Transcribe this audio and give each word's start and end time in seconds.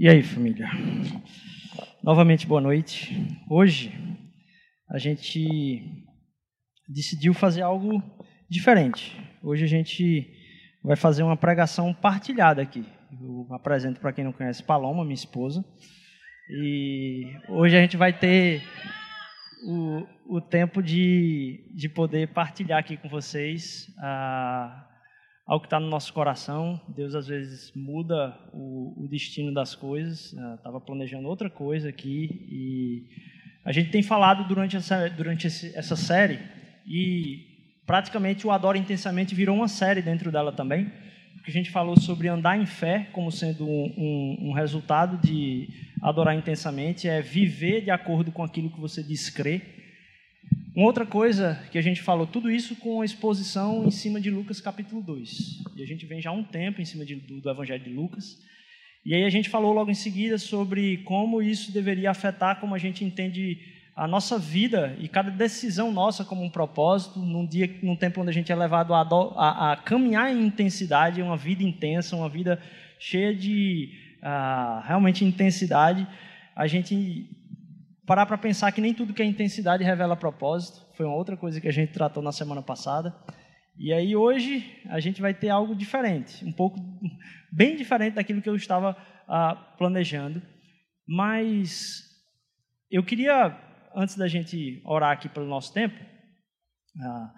E 0.00 0.08
aí, 0.08 0.22
família? 0.22 0.70
Novamente, 2.04 2.46
boa 2.46 2.60
noite. 2.60 3.36
Hoje 3.50 3.92
a 4.88 4.96
gente 4.96 6.06
decidiu 6.88 7.34
fazer 7.34 7.62
algo 7.62 8.00
diferente. 8.48 9.20
Hoje 9.42 9.64
a 9.64 9.66
gente 9.66 10.24
vai 10.84 10.94
fazer 10.94 11.24
uma 11.24 11.36
pregação 11.36 11.92
partilhada 11.92 12.62
aqui. 12.62 12.86
Eu 13.20 13.48
apresento 13.50 13.98
para 13.98 14.12
quem 14.12 14.22
não 14.22 14.32
conhece 14.32 14.62
Paloma, 14.62 15.02
minha 15.02 15.14
esposa. 15.14 15.64
E 16.48 17.24
hoje 17.48 17.76
a 17.76 17.80
gente 17.80 17.96
vai 17.96 18.16
ter 18.16 18.62
o, 19.66 20.36
o 20.36 20.40
tempo 20.40 20.80
de, 20.80 21.72
de 21.74 21.88
poder 21.88 22.28
partilhar 22.28 22.78
aqui 22.78 22.96
com 22.96 23.08
vocês 23.08 23.92
ah, 23.98 24.87
algo 25.48 25.62
que 25.62 25.66
está 25.66 25.80
no 25.80 25.88
nosso 25.88 26.12
coração. 26.12 26.78
Deus 26.86 27.14
às 27.14 27.26
vezes 27.26 27.72
muda 27.74 28.38
o, 28.52 29.04
o 29.04 29.08
destino 29.08 29.52
das 29.52 29.74
coisas. 29.74 30.34
Estava 30.56 30.76
ah, 30.76 30.80
planejando 30.80 31.26
outra 31.26 31.48
coisa 31.48 31.88
aqui 31.88 32.46
e 32.50 33.06
a 33.64 33.72
gente 33.72 33.90
tem 33.90 34.02
falado 34.02 34.46
durante 34.46 34.76
essa, 34.76 35.08
durante 35.08 35.46
esse, 35.46 35.74
essa 35.74 35.96
série 35.96 36.38
e 36.86 37.46
praticamente 37.86 38.46
o 38.46 38.50
Adora 38.50 38.76
Intensamente 38.76 39.34
virou 39.34 39.56
uma 39.56 39.68
série 39.68 40.02
dentro 40.02 40.30
dela 40.30 40.52
também, 40.52 40.92
porque 41.34 41.50
a 41.50 41.54
gente 41.54 41.70
falou 41.70 41.98
sobre 41.98 42.28
andar 42.28 42.58
em 42.58 42.66
fé 42.66 43.08
como 43.12 43.32
sendo 43.32 43.66
um, 43.66 43.94
um, 43.96 44.48
um 44.48 44.52
resultado 44.52 45.16
de 45.16 45.68
adorar 46.02 46.36
intensamente, 46.36 47.08
é 47.08 47.22
viver 47.22 47.82
de 47.82 47.90
acordo 47.90 48.30
com 48.30 48.42
aquilo 48.42 48.70
que 48.70 48.78
você 48.78 49.02
diz 49.02 49.30
crer. 49.30 49.87
Uma 50.78 50.86
outra 50.86 51.04
coisa 51.04 51.60
que 51.72 51.76
a 51.76 51.82
gente 51.82 52.00
falou, 52.00 52.24
tudo 52.24 52.48
isso 52.48 52.76
com 52.76 53.00
a 53.00 53.04
exposição 53.04 53.84
em 53.84 53.90
cima 53.90 54.20
de 54.20 54.30
Lucas 54.30 54.60
capítulo 54.60 55.02
2. 55.02 55.64
E 55.74 55.82
a 55.82 55.84
gente 55.84 56.06
vem 56.06 56.20
já 56.20 56.30
há 56.30 56.32
um 56.32 56.44
tempo 56.44 56.80
em 56.80 56.84
cima 56.84 57.04
de, 57.04 57.16
do, 57.16 57.40
do 57.40 57.50
Evangelho 57.50 57.82
de 57.82 57.90
Lucas. 57.90 58.38
E 59.04 59.12
aí 59.12 59.24
a 59.24 59.28
gente 59.28 59.48
falou 59.48 59.72
logo 59.72 59.90
em 59.90 59.94
seguida 59.94 60.38
sobre 60.38 60.98
como 60.98 61.42
isso 61.42 61.72
deveria 61.72 62.12
afetar 62.12 62.60
como 62.60 62.76
a 62.76 62.78
gente 62.78 63.04
entende 63.04 63.58
a 63.96 64.06
nossa 64.06 64.38
vida 64.38 64.96
e 65.00 65.08
cada 65.08 65.32
decisão 65.32 65.90
nossa 65.90 66.24
como 66.24 66.44
um 66.44 66.48
propósito, 66.48 67.18
num 67.18 67.44
dia, 67.44 67.68
num 67.82 67.96
tempo 67.96 68.20
onde 68.20 68.30
a 68.30 68.34
gente 68.34 68.52
é 68.52 68.54
levado 68.54 68.94
a, 68.94 69.00
a, 69.00 69.72
a 69.72 69.76
caminhar 69.78 70.32
em 70.32 70.46
intensidade, 70.46 71.20
uma 71.20 71.36
vida 71.36 71.64
intensa, 71.64 72.14
uma 72.14 72.28
vida 72.28 72.62
cheia 73.00 73.34
de 73.34 73.90
uh, 74.22 74.86
realmente 74.86 75.24
intensidade, 75.24 76.06
a 76.54 76.68
gente 76.68 77.28
parar 78.08 78.24
para 78.24 78.38
pensar 78.38 78.72
que 78.72 78.80
nem 78.80 78.94
tudo 78.94 79.12
que 79.12 79.22
é 79.22 79.26
intensidade 79.26 79.84
revela 79.84 80.16
propósito. 80.16 80.80
Foi 80.96 81.04
uma 81.04 81.14
outra 81.14 81.36
coisa 81.36 81.60
que 81.60 81.68
a 81.68 81.72
gente 81.72 81.92
tratou 81.92 82.22
na 82.22 82.32
semana 82.32 82.62
passada. 82.62 83.14
E 83.78 83.92
aí 83.92 84.16
hoje 84.16 84.82
a 84.86 84.98
gente 84.98 85.20
vai 85.20 85.34
ter 85.34 85.50
algo 85.50 85.76
diferente, 85.76 86.42
um 86.42 86.52
pouco 86.52 86.80
bem 87.52 87.76
diferente 87.76 88.14
daquilo 88.14 88.40
que 88.40 88.48
eu 88.48 88.56
estava 88.56 88.96
uh, 89.28 89.76
planejando. 89.76 90.42
Mas 91.06 92.02
eu 92.90 93.04
queria 93.04 93.56
antes 93.94 94.16
da 94.16 94.26
gente 94.26 94.80
orar 94.86 95.12
aqui 95.12 95.28
pelo 95.28 95.46
nosso 95.46 95.72
tempo, 95.72 95.98
ah, 97.02 97.32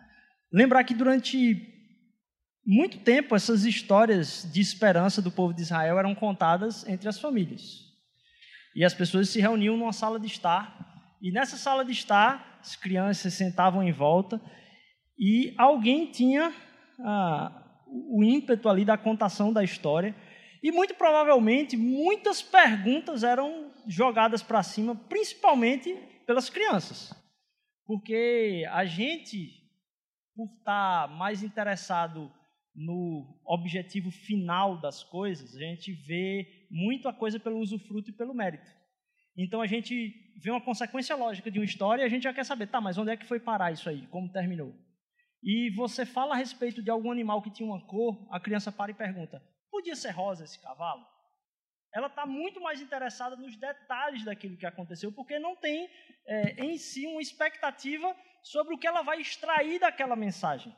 lembrar 0.52 0.84
que 0.84 0.94
durante 0.94 1.66
muito 2.64 2.98
tempo 2.98 3.34
essas 3.34 3.64
histórias 3.64 4.48
de 4.52 4.60
esperança 4.60 5.20
do 5.20 5.30
povo 5.30 5.52
de 5.54 5.62
Israel 5.62 5.98
eram 5.98 6.14
contadas 6.14 6.86
entre 6.86 7.08
as 7.08 7.18
famílias. 7.18 7.89
E 8.74 8.84
as 8.84 8.94
pessoas 8.94 9.28
se 9.28 9.40
reuniam 9.40 9.76
numa 9.76 9.92
sala 9.92 10.18
de 10.18 10.26
estar, 10.26 11.16
e 11.20 11.30
nessa 11.30 11.56
sala 11.56 11.84
de 11.84 11.92
estar, 11.92 12.58
as 12.60 12.76
crianças 12.76 13.34
sentavam 13.34 13.82
em 13.82 13.92
volta, 13.92 14.40
e 15.18 15.54
alguém 15.58 16.10
tinha 16.10 16.52
ah, 17.00 17.62
o 17.86 18.22
ímpeto 18.22 18.68
ali 18.68 18.84
da 18.84 18.96
contação 18.96 19.52
da 19.52 19.62
história, 19.62 20.14
e 20.62 20.70
muito 20.70 20.94
provavelmente 20.94 21.76
muitas 21.76 22.42
perguntas 22.42 23.24
eram 23.24 23.70
jogadas 23.86 24.42
para 24.42 24.62
cima, 24.62 24.94
principalmente 24.94 25.94
pelas 26.26 26.48
crianças. 26.48 27.14
Porque 27.86 28.64
a 28.70 28.84
gente, 28.84 29.50
por 30.36 30.46
estar 30.58 31.08
mais 31.08 31.42
interessado 31.42 32.30
no 32.74 33.40
objetivo 33.44 34.10
final 34.10 34.80
das 34.80 35.02
coisas, 35.02 35.56
a 35.56 35.58
gente 35.58 35.92
vê 35.92 36.59
muito 36.70 37.08
a 37.08 37.12
coisa 37.12 37.40
pelo 37.40 37.58
usufruto 37.58 38.10
e 38.10 38.12
pelo 38.12 38.34
mérito. 38.34 38.70
Então 39.36 39.60
a 39.60 39.66
gente 39.66 40.12
vê 40.42 40.50
uma 40.50 40.60
consequência 40.60 41.16
lógica 41.16 41.50
de 41.50 41.58
uma 41.58 41.64
história 41.64 42.02
e 42.02 42.06
a 42.06 42.08
gente 42.08 42.24
já 42.24 42.32
quer 42.32 42.44
saber, 42.44 42.66
tá, 42.68 42.80
mas 42.80 42.98
onde 42.98 43.10
é 43.10 43.16
que 43.16 43.26
foi 43.26 43.40
parar 43.40 43.72
isso 43.72 43.88
aí? 43.88 44.06
Como 44.08 44.32
terminou? 44.32 44.74
E 45.42 45.70
você 45.74 46.04
fala 46.04 46.34
a 46.34 46.38
respeito 46.38 46.82
de 46.82 46.90
algum 46.90 47.10
animal 47.10 47.42
que 47.42 47.50
tinha 47.50 47.68
uma 47.68 47.84
cor, 47.86 48.28
a 48.30 48.38
criança 48.38 48.70
para 48.70 48.90
e 48.90 48.94
pergunta: 48.94 49.42
podia 49.70 49.96
ser 49.96 50.10
rosa 50.10 50.44
esse 50.44 50.60
cavalo? 50.60 51.04
ela 51.92 52.06
está 52.06 52.24
muito 52.24 52.60
mais 52.60 52.80
interessada 52.80 53.36
nos 53.36 53.56
detalhes 53.56 54.24
daquilo 54.24 54.56
que 54.56 54.66
aconteceu, 54.66 55.12
porque 55.12 55.38
não 55.38 55.56
tem 55.56 55.90
é, 56.26 56.64
em 56.64 56.78
si 56.78 57.06
uma 57.06 57.20
expectativa 57.20 58.14
sobre 58.42 58.74
o 58.74 58.78
que 58.78 58.86
ela 58.86 59.02
vai 59.02 59.20
extrair 59.20 59.80
daquela 59.80 60.14
mensagem. 60.14 60.74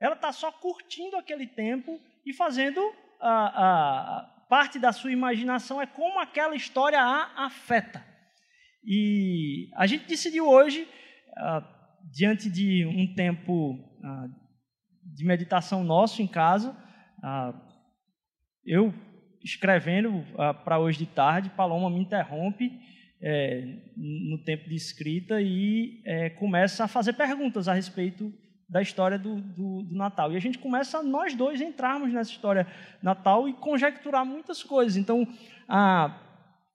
Ela 0.00 0.14
está 0.14 0.32
só 0.32 0.52
curtindo 0.52 1.16
aquele 1.16 1.46
tempo 1.46 2.00
e 2.24 2.32
fazendo 2.32 2.80
a, 3.20 3.30
a, 3.30 4.18
a, 4.18 4.33
parte 4.54 4.78
da 4.78 4.92
sua 4.92 5.10
imaginação 5.10 5.82
é 5.82 5.86
como 5.86 6.20
aquela 6.20 6.54
história 6.54 7.00
a 7.00 7.46
afeta. 7.46 8.00
E 8.84 9.68
a 9.74 9.84
gente 9.84 10.06
decidiu 10.06 10.48
hoje, 10.48 10.86
diante 12.12 12.48
de 12.48 12.86
um 12.86 13.12
tempo 13.16 13.76
de 15.02 15.24
meditação 15.24 15.82
nosso 15.82 16.22
em 16.22 16.28
casa, 16.28 16.72
eu 18.64 18.94
escrevendo 19.42 20.18
uh, 20.18 20.54
para 20.64 20.78
hoje 20.78 20.98
de 20.98 21.06
tarde, 21.06 21.50
Paloma 21.50 21.90
me 21.90 21.98
interrompe 21.98 22.70
é, 23.20 23.60
no 23.96 24.38
tempo 24.44 24.68
de 24.68 24.76
escrita 24.76 25.42
e 25.42 26.00
é, 26.06 26.30
começa 26.30 26.84
a 26.84 26.88
fazer 26.88 27.14
perguntas 27.14 27.66
a 27.66 27.74
respeito 27.74 28.32
da 28.68 28.80
história 28.80 29.18
do, 29.18 29.36
do, 29.40 29.82
do, 29.82 29.94
Natal. 29.94 30.32
E 30.32 30.36
a 30.36 30.40
gente 30.40 30.58
começa, 30.58 31.02
nós 31.02 31.34
dois, 31.34 31.60
entrarmos 31.60 32.12
nessa 32.12 32.30
história 32.30 32.66
Natal 33.02 33.48
e 33.48 33.52
conjecturar 33.52 34.24
muitas 34.24 34.62
coisas. 34.62 34.96
Então, 34.96 35.26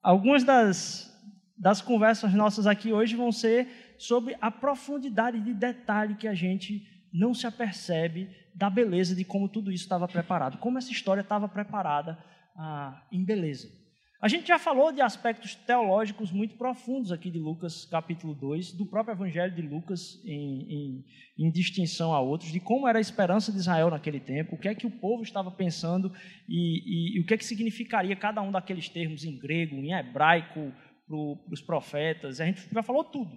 algumas 0.01 0.43
das, 0.43 1.13
das 1.57 1.81
conversas 1.81 2.33
nossas 2.33 2.67
aqui 2.67 2.93
hoje 2.93 3.15
vão 3.15 3.31
ser 3.31 3.95
sobre 3.97 4.37
a 4.39 4.49
profundidade 4.49 5.39
de 5.39 5.53
detalhe 5.53 6.15
que 6.15 6.27
a 6.27 6.33
gente 6.33 6.87
não 7.11 7.33
se 7.33 7.47
apercebe 7.47 8.29
da 8.53 8.69
beleza 8.69 9.15
de 9.15 9.23
como 9.23 9.49
tudo 9.49 9.71
isso 9.71 9.83
estava 9.83 10.07
preparado, 10.07 10.57
como 10.57 10.77
essa 10.77 10.91
história 10.91 11.21
estava 11.21 11.47
preparada 11.47 12.17
ah, 12.55 13.03
em 13.11 13.23
beleza. 13.23 13.78
A 14.21 14.27
gente 14.27 14.49
já 14.49 14.59
falou 14.59 14.91
de 14.91 14.99
aspectos 14.99 15.55
teológicos 15.55 16.29
muito 16.29 16.57
profundos 16.57 17.09
aqui 17.09 17.31
de 17.31 17.39
Lucas 17.39 17.85
capítulo 17.85 18.35
2, 18.35 18.73
do 18.73 18.85
próprio 18.85 19.13
Evangelho 19.13 19.55
de 19.55 19.61
Lucas, 19.61 20.21
em, 20.25 20.65
em, 20.69 21.05
em, 21.37 21.49
distinção 21.49 22.13
a 22.13 22.19
outros, 22.19 22.51
de 22.51 22.59
como 22.59 22.85
era 22.85 22.97
a 22.97 23.01
esperança 23.01 23.49
de 23.49 23.59
Israel 23.59 23.89
naquele 23.89 24.19
tempo, 24.19 24.55
o 24.55 24.59
que 24.59 24.67
é 24.67 24.75
que 24.75 24.85
o 24.85 24.91
povo 24.91 25.23
estava 25.23 25.49
pensando 25.49 26.11
e, 26.49 27.15
e, 27.15 27.17
e 27.17 27.21
o 27.21 27.25
que 27.25 27.33
é 27.33 27.37
que 27.37 27.45
significaria 27.45 28.13
cada 28.13 28.41
um 28.41 28.51
daqueles 28.51 28.89
termos 28.89 29.23
em 29.23 29.39
grego, 29.39 29.77
em 29.77 29.93
hebraico, 29.93 30.73
para 31.07 31.53
os 31.53 31.61
profetas. 31.61 32.41
A 32.41 32.45
gente 32.45 32.67
já 32.69 32.83
falou 32.83 33.05
tudo 33.05 33.31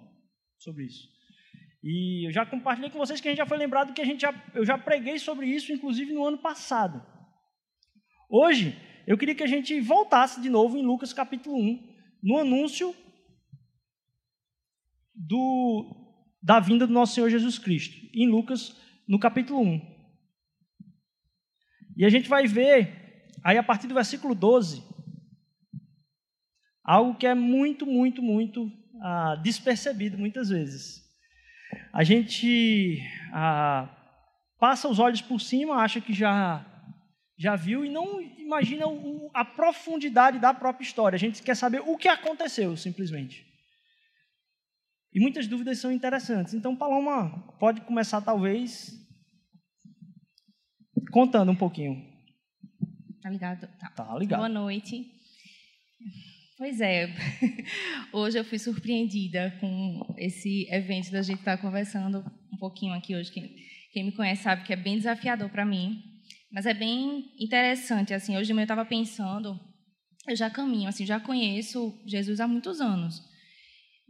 sobre 0.59 0.83
isso. 0.83 1.07
E 1.81 2.27
eu 2.27 2.31
já 2.33 2.45
compartilhei 2.45 2.89
com 2.89 2.97
vocês 2.97 3.21
que 3.21 3.29
a 3.29 3.31
gente 3.31 3.37
já 3.37 3.45
foi 3.45 3.57
lembrado 3.57 3.93
que 3.93 4.01
a 4.01 4.05
gente 4.05 4.19
já, 4.19 4.33
eu 4.53 4.65
já 4.65 4.77
preguei 4.77 5.17
sobre 5.17 5.45
isso, 5.45 5.71
inclusive 5.71 6.11
no 6.11 6.25
ano 6.25 6.39
passado. 6.39 7.01
Hoje, 8.29 8.77
eu 9.05 9.17
queria 9.17 9.35
que 9.35 9.43
a 9.43 9.47
gente 9.47 9.79
voltasse 9.81 10.41
de 10.41 10.49
novo 10.49 10.77
em 10.77 10.85
Lucas 10.85 11.11
capítulo 11.11 11.57
1, 11.57 11.93
no 12.21 12.37
anúncio 12.37 12.95
do, 15.13 15.95
da 16.41 16.59
vinda 16.59 16.87
do 16.87 16.93
nosso 16.93 17.13
Senhor 17.13 17.29
Jesus 17.29 17.59
Cristo, 17.59 17.95
em 18.13 18.27
Lucas, 18.29 18.75
no 19.07 19.19
capítulo 19.19 19.61
1. 19.61 19.93
E 21.97 22.05
a 22.05 22.09
gente 22.09 22.29
vai 22.29 22.47
ver, 22.47 23.27
aí 23.43 23.57
a 23.57 23.63
partir 23.63 23.87
do 23.87 23.93
versículo 23.93 24.33
12, 24.33 24.83
algo 26.83 27.15
que 27.15 27.27
é 27.27 27.35
muito, 27.35 27.85
muito, 27.85 28.21
muito 28.21 28.71
ah, 29.01 29.35
despercebido 29.35 30.17
muitas 30.17 30.49
vezes. 30.49 31.03
A 31.91 32.03
gente 32.03 32.99
ah, 33.31 33.89
passa 34.59 34.87
os 34.87 34.97
olhos 34.97 35.21
por 35.21 35.39
cima, 35.39 35.75
acha 35.75 36.01
que 36.01 36.13
já 36.13 36.65
já 37.37 37.55
viu 37.55 37.83
e 37.83 37.89
não 37.89 38.21
imagina 38.21 38.85
a 39.33 39.43
profundidade 39.43 40.39
da 40.39 40.53
própria 40.53 40.85
história. 40.85 41.15
A 41.15 41.19
gente 41.19 41.41
quer 41.41 41.55
saber 41.55 41.81
o 41.81 41.97
que 41.97 42.07
aconteceu, 42.07 42.77
simplesmente. 42.77 43.45
E 45.11 45.19
muitas 45.19 45.47
dúvidas 45.47 45.79
são 45.79 45.91
interessantes. 45.91 46.53
Então, 46.53 46.75
Paloma 46.75 47.53
pode 47.59 47.81
começar, 47.81 48.21
talvez, 48.21 48.91
contando 51.11 51.51
um 51.51 51.55
pouquinho. 51.55 52.11
Tá 53.21 53.29
ligado? 53.29 53.67
Tá. 53.79 53.89
tá 53.89 54.17
ligado. 54.17 54.39
Boa 54.39 54.49
noite. 54.49 55.11
Pois 56.57 56.79
é, 56.81 57.07
hoje 58.13 58.37
eu 58.37 58.45
fui 58.45 58.59
surpreendida 58.59 59.57
com 59.59 60.15
esse 60.17 60.67
evento 60.71 61.11
da 61.11 61.21
gente 61.21 61.39
estar 61.39 61.57
conversando 61.57 62.23
um 62.51 62.57
pouquinho 62.57 62.93
aqui 62.93 63.15
hoje. 63.15 63.31
Quem, 63.31 63.55
quem 63.91 64.05
me 64.05 64.11
conhece 64.11 64.43
sabe 64.43 64.63
que 64.63 64.71
é 64.71 64.75
bem 64.75 64.97
desafiador 64.97 65.49
para 65.49 65.65
mim 65.65 66.12
mas 66.53 66.65
é 66.65 66.73
bem 66.73 67.33
interessante, 67.39 68.13
assim, 68.13 68.37
hoje 68.37 68.53
eu 68.53 68.59
estava 68.59 68.85
pensando 68.85 69.59
eu 70.27 70.35
já 70.35 70.49
caminho, 70.49 70.87
assim, 70.87 71.05
já 71.05 71.19
conheço 71.19 71.93
Jesus 72.05 72.39
há 72.39 72.47
muitos 72.47 72.79
anos. 72.79 73.21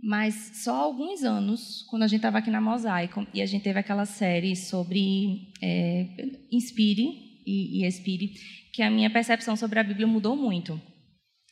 Mas 0.02 0.62
só 0.64 0.76
alguns 0.76 1.24
anos, 1.24 1.84
quando 1.90 2.04
a 2.04 2.08
gente 2.08 2.18
estava 2.18 2.38
aqui 2.38 2.52
na 2.52 2.62
Mosaico, 2.62 3.26
e 3.34 3.42
a 3.42 3.46
gente 3.46 3.64
teve 3.64 3.80
aquela 3.80 4.06
série 4.06 4.56
sobre 4.56 5.52
é, 5.62 6.08
Inspire 6.52 7.42
e, 7.46 7.80
e 7.82 7.86
Expire, 7.86 8.34
que 8.74 8.82
a 8.82 8.92
minha 8.92 9.10
percepção 9.10 9.56
sobre 9.56 9.80
a 9.80 9.84
Bíblia 9.84 10.06
mudou 10.06 10.36
muito. 10.36 10.80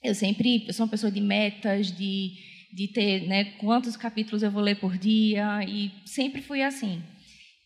Eu 0.04 0.14
sempre 0.14 0.66
eu 0.68 0.74
sou 0.74 0.86
uma 0.86 0.92
pessoa 0.92 1.12
de 1.12 1.22
metas, 1.22 1.92
de, 1.92 2.34
de 2.74 2.88
ter 2.90 3.28
né, 3.28 3.46
quantos 3.58 3.96
capítulos 3.96 4.44
eu 4.44 4.52
vou 4.52 4.62
ler 4.62 4.76
por 4.80 4.98
dia, 4.98 5.64
e 5.64 5.92
sempre 6.06 6.42
fui 6.42 6.62
assim. 6.62 7.02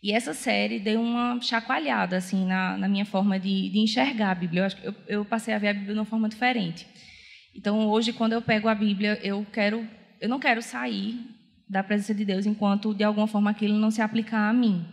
E 0.05 0.11
essa 0.11 0.35
série 0.35 0.79
deu 0.79 1.01
uma 1.01 1.41
chacoalhada 1.41 2.15
assim 2.15 2.45
na, 2.45 2.77
na 2.77 2.87
minha 2.87 3.07
forma 3.07 3.39
de, 3.39 3.69
de, 3.71 3.79
enxergar 3.79 4.29
a 4.29 4.35
Bíblia. 4.35 4.67
Eu, 4.83 4.91
eu, 4.91 4.95
eu 5.07 5.25
passei 5.25 5.51
a 5.51 5.57
ver 5.57 5.69
a 5.69 5.73
Bíblia 5.73 5.93
de 5.93 5.99
uma 5.99 6.05
forma 6.05 6.29
diferente. 6.29 6.85
Então, 7.55 7.87
hoje, 7.87 8.13
quando 8.13 8.33
eu 8.33 8.41
pego 8.43 8.67
a 8.67 8.75
Bíblia, 8.75 9.19
eu 9.23 9.43
quero, 9.51 9.83
eu 10.21 10.29
não 10.29 10.37
quero 10.39 10.61
sair 10.61 11.19
da 11.67 11.81
presença 11.81 12.13
de 12.13 12.23
Deus 12.23 12.45
enquanto 12.45 12.93
de 12.93 13.03
alguma 13.03 13.25
forma 13.25 13.49
aquilo 13.49 13.79
não 13.79 13.89
se 13.89 13.99
aplicar 13.99 14.47
a 14.47 14.53
mim. 14.53 14.85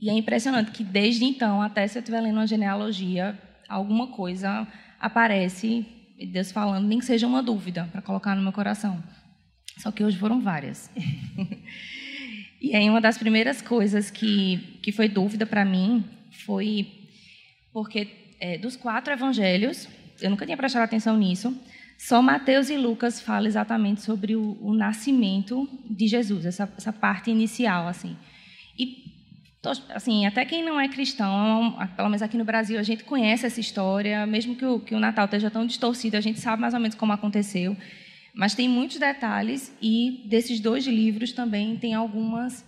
E 0.00 0.08
é 0.08 0.14
impressionante 0.14 0.70
que 0.70 0.82
desde 0.82 1.26
então, 1.26 1.60
até 1.60 1.86
se 1.86 1.98
eu 1.98 2.00
estiver 2.00 2.22
lendo 2.22 2.36
uma 2.36 2.46
genealogia, 2.46 3.38
alguma 3.68 4.06
coisa 4.06 4.66
aparece, 4.98 5.84
Deus 6.32 6.50
falando, 6.50 6.88
nem 6.88 7.00
que 7.00 7.04
seja 7.04 7.26
uma 7.26 7.42
dúvida 7.42 7.86
para 7.92 8.00
colocar 8.00 8.34
no 8.34 8.40
meu 8.40 8.52
coração. 8.52 9.04
Só 9.76 9.92
que 9.92 10.02
hoje 10.02 10.16
foram 10.16 10.40
várias. 10.40 10.90
E 12.62 12.76
aí 12.76 12.88
uma 12.88 13.00
das 13.00 13.18
primeiras 13.18 13.60
coisas 13.60 14.08
que, 14.08 14.78
que 14.80 14.92
foi 14.92 15.08
dúvida 15.08 15.44
para 15.44 15.64
mim 15.64 16.04
foi 16.46 16.86
porque 17.72 18.08
é, 18.38 18.56
dos 18.56 18.76
quatro 18.76 19.12
evangelhos, 19.12 19.88
eu 20.20 20.30
nunca 20.30 20.44
tinha 20.44 20.56
prestado 20.56 20.84
atenção 20.84 21.16
nisso, 21.16 21.52
só 21.98 22.22
Mateus 22.22 22.70
e 22.70 22.76
Lucas 22.76 23.20
falam 23.20 23.46
exatamente 23.46 24.02
sobre 24.02 24.36
o, 24.36 24.56
o 24.60 24.74
nascimento 24.74 25.68
de 25.90 26.06
Jesus, 26.06 26.46
essa, 26.46 26.72
essa, 26.76 26.92
parte 26.92 27.30
inicial, 27.30 27.88
assim. 27.88 28.16
E, 28.78 29.04
assim, 29.90 30.26
até 30.26 30.44
quem 30.44 30.64
não 30.64 30.80
é 30.80 30.88
cristão, 30.88 31.76
pelo 31.96 32.08
menos 32.08 32.22
aqui 32.22 32.36
no 32.36 32.44
Brasil, 32.44 32.78
a 32.78 32.82
gente 32.82 33.04
conhece 33.04 33.46
essa 33.46 33.60
história, 33.60 34.24
mesmo 34.26 34.54
que 34.54 34.64
o, 34.64 34.80
que 34.80 34.94
o 34.94 35.00
Natal 35.00 35.24
esteja 35.24 35.50
tão 35.50 35.66
distorcido, 35.66 36.16
a 36.16 36.20
gente 36.20 36.40
sabe 36.40 36.60
mais 36.60 36.74
ou 36.74 36.80
menos 36.80 36.96
como 36.96 37.12
aconteceu. 37.12 37.76
Mas 38.34 38.54
tem 38.54 38.68
muitos 38.68 38.98
detalhes 38.98 39.74
e 39.80 40.22
desses 40.26 40.58
dois 40.58 40.86
livros 40.86 41.32
também 41.32 41.76
tem 41.76 41.94
algumas 41.94 42.64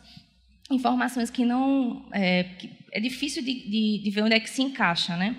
informações 0.71 1.31
que 1.31 1.45
não 1.45 2.07
é, 2.13 2.45
que 2.45 2.71
é 2.93 3.01
difícil 3.01 3.43
de, 3.43 3.53
de, 3.53 4.03
de, 4.05 4.11
ver 4.11 4.23
onde 4.23 4.35
é 4.35 4.41
que 4.41 4.49
se 4.49 4.63
encaixa, 4.63 5.17
né? 5.17 5.37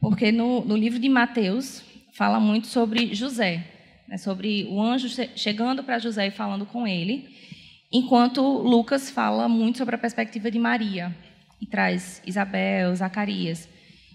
Porque 0.00 0.30
no, 0.30 0.64
no 0.64 0.76
livro 0.76 0.98
de 0.98 1.08
Mateus 1.08 1.82
fala 2.12 2.38
muito 2.38 2.66
sobre 2.66 3.14
José, 3.14 3.66
né? 4.08 4.16
sobre 4.16 4.66
o 4.70 4.80
anjo 4.80 5.08
chegando 5.34 5.82
para 5.82 5.98
José 5.98 6.28
e 6.28 6.30
falando 6.30 6.64
com 6.66 6.86
ele, 6.86 7.28
enquanto 7.92 8.40
Lucas 8.42 9.10
fala 9.10 9.48
muito 9.48 9.78
sobre 9.78 9.94
a 9.94 9.98
perspectiva 9.98 10.50
de 10.50 10.58
Maria 10.58 11.14
e 11.60 11.66
traz 11.66 12.22
Isabel, 12.26 12.94
Zacarias. 12.94 13.68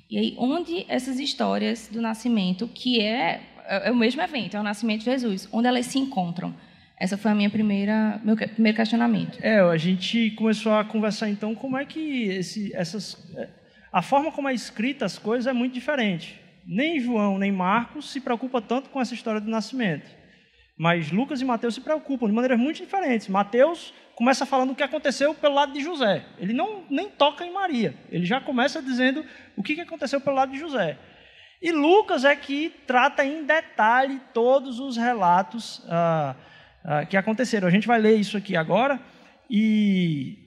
E 0.10 0.18
aí, 0.18 0.36
onde 0.38 0.86
essas 0.90 1.20
histórias 1.20 1.90
do 1.92 2.02
nascimento, 2.02 2.68
que 2.68 3.00
é 3.00 3.51
é, 3.68 3.90
é 3.90 3.92
o 3.92 3.96
mesmo 3.96 4.22
evento, 4.22 4.58
é 4.58 4.60
o 4.60 4.64
nascimento 4.64 5.00
de 5.00 5.06
Jesus, 5.06 5.48
onde 5.52 5.68
elas 5.68 5.86
se 5.86 6.00
encontram. 6.00 6.54
Essa 6.98 7.18
foi 7.18 7.32
a 7.32 7.36
minha 7.36 7.50
primeira 7.50 8.22
meu 8.24 8.36
primeiro 8.36 8.76
questionamento. 8.76 9.40
É, 9.42 9.60
a 9.60 9.78
gente 9.78 10.32
começou 10.32 10.74
a 10.74 10.84
conversar 10.84 11.30
então 11.30 11.56
como 11.56 11.78
é 11.78 11.84
que 11.84 12.26
esse, 12.26 12.72
essas 12.76 13.28
é, 13.36 13.50
a 13.92 14.02
forma 14.02 14.32
como 14.32 14.48
é 14.48 14.54
escrita 14.54 15.06
as 15.06 15.18
coisas 15.18 15.48
é 15.48 15.54
muito 15.54 15.74
diferente. 15.74 16.40
Nem 16.66 17.00
João 17.00 17.40
nem 17.40 17.52
Marcos 17.52 18.12
se 18.12 18.22
preocupa 18.22 18.62
tanto 18.62 18.90
com 18.90 19.02
essa 19.02 19.16
história 19.16 19.42
do 19.42 19.50
nascimento, 19.50 20.06
mas 20.78 21.12
Lucas 21.12 21.42
e 21.42 21.46
Mateus 21.46 21.74
se 21.74 21.82
preocupam 21.82 22.28
de 22.28 22.34
maneiras 22.34 22.60
muito 22.60 22.78
diferentes. 22.78 23.28
Mateus 23.28 23.94
começa 24.16 24.46
falando 24.46 24.72
o 24.72 24.76
que 24.76 24.84
aconteceu 24.84 25.34
pelo 25.34 25.56
lado 25.56 25.74
de 25.74 25.82
José. 25.82 26.24
Ele 26.38 26.54
não 26.54 26.84
nem 26.88 27.10
toca 27.10 27.44
em 27.44 27.52
Maria. 27.52 27.96
Ele 28.12 28.26
já 28.26 28.40
começa 28.40 28.80
dizendo 28.80 29.26
o 29.58 29.64
que 29.64 29.82
aconteceu 29.82 30.22
pelo 30.22 30.36
lado 30.36 30.52
de 30.52 30.60
José. 30.60 31.00
E 31.62 31.72
Lucas 31.72 32.26
é 32.26 32.36
que 32.36 32.70
trata 32.88 33.24
em 33.24 33.46
detalhe 33.46 34.20
todos 34.34 34.80
os 34.80 34.98
relatos 34.98 35.84
ah, 35.88 36.36
ah, 36.84 37.06
que 37.06 37.16
aconteceram. 37.16 37.68
A 37.68 37.72
gente 37.72 37.86
vai 37.86 38.00
ler 38.00 38.16
isso 38.16 38.36
aqui 38.36 38.56
agora. 38.58 39.00
E 39.48 40.40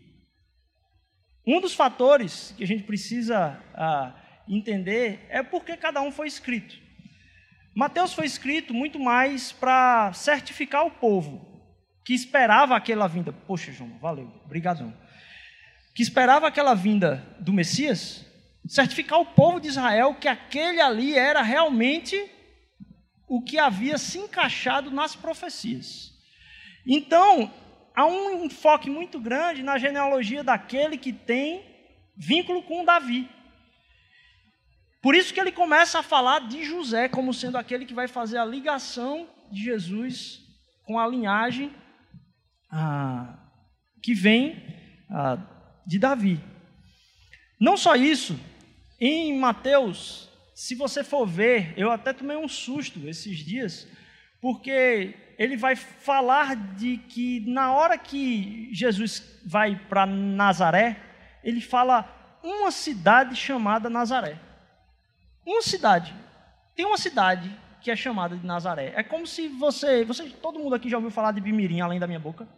um 1.47 1.61
dos 1.61 1.73
fatores 1.73 2.53
que 2.57 2.65
a 2.65 2.67
gente 2.67 2.83
precisa 2.83 3.61
ah, 3.75 4.13
entender 4.49 5.25
é 5.29 5.43
porque 5.43 5.77
cada 5.77 6.03
um 6.03 6.11
foi 6.11 6.27
escrito. 6.27 6.83
Mateus 7.77 8.13
foi 8.13 8.27
escrito 8.27 8.75
muito 8.75 8.99
mais 8.99 9.53
para 9.53 10.13
certificar 10.13 10.85
o 10.85 10.91
povo 10.91 11.55
que 12.05 12.13
esperava 12.13 12.77
aquela 12.77 13.07
vinda. 13.07 13.33
Poxa, 13.33 13.71
João, 13.73 13.99
valeu, 14.01 14.33
obrigadão. 14.45 14.93
Que 15.95 16.03
esperava 16.03 16.49
aquela 16.49 16.75
vinda 16.75 17.25
do 17.39 17.53
Messias 17.53 18.24
certificar 18.67 19.21
o 19.21 19.27
povo 19.27 19.61
de 19.61 19.69
Israel 19.69 20.15
que 20.15 20.29
aquele 20.29 20.81
ali 20.81 21.17
era 21.17 21.43
realmente 21.43 22.31
o 23.27 23.43
que 23.43 23.59
havia 23.59 23.99
se 23.99 24.19
encaixado 24.19 24.91
nas 24.91 25.15
profecias. 25.15 26.13
Então, 26.87 27.53
há 27.95 28.07
um 28.07 28.45
enfoque 28.45 28.91
muito 28.91 29.19
grande 29.19 29.63
na 29.63 29.79
genealogia 29.79 30.45
daquele 30.45 30.97
que 30.97 31.13
tem 31.13 31.65
vínculo 32.17 32.63
com 32.63 32.85
Davi. 32.85 33.29
Por 35.03 35.15
isso 35.15 35.35
que 35.35 35.41
ele 35.41 35.53
começa 35.53 35.99
a 35.99 36.03
falar 36.03 36.41
de 36.49 36.65
José 36.65 37.09
como 37.09 37.35
sendo 37.35 37.59
aquele 37.59 37.85
que 37.85 37.95
vai 37.95 38.09
fazer 38.09 38.39
a 38.39 38.45
ligação 38.45 39.29
de 39.51 39.63
Jesus 39.63 40.41
com 40.85 40.99
a 40.99 41.07
linhagem 41.07 41.75
ah, 42.71 43.37
que 44.03 44.15
vem 44.15 44.63
ah, 45.11 45.39
de 45.87 45.99
Davi. 45.99 46.41
Não 47.61 47.77
só 47.77 47.95
isso, 47.95 48.39
em 49.07 49.39
Mateus, 49.39 50.31
se 50.55 50.75
você 50.75 51.05
for 51.05 51.27
ver, 51.27 51.75
eu 51.77 51.91
até 51.91 52.13
tomei 52.13 52.37
um 52.37 52.49
susto 52.49 53.07
esses 53.07 53.39
dias, 53.39 53.87
porque 54.41 55.15
ele 55.39 55.57
vai 55.57 55.77
falar 55.77 56.57
de 56.75 56.97
que 56.97 57.41
na 57.41 57.73
hora 57.73 57.99
que 57.99 58.71
Jesus 58.73 59.41
vai 59.45 59.77
para 59.89 60.07
Nazaré, 60.07 60.97
ele 61.43 61.61
fala 61.61 62.39
uma 62.43 62.71
cidade 62.71 63.37
chamada 63.37 63.91
Nazaré. 63.91 64.39
Uma 65.45 65.61
cidade. 65.61 66.15
Tem 66.75 66.87
uma 66.87 66.97
cidade 66.97 67.55
que 67.83 67.91
é 67.91 67.97
chamada 67.97 68.37
de 68.37 68.47
Nazaré. 68.47 68.95
É 68.97 69.03
como 69.03 69.27
se 69.27 69.49
você, 69.49 70.03
você, 70.03 70.31
todo 70.31 70.59
mundo 70.59 70.75
aqui 70.75 70.89
já 70.89 70.97
ouviu 70.97 71.11
falar 71.11 71.33
de 71.33 71.43
Bimirim 71.43 71.83
além 71.83 72.01
da 72.01 72.07
minha 72.07 72.19
boca. 72.19 72.49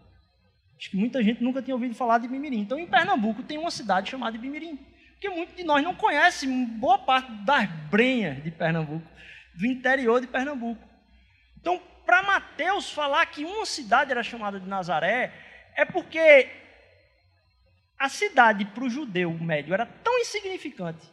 Acho 0.78 0.90
que 0.90 0.96
muita 0.96 1.22
gente 1.24 1.42
nunca 1.42 1.60
tinha 1.60 1.74
ouvido 1.74 1.94
falar 1.94 2.18
de 2.18 2.28
Bimirim. 2.28 2.60
Então, 2.60 2.78
em 2.78 2.86
Pernambuco 2.86 3.42
tem 3.42 3.58
uma 3.58 3.70
cidade 3.70 4.10
chamada 4.10 4.38
Bimirim. 4.38 4.78
Porque 5.16 5.30
muitos 5.30 5.56
de 5.56 5.64
nós 5.64 5.82
não 5.82 5.94
conhecem 5.94 6.66
boa 6.66 6.98
parte 6.98 7.32
das 7.44 7.68
brenhas 7.90 8.42
de 8.44 8.50
Pernambuco, 8.50 9.06
do 9.54 9.66
interior 9.66 10.20
de 10.20 10.26
Pernambuco. 10.26 10.86
Então, 11.58 11.80
para 12.04 12.22
Mateus 12.22 12.90
falar 12.90 13.24
que 13.26 13.42
uma 13.42 13.64
cidade 13.64 14.10
era 14.10 14.22
chamada 14.22 14.60
de 14.60 14.68
Nazaré, 14.68 15.32
é 15.74 15.86
porque 15.86 16.48
a 17.98 18.10
cidade 18.10 18.66
para 18.66 18.84
o 18.84 18.90
judeu 18.90 19.32
médio 19.32 19.72
era 19.72 19.86
tão 19.86 20.18
insignificante 20.20 21.06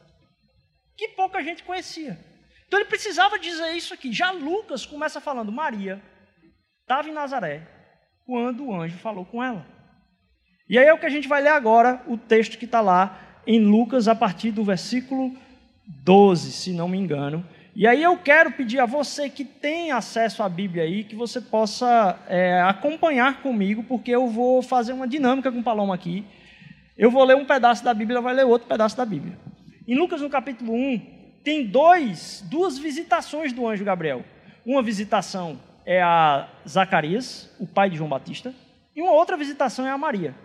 que 0.98 1.07
pouca 1.10 1.41
gente 1.41 1.63
conhecia. 1.63 2.19
Então 2.67 2.79
ele 2.79 2.89
precisava 2.89 3.39
dizer 3.39 3.72
isso 3.72 3.93
aqui. 3.93 4.12
Já 4.12 4.31
Lucas 4.31 4.86
começa 4.86 5.22
falando: 5.22 5.51
Maria 5.51 6.01
estava 6.81 7.07
em 7.07 7.13
Nazaré 7.13 7.65
quando 8.25 8.65
o 8.65 8.74
anjo 8.74 8.98
falou 8.98 9.25
com 9.25 9.41
ela. 9.41 9.65
E 10.67 10.77
aí 10.77 10.86
é 10.86 10.93
o 10.93 11.00
que 11.00 11.05
a 11.05 11.10
gente 11.10 11.27
vai 11.27 11.41
ler 11.41 11.50
agora, 11.50 12.03
o 12.07 12.17
texto 12.17 12.57
que 12.57 12.65
está 12.65 12.81
lá 12.81 13.23
em 13.45 13.59
Lucas 13.59 14.07
a 14.07 14.15
partir 14.15 14.51
do 14.51 14.63
versículo 14.63 15.31
12, 15.85 16.51
se 16.51 16.71
não 16.71 16.88
me 16.88 16.97
engano. 16.97 17.45
E 17.75 17.88
aí 17.88 18.03
eu 18.03 18.15
quero 18.17 18.51
pedir 18.51 18.79
a 18.79 18.85
você 18.85 19.29
que 19.29 19.43
tem 19.43 19.91
acesso 19.91 20.43
à 20.43 20.50
Bíblia 20.50 20.83
aí, 20.83 21.03
que 21.03 21.15
você 21.15 21.41
possa 21.41 22.19
é, 22.27 22.62
acompanhar 22.62 23.41
comigo, 23.41 23.83
porque 23.83 24.12
eu 24.12 24.27
vou 24.27 24.62
fazer 24.62 24.93
uma 24.93 25.07
dinâmica 25.07 25.51
com 25.51 25.59
o 25.59 25.63
Paloma 25.63 25.95
aqui. 25.95 26.23
Eu 26.95 27.09
vou 27.09 27.23
ler 27.23 27.35
um 27.35 27.45
pedaço 27.45 27.83
da 27.83 27.93
Bíblia, 27.93 28.21
vai 28.21 28.35
ler 28.35 28.45
outro 28.45 28.67
pedaço 28.67 28.95
da 28.95 29.03
Bíblia. 29.03 29.38
Em 29.88 29.95
Lucas, 29.95 30.21
no 30.21 30.29
capítulo 30.29 30.71
1, 30.71 31.01
tem 31.43 31.65
dois, 31.65 32.45
duas 32.47 32.77
visitações 32.77 33.51
do 33.51 33.67
anjo 33.67 33.83
Gabriel. 33.83 34.23
Uma 34.63 34.83
visitação 34.83 35.59
é 35.83 36.01
a 36.01 36.47
Zacarias, 36.67 37.50
o 37.59 37.65
pai 37.65 37.89
de 37.89 37.97
João 37.97 38.09
Batista, 38.09 38.53
e 38.95 39.01
uma 39.01 39.12
outra 39.12 39.35
visitação 39.35 39.85
é 39.85 39.89
a 39.89 39.97
Maria. 39.97 40.35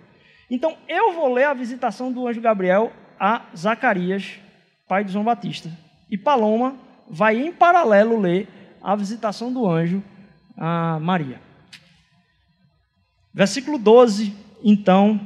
Então, 0.50 0.76
eu 0.88 1.12
vou 1.12 1.32
ler 1.32 1.44
a 1.44 1.54
visitação 1.54 2.12
do 2.12 2.26
anjo 2.26 2.40
Gabriel 2.40 2.92
a 3.20 3.46
Zacarias, 3.56 4.38
pai 4.86 5.04
de 5.04 5.12
João 5.12 5.24
Batista. 5.24 5.70
E 6.10 6.16
Paloma 6.16 6.76
vai, 7.10 7.36
em 7.36 7.52
paralelo, 7.52 8.18
ler 8.18 8.48
a 8.82 8.96
visitação 8.96 9.52
do 9.52 9.66
anjo 9.66 10.02
a 10.56 10.98
Maria. 11.00 11.40
Versículo 13.32 13.78
12, 13.78 14.34
então, 14.64 15.20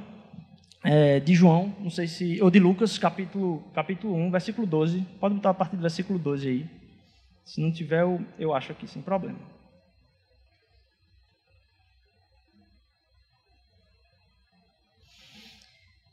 é, 0.84 1.20
de 1.20 1.34
João, 1.34 1.74
não 1.80 1.90
sei 1.90 2.06
se. 2.06 2.42
ou 2.42 2.50
de 2.50 2.58
Lucas, 2.58 2.98
capítulo, 2.98 3.62
capítulo 3.74 4.14
1, 4.14 4.30
versículo 4.30 4.66
12. 4.66 5.06
Pode 5.20 5.36
botar 5.36 5.50
a 5.50 5.54
partir 5.54 5.76
do 5.76 5.82
versículo 5.82 6.18
12 6.18 6.48
aí. 6.48 6.66
Se 7.44 7.60
não 7.60 7.72
tiver, 7.72 8.02
eu, 8.02 8.20
eu 8.38 8.54
acho 8.54 8.72
aqui 8.72 8.86
sem 8.86 9.00
problema. 9.00 9.38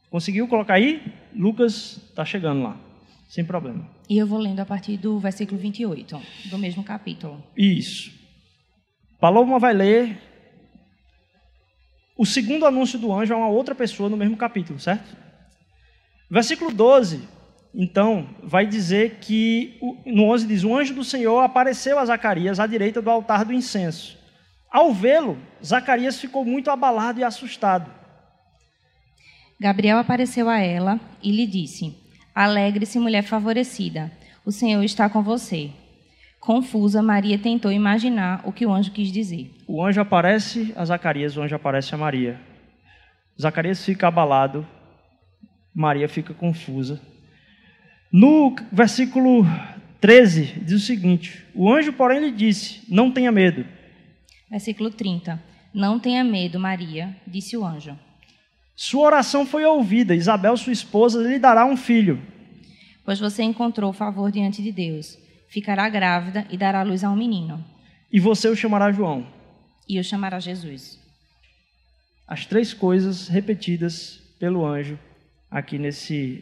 Conseguiu 0.09 0.47
colocar 0.47 0.75
aí? 0.75 1.01
Lucas 1.35 1.97
está 2.09 2.25
chegando 2.25 2.63
lá, 2.63 2.77
sem 3.27 3.45
problema. 3.45 3.87
E 4.09 4.17
eu 4.17 4.25
vou 4.25 4.39
lendo 4.39 4.59
a 4.59 4.65
partir 4.65 4.97
do 4.97 5.19
versículo 5.19 5.59
28, 5.59 6.19
do 6.49 6.57
mesmo 6.57 6.83
capítulo. 6.83 7.43
Isso. 7.55 8.11
Paloma 9.19 9.59
vai 9.59 9.73
ler. 9.73 10.17
O 12.17 12.25
segundo 12.25 12.65
anúncio 12.65 12.97
do 12.97 13.13
anjo 13.13 13.33
é 13.33 13.37
uma 13.37 13.49
outra 13.49 13.75
pessoa 13.75 14.09
no 14.09 14.17
mesmo 14.17 14.35
capítulo, 14.35 14.79
certo? 14.79 15.15
Versículo 16.29 16.71
12, 16.71 17.27
então, 17.73 18.27
vai 18.41 18.65
dizer 18.65 19.17
que, 19.21 19.79
no 20.05 20.25
11 20.31 20.47
diz: 20.47 20.63
O 20.63 20.75
anjo 20.75 20.93
do 20.93 21.03
Senhor 21.03 21.39
apareceu 21.39 21.99
a 21.99 22.05
Zacarias 22.05 22.59
à 22.59 22.65
direita 22.65 23.01
do 23.01 23.09
altar 23.09 23.45
do 23.45 23.53
incenso. 23.53 24.17
Ao 24.71 24.93
vê-lo, 24.93 25.37
Zacarias 25.63 26.19
ficou 26.19 26.43
muito 26.43 26.69
abalado 26.71 27.19
e 27.19 27.23
assustado. 27.23 27.98
Gabriel 29.59 29.97
apareceu 29.97 30.47
a 30.47 30.59
ela 30.59 30.99
e 31.21 31.31
lhe 31.31 31.45
disse: 31.45 31.93
Alegre-se, 32.33 32.97
mulher 32.97 33.23
favorecida, 33.23 34.09
o 34.45 34.51
Senhor 34.51 34.81
está 34.83 35.09
com 35.09 35.21
você. 35.21 35.71
Confusa, 36.39 37.01
Maria 37.01 37.37
tentou 37.37 37.69
imaginar 37.69 38.41
o 38.45 38.53
que 38.53 38.65
o 38.65 38.71
anjo 38.71 38.91
quis 38.91 39.11
dizer. 39.11 39.53
O 39.67 39.83
anjo 39.83 39.99
aparece 39.99 40.73
a 40.77 40.85
Zacarias, 40.85 41.35
o 41.35 41.41
anjo 41.41 41.55
aparece 41.55 41.93
a 41.93 41.97
Maria. 41.97 42.39
Zacarias 43.39 43.83
fica 43.83 44.07
abalado, 44.07 44.65
Maria 45.75 46.07
fica 46.07 46.33
confusa. 46.33 47.01
No 48.11 48.55
versículo 48.71 49.45
13 49.99 50.61
diz 50.61 50.81
o 50.81 50.85
seguinte: 50.85 51.45
O 51.53 51.71
anjo, 51.71 51.91
porém, 51.91 52.21
lhe 52.21 52.31
disse: 52.31 52.81
Não 52.87 53.11
tenha 53.11 53.31
medo. 53.31 53.65
Versículo 54.49 54.89
30. 54.89 55.37
Não 55.73 55.99
tenha 55.99 56.23
medo, 56.23 56.57
Maria, 56.59 57.15
disse 57.27 57.57
o 57.57 57.65
anjo. 57.65 57.95
Sua 58.81 59.07
oração 59.07 59.45
foi 59.45 59.65
ouvida. 59.65 60.15
Isabel, 60.15 60.55
sua 60.55 60.71
esposa, 60.71 61.21
lhe 61.21 61.37
dará 61.37 61.65
um 61.65 61.75
filho. 61.75 62.17
Pois 63.03 63.19
você 63.19 63.43
encontrou 63.43 63.91
favor 63.91 64.31
diante 64.31 64.63
de 64.63 64.71
Deus. 64.71 65.17
Ficará 65.49 65.89
grávida 65.89 66.47
e 66.49 66.57
dará 66.57 66.81
luz 66.81 67.03
a 67.03 67.11
um 67.11 67.15
menino. 67.17 67.61
E 68.09 68.21
você 68.21 68.47
o 68.47 68.55
chamará 68.55 68.89
João. 68.89 69.27
E 69.85 69.99
o 69.99 70.03
chamará 70.03 70.39
Jesus. 70.39 70.97
As 72.25 72.45
três 72.45 72.73
coisas 72.73 73.27
repetidas 73.27 74.21
pelo 74.39 74.65
anjo 74.65 74.97
aqui 75.51 75.77
nesse, 75.77 76.41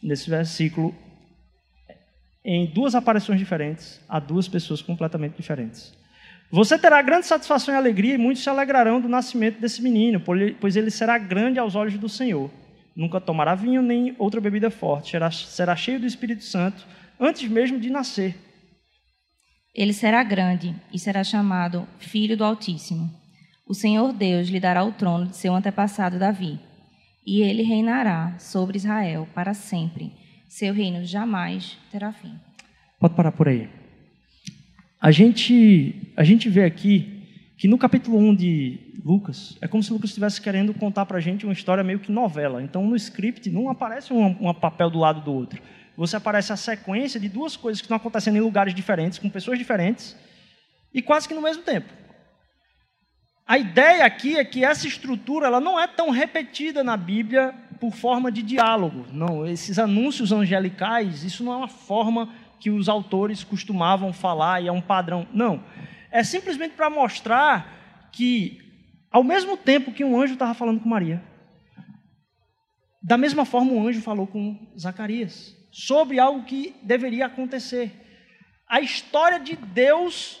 nesse 0.00 0.30
versículo, 0.30 0.94
em 2.44 2.66
duas 2.66 2.94
aparições 2.94 3.40
diferentes, 3.40 4.00
a 4.08 4.20
duas 4.20 4.46
pessoas 4.46 4.80
completamente 4.80 5.34
diferentes. 5.34 5.92
Você 6.50 6.78
terá 6.78 7.02
grande 7.02 7.26
satisfação 7.26 7.74
e 7.74 7.76
alegria, 7.76 8.14
e 8.14 8.18
muitos 8.18 8.42
se 8.42 8.48
alegrarão 8.48 9.00
do 9.00 9.08
nascimento 9.08 9.60
desse 9.60 9.82
menino, 9.82 10.22
pois 10.60 10.76
ele 10.76 10.90
será 10.90 11.18
grande 11.18 11.58
aos 11.58 11.74
olhos 11.74 11.98
do 11.98 12.08
Senhor. 12.08 12.50
Nunca 12.96 13.20
tomará 13.20 13.54
vinho 13.54 13.82
nem 13.82 14.16
outra 14.18 14.40
bebida 14.40 14.70
forte, 14.70 15.10
será, 15.10 15.30
será 15.30 15.76
cheio 15.76 16.00
do 16.00 16.06
Espírito 16.06 16.42
Santo 16.42 16.86
antes 17.20 17.48
mesmo 17.48 17.78
de 17.78 17.90
nascer. 17.90 18.36
Ele 19.74 19.92
será 19.92 20.24
grande 20.24 20.74
e 20.92 20.98
será 20.98 21.22
chamado 21.22 21.86
Filho 21.98 22.36
do 22.36 22.44
Altíssimo. 22.44 23.08
O 23.66 23.74
Senhor 23.74 24.12
Deus 24.12 24.48
lhe 24.48 24.58
dará 24.58 24.82
o 24.82 24.92
trono 24.92 25.26
de 25.26 25.36
seu 25.36 25.54
antepassado 25.54 26.18
Davi, 26.18 26.58
e 27.26 27.42
ele 27.42 27.62
reinará 27.62 28.36
sobre 28.38 28.78
Israel 28.78 29.28
para 29.34 29.52
sempre. 29.52 30.12
Seu 30.48 30.72
reino 30.72 31.04
jamais 31.04 31.78
terá 31.92 32.10
fim. 32.10 32.34
Pode 32.98 33.14
parar 33.14 33.32
por 33.32 33.46
aí. 33.46 33.77
A 35.00 35.12
gente, 35.12 36.12
a 36.16 36.24
gente 36.24 36.48
vê 36.48 36.64
aqui 36.64 37.22
que 37.56 37.68
no 37.68 37.78
capítulo 37.78 38.18
1 38.18 38.34
de 38.34 38.78
Lucas, 39.04 39.56
é 39.60 39.68
como 39.68 39.82
se 39.82 39.92
Lucas 39.92 40.10
estivesse 40.10 40.40
querendo 40.40 40.74
contar 40.74 41.06
para 41.06 41.18
a 41.18 41.20
gente 41.20 41.44
uma 41.44 41.52
história 41.52 41.84
meio 41.84 42.00
que 42.00 42.10
novela. 42.10 42.60
Então, 42.60 42.84
no 42.84 42.96
script, 42.96 43.48
não 43.48 43.70
aparece 43.70 44.12
um, 44.12 44.26
um 44.26 44.52
papel 44.52 44.90
do 44.90 44.98
lado 44.98 45.20
do 45.20 45.32
outro. 45.32 45.62
Você 45.96 46.16
aparece 46.16 46.52
a 46.52 46.56
sequência 46.56 47.20
de 47.20 47.28
duas 47.28 47.56
coisas 47.56 47.80
que 47.80 47.84
estão 47.84 47.96
acontecendo 47.96 48.36
em 48.36 48.40
lugares 48.40 48.74
diferentes, 48.74 49.20
com 49.20 49.30
pessoas 49.30 49.56
diferentes, 49.56 50.16
e 50.92 51.00
quase 51.00 51.28
que 51.28 51.34
no 51.34 51.42
mesmo 51.42 51.62
tempo. 51.62 51.92
A 53.46 53.56
ideia 53.56 54.04
aqui 54.04 54.36
é 54.36 54.44
que 54.44 54.64
essa 54.64 54.86
estrutura 54.86 55.46
ela 55.46 55.60
não 55.60 55.78
é 55.78 55.86
tão 55.86 56.10
repetida 56.10 56.82
na 56.82 56.96
Bíblia 56.96 57.54
por 57.80 57.94
forma 57.94 58.32
de 58.32 58.42
diálogo. 58.42 59.06
Não, 59.12 59.46
esses 59.46 59.78
anúncios 59.78 60.32
angelicais, 60.32 61.22
isso 61.22 61.44
não 61.44 61.52
é 61.52 61.56
uma 61.56 61.68
forma 61.68 62.28
que 62.58 62.70
os 62.70 62.88
autores 62.88 63.44
costumavam 63.44 64.12
falar 64.12 64.62
e 64.62 64.68
é 64.68 64.72
um 64.72 64.80
padrão. 64.80 65.26
Não. 65.32 65.62
É 66.10 66.22
simplesmente 66.24 66.74
para 66.74 66.90
mostrar 66.90 68.10
que, 68.12 68.58
ao 69.10 69.22
mesmo 69.22 69.56
tempo 69.56 69.92
que 69.92 70.04
um 70.04 70.20
anjo 70.20 70.34
estava 70.34 70.54
falando 70.54 70.80
com 70.80 70.88
Maria, 70.88 71.22
da 73.02 73.16
mesma 73.16 73.44
forma 73.44 73.72
um 73.72 73.86
anjo 73.86 74.02
falou 74.02 74.26
com 74.26 74.70
Zacarias 74.78 75.56
sobre 75.70 76.18
algo 76.18 76.44
que 76.44 76.74
deveria 76.82 77.26
acontecer. 77.26 77.92
A 78.68 78.80
história 78.80 79.38
de 79.38 79.56
Deus, 79.56 80.40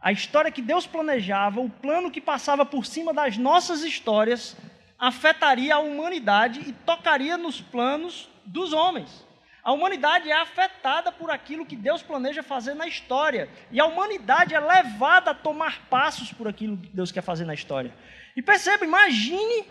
a 0.00 0.12
história 0.12 0.50
que 0.50 0.62
Deus 0.62 0.86
planejava, 0.86 1.60
o 1.60 1.68
plano 1.68 2.10
que 2.10 2.20
passava 2.20 2.64
por 2.64 2.86
cima 2.86 3.12
das 3.12 3.36
nossas 3.36 3.82
histórias, 3.82 4.56
afetaria 4.98 5.74
a 5.74 5.80
humanidade 5.80 6.60
e 6.60 6.72
tocaria 6.72 7.36
nos 7.36 7.60
planos 7.60 8.28
dos 8.46 8.72
homens. 8.72 9.26
A 9.64 9.72
humanidade 9.72 10.30
é 10.30 10.34
afetada 10.34 11.10
por 11.10 11.30
aquilo 11.30 11.64
que 11.64 11.74
Deus 11.74 12.02
planeja 12.02 12.42
fazer 12.42 12.74
na 12.74 12.86
história. 12.86 13.48
E 13.72 13.80
a 13.80 13.86
humanidade 13.86 14.54
é 14.54 14.60
levada 14.60 15.30
a 15.30 15.34
tomar 15.34 15.88
passos 15.88 16.30
por 16.30 16.46
aquilo 16.46 16.76
que 16.76 16.90
Deus 16.90 17.10
quer 17.10 17.22
fazer 17.22 17.46
na 17.46 17.54
história. 17.54 17.94
E 18.36 18.42
perceba, 18.42 18.84
imagine 18.84 19.64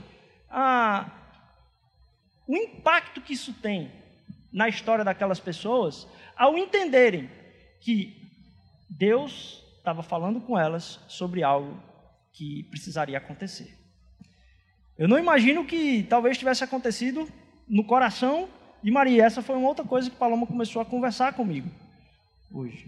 ah, 0.49 1.11
o 2.47 2.57
impacto 2.57 3.21
que 3.21 3.33
isso 3.33 3.53
tem 3.53 3.91
na 4.51 4.67
história 4.67 5.05
daquelas 5.05 5.39
pessoas 5.39 6.07
ao 6.35 6.57
entenderem 6.57 7.29
que 7.79 8.19
Deus 8.89 9.63
estava 9.77 10.01
falando 10.01 10.41
com 10.41 10.57
elas 10.57 10.99
sobre 11.07 11.43
algo 11.43 11.79
que 12.31 12.63
precisaria 12.71 13.17
acontecer. 13.17 13.77
Eu 14.97 15.07
não 15.07 15.19
imagino 15.19 15.65
que 15.65 16.03
talvez 16.09 16.37
tivesse 16.37 16.63
acontecido 16.63 17.27
no 17.67 17.85
coração 17.85 18.49
e 18.83 18.91
Maria, 18.91 19.23
essa 19.23 19.41
foi 19.41 19.55
uma 19.55 19.67
outra 19.67 19.85
coisa 19.85 20.09
que 20.09 20.15
Paloma 20.15 20.45
começou 20.45 20.81
a 20.81 20.85
conversar 20.85 21.33
comigo 21.33 21.69
hoje. 22.53 22.87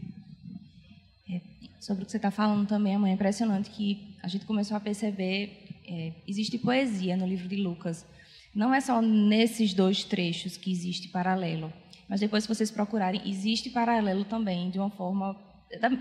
É, 1.31 1.41
sobre 1.79 2.03
o 2.03 2.05
que 2.05 2.11
você 2.11 2.17
está 2.17 2.29
falando 2.29 2.67
também, 2.67 2.93
é 2.93 3.11
impressionante 3.11 3.69
que 3.69 4.15
a 4.21 4.27
gente 4.27 4.45
começou 4.45 4.77
a 4.77 4.79
perceber, 4.79 5.65
é, 5.87 6.13
existe 6.27 6.57
poesia 6.57 7.15
no 7.17 7.25
livro 7.25 7.47
de 7.47 7.55
Lucas. 7.55 8.05
Não 8.53 8.73
é 8.73 8.79
só 8.79 9.01
nesses 9.01 9.73
dois 9.73 10.03
trechos 10.03 10.57
que 10.57 10.71
existe 10.71 11.07
paralelo, 11.07 11.73
mas 12.07 12.19
depois 12.19 12.43
se 12.43 12.49
vocês 12.49 12.69
procurarem, 12.69 13.21
existe 13.25 13.69
paralelo 13.69 14.23
também, 14.25 14.69
de 14.69 14.77
uma 14.77 14.89
forma, 14.89 15.35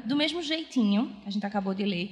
do 0.05 0.17
mesmo 0.17 0.43
jeitinho 0.43 1.09
que 1.23 1.29
a 1.29 1.31
gente 1.31 1.47
acabou 1.47 1.73
de 1.73 1.85
ler, 1.85 2.11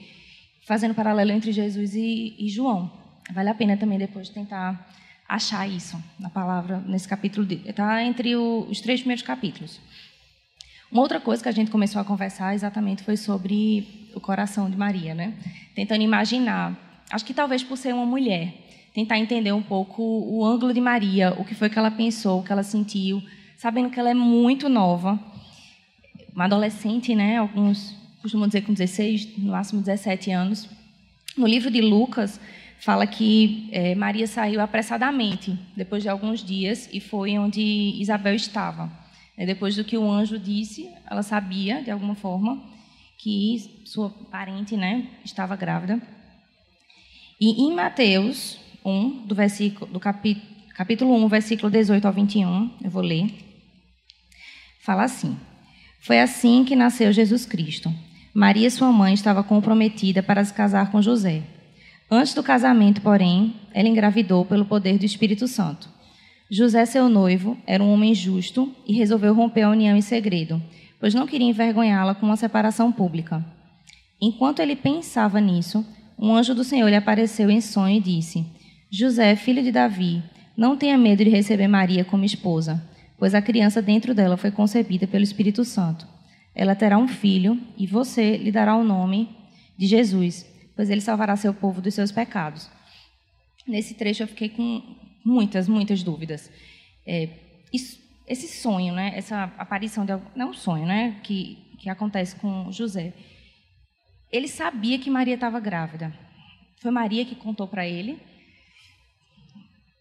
fazendo 0.65 0.95
paralelo 0.95 1.31
entre 1.31 1.53
Jesus 1.53 1.95
e, 1.95 2.35
e 2.39 2.49
João. 2.49 2.91
Vale 3.33 3.51
a 3.51 3.55
pena 3.55 3.77
também 3.77 3.99
depois 3.99 4.29
tentar 4.29 4.89
achar 5.29 5.69
isso 5.69 6.03
na 6.19 6.29
palavra, 6.29 6.83
nesse 6.87 7.09
capítulo. 7.09 7.47
Está 7.65 8.03
entre 8.03 8.37
o, 8.37 8.67
os 8.71 8.81
três 8.81 9.01
primeiros 9.01 9.25
capítulos. 9.25 9.81
Uma 10.91 11.03
outra 11.03 11.19
coisa 11.19 11.43
que 11.43 11.49
a 11.49 11.53
gente 11.53 11.71
começou 11.71 12.01
a 12.01 12.05
conversar 12.05 12.55
exatamente 12.55 13.03
foi 13.03 13.17
sobre 13.17 14.11
o 14.15 14.21
coração 14.21 14.69
de 14.69 14.77
Maria, 14.77 15.15
né? 15.15 15.35
Tentando 15.75 16.03
imaginar, 16.03 17.03
acho 17.11 17.25
que 17.25 17.33
talvez 17.33 17.65
por 17.65 17.79
ser 17.79 17.95
uma 17.95 18.05
mulher, 18.05 18.53
tentar 18.93 19.19
entender 19.19 19.53
um 19.53 19.63
pouco 19.63 20.03
o 20.03 20.45
ângulo 20.45 20.75
de 20.75 20.81
Maria, 20.81 21.33
o 21.39 21.45
que 21.45 21.55
foi 21.55 21.71
que 21.71 21.79
ela 21.79 21.91
pensou, 21.91 22.41
o 22.41 22.43
que 22.43 22.53
ela 22.53 22.63
sentiu, 22.63 23.23
sabendo 23.57 23.89
que 23.89 23.99
ela 23.99 24.11
é 24.11 24.15
muito 24.15 24.69
nova, 24.69 25.19
uma 26.35 26.45
adolescente, 26.45 27.15
né? 27.15 27.39
Alguns 27.39 27.97
costumam 28.21 28.47
dizer 28.47 28.63
com 28.63 28.73
16, 28.73 29.39
no 29.39 29.53
máximo 29.53 29.81
17 29.81 30.31
anos. 30.31 30.69
No 31.37 31.47
livro 31.47 31.71
de 31.71 31.81
Lucas, 31.81 32.39
fala 32.83 33.07
que 33.07 33.69
é, 33.71 33.95
Maria 33.95 34.27
saiu 34.27 34.61
apressadamente, 34.61 35.57
depois 35.77 36.03
de 36.03 36.09
alguns 36.09 36.43
dias, 36.43 36.89
e 36.93 36.99
foi 36.99 37.39
onde 37.39 37.63
Isabel 37.63 38.35
estava. 38.35 38.91
É, 39.37 39.47
depois 39.47 39.77
do 39.77 39.85
que 39.85 39.97
o 39.97 40.11
anjo 40.11 40.37
disse, 40.37 40.91
ela 41.09 41.23
sabia, 41.23 41.81
de 41.81 41.93
alguma 41.93 42.17
forma, 42.17 42.61
que 43.19 43.83
sua 43.85 44.11
parente 44.11 44.77
né, 44.77 45.07
estava 45.25 45.55
grávida. 45.55 46.03
E 47.41 47.63
em 47.63 47.73
Mateus 47.73 48.59
1, 48.85 49.27
do, 49.27 49.35
versículo, 49.35 49.93
do 49.93 50.01
capi, 50.01 50.43
capítulo 50.75 51.15
1, 51.25 51.29
versículo 51.29 51.71
18 51.71 52.05
ao 52.05 52.13
21, 52.13 52.79
eu 52.83 52.91
vou 52.91 53.03
ler, 53.03 53.33
fala 54.81 55.05
assim: 55.05 55.37
Foi 56.01 56.19
assim 56.19 56.65
que 56.65 56.75
nasceu 56.75 57.13
Jesus 57.13 57.47
Cristo. 57.47 57.95
Maria, 58.35 58.69
sua 58.71 58.91
mãe, 58.91 59.15
estava 59.15 59.45
comprometida 59.45 60.21
para 60.21 60.45
se 60.45 60.53
casar 60.53 60.91
com 60.91 61.01
José. 61.01 61.45
Antes 62.15 62.35
do 62.35 62.43
casamento, 62.43 63.01
porém, 63.01 63.55
ela 63.73 63.89
engravidou 63.89 64.45
pelo 64.45 64.67
poder 64.67 64.99
do 64.99 65.05
Espírito 65.07 65.49
Santo. 65.49 65.89
José, 66.51 66.85
seu 66.85 67.09
noivo, 67.09 67.57
era 67.67 67.83
um 67.83 67.91
homem 67.91 68.15
justo 68.15 68.71
e 68.87 68.93
resolveu 68.93 69.33
romper 69.33 69.63
a 69.63 69.71
união 69.71 69.97
em 69.97 70.03
segredo, 70.03 70.63
pois 71.01 71.15
não 71.15 71.27
queria 71.27 71.49
envergonhá-la 71.49 72.15
com 72.15 72.27
uma 72.27 72.37
separação 72.37 72.93
pública. 72.93 73.43
Enquanto 74.21 74.61
ele 74.61 74.77
pensava 74.77 75.41
nisso, 75.41 75.87
um 76.19 76.35
anjo 76.35 76.55
do 76.55 76.63
Senhor 76.63 76.87
lhe 76.91 76.97
apareceu 76.97 77.51
em 77.51 77.63
sonho 77.63 77.97
e 77.97 78.01
disse: 78.01 78.45
José, 78.91 79.35
filho 79.35 79.63
de 79.63 79.73
Davi, 79.73 80.23
não 80.55 80.77
tenha 80.77 80.99
medo 80.99 81.25
de 81.25 81.31
receber 81.31 81.67
Maria 81.67 82.05
como 82.05 82.27
esposa, 82.27 82.87
pois 83.19 83.35
a 83.35 83.41
criança 83.41 83.81
dentro 83.81 84.13
dela 84.13 84.37
foi 84.37 84.51
concebida 84.51 85.07
pelo 85.07 85.25
Espírito 85.25 85.65
Santo. 85.65 86.07
Ela 86.55 86.75
terá 86.75 86.99
um 86.99 87.09
filho 87.09 87.59
e 87.79 87.87
você 87.87 88.37
lhe 88.37 88.53
dará 88.53 88.77
o 88.77 88.85
nome 88.85 89.31
de 89.79 89.87
Jesus, 89.87 90.52
pois 90.75 90.91
ele 90.91 91.01
salvará 91.01 91.37
seu 91.37 91.53
povo 91.55 91.81
dos 91.81 91.95
seus 91.95 92.13
pecados. 92.13 92.71
Nesse 93.67 93.95
trecho 93.95 94.23
eu 94.23 94.29
fiquei 94.29 94.49
com 94.49 94.83
muitas, 95.25 95.69
muitas 95.69 96.03
dúvidas. 96.03 96.51
É, 97.07 97.29
isso, 97.73 98.01
esse 98.27 98.49
sonho, 98.49 98.95
né, 98.95 99.13
essa 99.15 99.45
aparição 99.59 100.05
de 100.05 100.13
não 100.35 100.47
é 100.47 100.51
um 100.51 100.55
sonho, 100.55 100.87
né, 100.87 101.21
que 101.23 101.63
que 101.83 101.91
acontece 101.91 102.37
com 102.37 102.71
José. 102.71 103.13
Ele 104.31 104.47
sabia 104.47 105.01
que 105.01 105.11
Maria 105.11 105.35
estava 105.35 105.59
grávida. 105.59 106.17
Foi 106.81 106.93
Maria 106.93 107.25
que 107.25 107.35
contou 107.35 107.67
para 107.67 107.85
ele. 107.87 108.21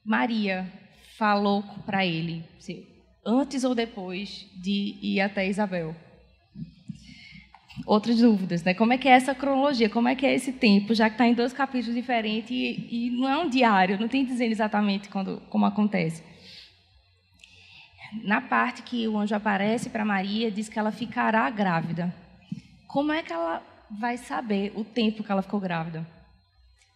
Maria 0.06 0.72
falou 1.18 1.64
para 1.86 2.06
ele, 2.06 2.44
antes 3.26 3.64
ou 3.64 3.74
depois 3.74 4.48
de 4.62 4.98
ir 5.02 5.22
até 5.22 5.48
Isabel. 5.48 5.96
Outras 7.86 8.18
dúvidas, 8.18 8.64
né? 8.64 8.74
Como 8.74 8.94
é 8.94 8.98
que 8.98 9.08
é 9.08 9.12
essa 9.12 9.34
cronologia? 9.34 9.90
Como 9.90 10.08
é 10.08 10.16
que 10.16 10.26
é 10.26 10.34
esse 10.34 10.52
tempo, 10.52 10.94
já 10.94 11.10
que 11.10 11.16
está 11.16 11.26
em 11.26 11.34
dois 11.34 11.54
capítulos 11.54 11.96
diferentes 11.96 12.52
e, 12.52 12.88
e, 12.92 13.10
não 13.12 13.30
é 13.30 13.38
um 13.38 13.50
diário, 13.50 14.00
não 14.00 14.08
tem 14.08 14.26
dizendo 14.26 14.52
exatamente 14.52 15.10
quando, 15.10 15.42
como 15.50 15.66
acontece 15.66 16.22
na 18.24 18.42
parte 18.42 18.82
que 18.82 19.08
o 19.08 19.18
anjo 19.18 19.34
aparece 19.34 19.90
para 19.90 20.04
Maria, 20.04 20.52
diz 20.52 20.68
que 20.68 20.78
ela 20.78 20.92
ficará 20.92 21.50
grávida. 21.50 22.14
Como 22.88 23.12
é 23.12 23.24
que 23.24 23.32
ela 23.32 23.64
vai 23.90 24.18
saber 24.18 24.74
o 24.76 24.84
tempo 24.84 25.24
que 25.24 25.32
ela 25.32 25.42
ficou 25.42 25.60
grávida? 25.60 26.06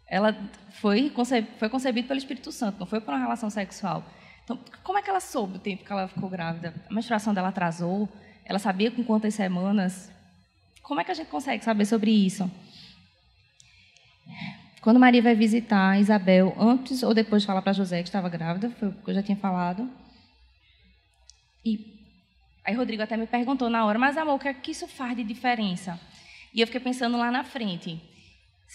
Ela 0.07 0.35
foi, 0.71 1.11
foi 1.57 1.69
concebida 1.69 2.07
pelo 2.07 2.17
Espírito 2.17 2.51
Santo, 2.51 2.79
não 2.79 2.85
foi 2.85 2.99
por 2.99 3.13
uma 3.13 3.19
relação 3.19 3.49
sexual. 3.49 4.03
Então, 4.43 4.59
como 4.83 4.99
é 4.99 5.01
que 5.01 5.09
ela 5.09 5.19
soube 5.19 5.57
o 5.57 5.59
tempo 5.59 5.83
que 5.83 5.91
ela 5.91 6.07
ficou 6.07 6.29
grávida? 6.29 6.73
A 6.89 6.93
menstruação 6.93 7.33
dela 7.33 7.47
atrasou? 7.47 8.07
Ela 8.43 8.59
sabia 8.59 8.91
com 8.91 9.03
quantas 9.03 9.33
semanas? 9.33 10.11
Como 10.85 11.01
é 11.01 11.03
que 11.03 11.11
a 11.11 11.15
gente 11.15 11.29
consegue 11.29 11.63
saber 11.63 11.85
sobre 11.85 12.11
isso? 12.11 12.49
Quando 14.81 14.99
Maria 14.99 15.21
vai 15.21 15.33
visitar 15.33 15.99
Isabel, 15.99 16.55
antes 16.59 17.01
ou 17.01 17.11
depois 17.11 17.41
de 17.41 17.47
falar 17.47 17.63
para 17.63 17.73
José 17.73 18.03
que 18.03 18.09
estava 18.09 18.29
grávida, 18.29 18.69
foi 18.69 18.89
o 18.89 18.93
que 18.93 19.09
eu 19.09 19.15
já 19.15 19.23
tinha 19.23 19.35
falado, 19.35 19.89
e 21.65 21.79
aí 22.63 22.75
Rodrigo 22.75 23.01
até 23.01 23.17
me 23.17 23.25
perguntou 23.25 23.67
na 23.67 23.83
hora, 23.83 23.97
mas 23.97 24.15
amor, 24.15 24.35
o 24.35 24.39
que, 24.39 24.47
é 24.47 24.53
que 24.53 24.71
isso 24.71 24.87
faz 24.87 25.17
de 25.17 25.23
diferença? 25.23 25.99
E 26.53 26.61
eu 26.61 26.67
fiquei 26.67 26.79
pensando 26.79 27.17
lá 27.17 27.31
na 27.31 27.43
frente. 27.43 27.99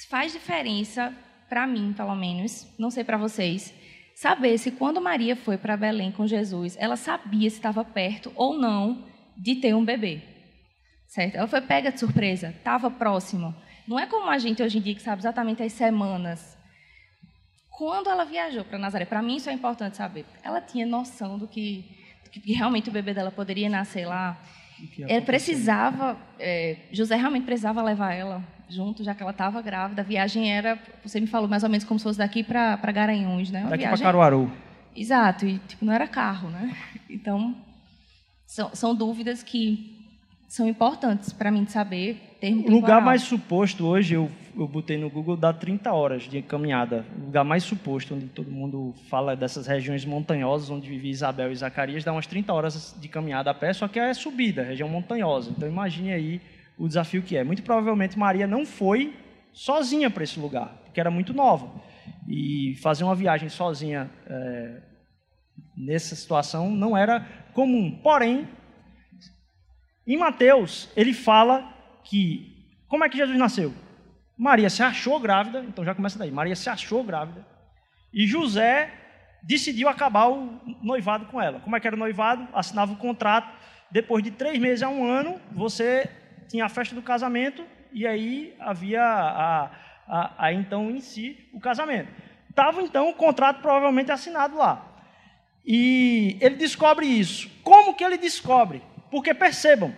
Faz 0.09 0.33
diferença 0.33 1.15
para 1.49 1.65
mim, 1.65 1.93
pelo 1.93 2.17
menos, 2.17 2.67
não 2.77 2.91
sei 2.91 3.05
para 3.05 3.17
vocês, 3.17 3.73
saber 4.17 4.59
se 4.59 4.73
quando 4.73 5.01
Maria 5.01 5.37
foi 5.37 5.57
para 5.57 5.77
Belém 5.77 6.11
com 6.11 6.27
Jesus, 6.27 6.77
ela 6.81 6.97
sabia 6.97 7.49
se 7.49 7.57
estava 7.57 7.85
perto 7.85 8.33
ou 8.35 8.59
não 8.59 9.07
de 9.37 9.55
ter 9.55 9.75
um 9.77 9.85
bebê. 9.85 10.40
Certo? 11.11 11.35
Ela 11.35 11.49
foi 11.49 11.61
pega 11.61 11.91
de 11.91 11.99
surpresa, 11.99 12.51
estava 12.57 12.89
próximo. 12.89 13.53
Não 13.87 13.99
é 13.99 14.07
como 14.07 14.31
a 14.31 14.39
gente 14.39 14.63
hoje 14.63 14.79
em 14.79 14.81
dia 14.81 14.95
que 14.95 15.03
sabe 15.03 15.21
exatamente 15.21 15.61
as 15.61 15.73
semanas. 15.73 16.57
Quando 17.69 18.09
ela 18.09 18.25
viajou 18.25 18.65
para 18.65 18.79
Nazaré, 18.79 19.05
para 19.05 19.21
mim 19.21 19.35
isso 19.35 19.51
é 19.51 19.53
importante 19.53 19.97
saber. 19.97 20.25
Ela 20.45 20.61
tinha 20.61 20.87
noção 20.87 21.37
do 21.37 21.49
que 21.49 21.99
que 22.31 22.53
realmente 22.53 22.89
o 22.89 22.93
bebê 22.93 23.13
dela 23.13 23.33
poderia 23.33 23.69
nascer 23.69 24.07
lá. 24.07 24.41
Ela 25.01 25.21
precisava, 25.21 26.17
é, 26.39 26.77
José 26.93 27.17
realmente 27.17 27.45
precisava 27.45 27.83
levar 27.83 28.15
ela 28.15 28.41
junto, 28.69 29.03
já 29.03 29.13
que 29.13 29.21
ela 29.21 29.33
estava 29.33 29.61
grávida. 29.61 30.03
A 30.03 30.05
viagem 30.05 30.49
era, 30.49 30.79
você 31.03 31.19
me 31.19 31.27
falou 31.27 31.49
mais 31.49 31.65
ou 31.65 31.69
menos 31.69 31.85
como 31.85 31.99
se 31.99 32.05
fosse 32.05 32.19
daqui 32.19 32.45
para 32.45 32.77
Garanhuns, 32.93 33.51
né? 33.51 33.63
Uma 33.63 33.71
daqui 33.71 33.85
para 33.85 33.99
Caruaru. 33.99 34.49
Exato, 34.95 35.45
e 35.45 35.59
tipo, 35.59 35.85
não 35.85 35.93
era 35.93 36.07
carro, 36.07 36.51
né? 36.51 36.73
Então, 37.11 37.57
são, 38.47 38.73
são 38.73 38.95
dúvidas 38.95 39.43
que 39.43 40.00
são 40.51 40.69
importantes 40.69 41.33
para 41.33 41.49
mim 41.49 41.63
de 41.63 41.71
saber. 41.71 42.37
Termo 42.41 42.67
o 42.67 42.71
lugar 42.73 43.01
mais 43.01 43.23
suposto 43.23 43.87
hoje, 43.87 44.15
eu, 44.15 44.29
eu 44.59 44.67
botei 44.67 44.99
no 44.99 45.09
Google, 45.09 45.37
dá 45.37 45.53
30 45.53 45.93
horas 45.93 46.25
de 46.25 46.43
caminhada. 46.43 47.07
O 47.17 47.27
lugar 47.27 47.45
mais 47.45 47.63
suposto, 47.63 48.17
onde 48.17 48.27
todo 48.27 48.51
mundo 48.51 48.93
fala 49.09 49.37
dessas 49.37 49.69
regiões 49.69 50.05
montanhosas, 50.05 50.69
onde 50.69 50.89
vive 50.89 51.09
Isabel 51.09 51.53
e 51.53 51.55
Zacarias, 51.55 52.03
dá 52.03 52.11
umas 52.13 52.27
30 52.27 52.53
horas 52.53 52.97
de 53.01 53.07
caminhada 53.07 53.49
a 53.49 53.55
pé, 53.55 53.73
só 53.73 53.87
que 53.87 54.01
é 54.01 54.13
subida, 54.13 54.65
região 54.65 54.89
montanhosa. 54.89 55.53
Então 55.57 55.69
imagine 55.69 56.13
aí 56.13 56.41
o 56.77 56.89
desafio 56.89 57.23
que 57.23 57.37
é. 57.37 57.45
Muito 57.45 57.63
provavelmente 57.63 58.19
Maria 58.19 58.49
não 58.49 58.67
foi 58.67 59.15
sozinha 59.53 60.11
para 60.11 60.25
esse 60.25 60.41
lugar, 60.41 60.81
porque 60.83 60.99
era 60.99 61.13
muito 61.13 61.33
nova. 61.33 61.71
E 62.27 62.75
fazer 62.83 63.05
uma 63.05 63.15
viagem 63.15 63.49
sozinha 63.49 64.11
é, 64.27 64.81
nessa 65.77 66.17
situação 66.17 66.69
não 66.73 66.97
era 66.97 67.25
comum. 67.53 68.01
Porém, 68.03 68.49
em 70.15 70.19
Mateus, 70.19 70.89
ele 70.97 71.13
fala 71.13 71.73
que 72.05 72.51
como 72.89 73.05
é 73.05 73.09
que 73.09 73.17
Jesus 73.17 73.39
nasceu? 73.39 73.73
Maria 74.37 74.69
se 74.69 74.83
achou 74.83 75.21
grávida, 75.21 75.61
então 75.61 75.85
já 75.85 75.95
começa 75.95 76.19
daí. 76.19 76.31
Maria 76.31 76.57
se 76.57 76.69
achou 76.69 77.05
grávida 77.05 77.47
e 78.13 78.27
José 78.27 78.91
decidiu 79.43 79.89
acabar 79.89 80.29
o 80.29 80.61
noivado 80.83 81.27
com 81.27 81.41
ela. 81.41 81.61
Como 81.61 81.77
é 81.77 81.81
que 81.81 81.87
era 81.87 81.95
o 81.95 81.99
noivado? 81.99 82.49
Assinava 82.53 82.93
o 82.93 82.97
contrato. 82.97 83.49
Depois 83.91 84.23
de 84.25 84.31
três 84.31 84.59
meses 84.59 84.83
a 84.83 84.89
um 84.89 85.05
ano, 85.05 85.41
você 85.53 86.11
tinha 86.49 86.65
a 86.65 86.69
festa 86.69 86.95
do 86.95 87.03
casamento 87.03 87.65
e 87.93 88.07
aí 88.07 88.55
havia 88.59 89.03
a, 89.03 89.71
a, 90.09 90.47
a, 90.47 90.53
então 90.53 90.91
em 90.91 91.01
si 91.01 91.49
o 91.53 91.61
casamento. 91.61 92.11
Estava 92.49 92.83
então 92.83 93.09
o 93.09 93.15
contrato 93.15 93.61
provavelmente 93.61 94.11
assinado 94.11 94.57
lá. 94.57 94.87
E 95.65 96.37
ele 96.41 96.57
descobre 96.57 97.07
isso. 97.07 97.49
Como 97.63 97.95
que 97.95 98.03
ele 98.03 98.19
descobre? 98.19 98.83
Porque 99.11 99.35
percebam, 99.35 99.95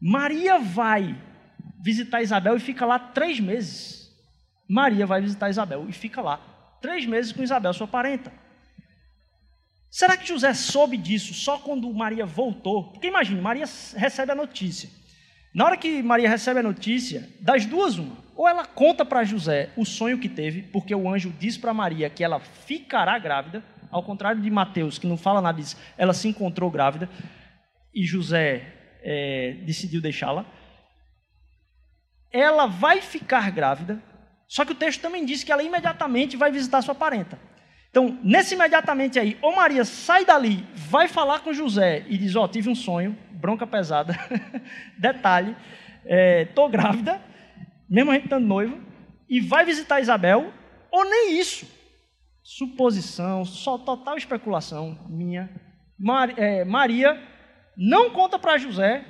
Maria 0.00 0.58
vai 0.58 1.16
visitar 1.80 2.22
Isabel 2.22 2.56
e 2.56 2.60
fica 2.60 2.84
lá 2.84 2.98
três 2.98 3.40
meses. 3.40 4.10
Maria 4.68 5.06
vai 5.06 5.20
visitar 5.20 5.50
Isabel 5.50 5.86
e 5.88 5.92
fica 5.92 6.20
lá 6.20 6.38
três 6.80 7.06
meses 7.06 7.32
com 7.32 7.42
Isabel, 7.42 7.72
sua 7.72 7.86
parenta. 7.86 8.32
Será 9.90 10.16
que 10.16 10.26
José 10.26 10.52
soube 10.52 10.96
disso 10.96 11.32
só 11.32 11.58
quando 11.58 11.92
Maria 11.92 12.26
voltou? 12.26 12.90
Porque 12.90 13.06
imagine, 13.06 13.40
Maria 13.40 13.64
recebe 13.96 14.32
a 14.32 14.34
notícia. 14.34 14.90
Na 15.54 15.66
hora 15.66 15.76
que 15.76 16.02
Maria 16.02 16.28
recebe 16.28 16.60
a 16.60 16.62
notícia, 16.64 17.28
das 17.40 17.64
duas, 17.64 17.96
uma. 17.96 18.16
Ou 18.34 18.48
ela 18.48 18.66
conta 18.66 19.04
para 19.04 19.22
José 19.22 19.70
o 19.76 19.84
sonho 19.84 20.18
que 20.18 20.28
teve, 20.28 20.62
porque 20.62 20.92
o 20.92 21.08
anjo 21.08 21.32
diz 21.38 21.56
para 21.56 21.72
Maria 21.72 22.10
que 22.10 22.24
ela 22.24 22.40
ficará 22.40 23.16
grávida, 23.18 23.62
ao 23.88 24.02
contrário 24.02 24.42
de 24.42 24.50
Mateus, 24.50 24.98
que 24.98 25.06
não 25.06 25.16
fala 25.16 25.40
nada 25.40 25.60
disso, 25.60 25.76
ela 25.96 26.12
se 26.12 26.26
encontrou 26.26 26.68
grávida 26.68 27.08
e 27.94 28.04
José 28.04 28.74
é, 29.02 29.58
decidiu 29.64 30.00
deixá-la. 30.00 30.44
Ela 32.32 32.66
vai 32.66 33.00
ficar 33.00 33.50
grávida, 33.52 34.02
só 34.48 34.64
que 34.64 34.72
o 34.72 34.74
texto 34.74 35.00
também 35.00 35.24
diz 35.24 35.44
que 35.44 35.52
ela 35.52 35.62
imediatamente 35.62 36.36
vai 36.36 36.50
visitar 36.50 36.82
sua 36.82 36.94
parenta. 36.94 37.38
Então, 37.90 38.18
nesse 38.24 38.54
imediatamente 38.54 39.20
aí, 39.20 39.38
ou 39.40 39.54
Maria 39.54 39.84
sai 39.84 40.24
dali, 40.24 40.66
vai 40.74 41.06
falar 41.06 41.40
com 41.40 41.52
José 41.52 42.04
e 42.08 42.18
diz: 42.18 42.34
Ó, 42.34 42.42
oh, 42.44 42.48
tive 42.48 42.68
um 42.68 42.74
sonho, 42.74 43.16
bronca 43.30 43.66
pesada, 43.66 44.18
detalhe, 44.98 45.56
estou 46.48 46.66
é, 46.66 46.72
grávida, 46.72 47.22
mesmo 47.88 48.10
a 48.10 48.14
gente 48.14 48.24
estando 48.24 48.44
noivo, 48.44 48.80
e 49.28 49.40
vai 49.40 49.64
visitar 49.64 50.00
Isabel, 50.00 50.52
ou 50.90 51.04
nem 51.04 51.38
isso. 51.38 51.68
Suposição, 52.42 53.44
só 53.44 53.78
total 53.78 54.16
especulação 54.16 54.98
minha. 55.08 55.48
Mar, 55.96 56.36
é, 56.36 56.64
Maria 56.64 57.33
não 57.76 58.10
conta 58.10 58.38
para 58.38 58.58
José, 58.58 59.04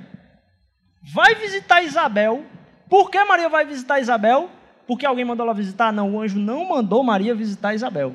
vai 1.12 1.34
visitar 1.34 1.82
Isabel. 1.82 2.44
Por 2.88 3.10
que 3.10 3.22
Maria 3.24 3.48
vai 3.48 3.64
visitar 3.64 4.00
Isabel? 4.00 4.50
Porque 4.86 5.06
alguém 5.06 5.24
mandou 5.24 5.44
ela 5.44 5.54
visitar? 5.54 5.92
Não, 5.92 6.14
o 6.14 6.20
anjo 6.20 6.38
não 6.38 6.68
mandou 6.68 7.02
Maria 7.02 7.34
visitar 7.34 7.74
Isabel. 7.74 8.14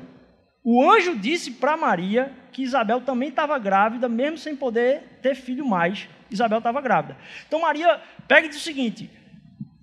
O 0.62 0.88
anjo 0.90 1.16
disse 1.16 1.52
para 1.52 1.76
Maria 1.76 2.32
que 2.52 2.62
Isabel 2.62 3.00
também 3.00 3.28
estava 3.28 3.58
grávida, 3.58 4.08
mesmo 4.08 4.38
sem 4.38 4.54
poder 4.54 5.18
ter 5.22 5.34
filho 5.34 5.66
mais. 5.66 6.08
Isabel 6.30 6.58
estava 6.58 6.80
grávida. 6.80 7.16
Então 7.46 7.60
Maria 7.60 8.00
pega 8.28 8.46
e 8.46 8.50
diz 8.50 8.58
o 8.58 8.64
seguinte: 8.64 9.10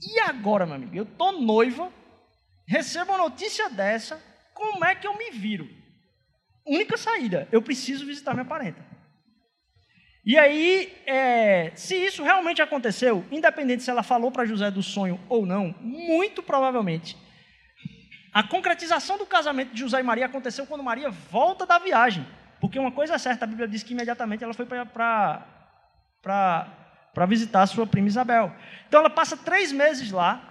e 0.02 0.20
agora, 0.20 0.66
meu 0.66 0.76
amigo? 0.76 0.96
Eu 0.96 1.04
estou 1.04 1.42
noiva, 1.42 1.92
recebo 2.68 3.12
uma 3.12 3.30
notícia 3.30 3.70
dessa, 3.70 4.22
como 4.54 4.86
é 4.86 4.94
que 4.96 5.08
eu 5.08 5.18
me 5.18 5.32
viro? 5.32 5.68
Única 6.66 6.98
saída: 6.98 7.48
eu 7.52 7.62
preciso 7.62 8.06
visitar 8.06 8.34
minha 8.34 8.46
parenta. 8.46 8.86
E 10.28 10.38
aí, 10.38 10.94
é, 11.06 11.72
se 11.74 11.96
isso 11.96 12.22
realmente 12.22 12.62
aconteceu, 12.62 13.24
independente 13.32 13.82
se 13.82 13.90
ela 13.90 14.04
falou 14.04 14.30
para 14.30 14.44
José 14.44 14.70
do 14.70 14.84
sonho 14.84 15.18
ou 15.30 15.46
não, 15.46 15.74
muito 15.80 16.44
provavelmente, 16.44 17.16
a 18.34 18.44
concretização 18.44 19.18
do 19.18 19.26
casamento 19.26 19.74
de 19.74 19.80
José 19.80 20.02
e 20.02 20.04
Maria 20.04 20.26
aconteceu 20.26 20.68
quando 20.68 20.84
Maria 20.84 21.10
volta 21.10 21.66
da 21.66 21.80
viagem. 21.80 22.28
Porque 22.60 22.78
uma 22.78 22.92
coisa 22.92 23.16
é 23.16 23.18
certa, 23.18 23.46
a 23.46 23.48
Bíblia 23.48 23.70
diz 23.70 23.84
que 23.84 23.94
imediatamente 23.94 24.44
ela 24.44 24.54
foi 24.54 24.66
para 24.66 25.46
visitar 27.26 27.62
a 27.62 27.68
sua 27.68 27.88
prima 27.88 28.10
Isabel. 28.10 28.54
Então 28.86 29.00
ela 29.00 29.10
passa 29.10 29.38
três 29.38 29.72
meses 29.72 30.12
lá. 30.12 30.44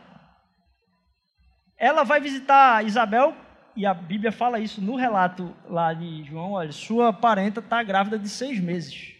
Ela 1.76 2.02
vai 2.02 2.18
visitar 2.18 2.82
Isabel, 2.82 3.36
e 3.76 3.84
a 3.84 3.92
Bíblia 3.92 4.32
fala 4.32 4.58
isso 4.58 4.80
no 4.80 4.96
relato 4.96 5.54
lá 5.68 5.92
de 5.92 6.24
João: 6.24 6.52
olha, 6.52 6.72
sua 6.72 7.12
parenta 7.12 7.60
está 7.60 7.82
grávida 7.82 8.18
de 8.18 8.30
seis 8.30 8.58
meses. 8.58 9.15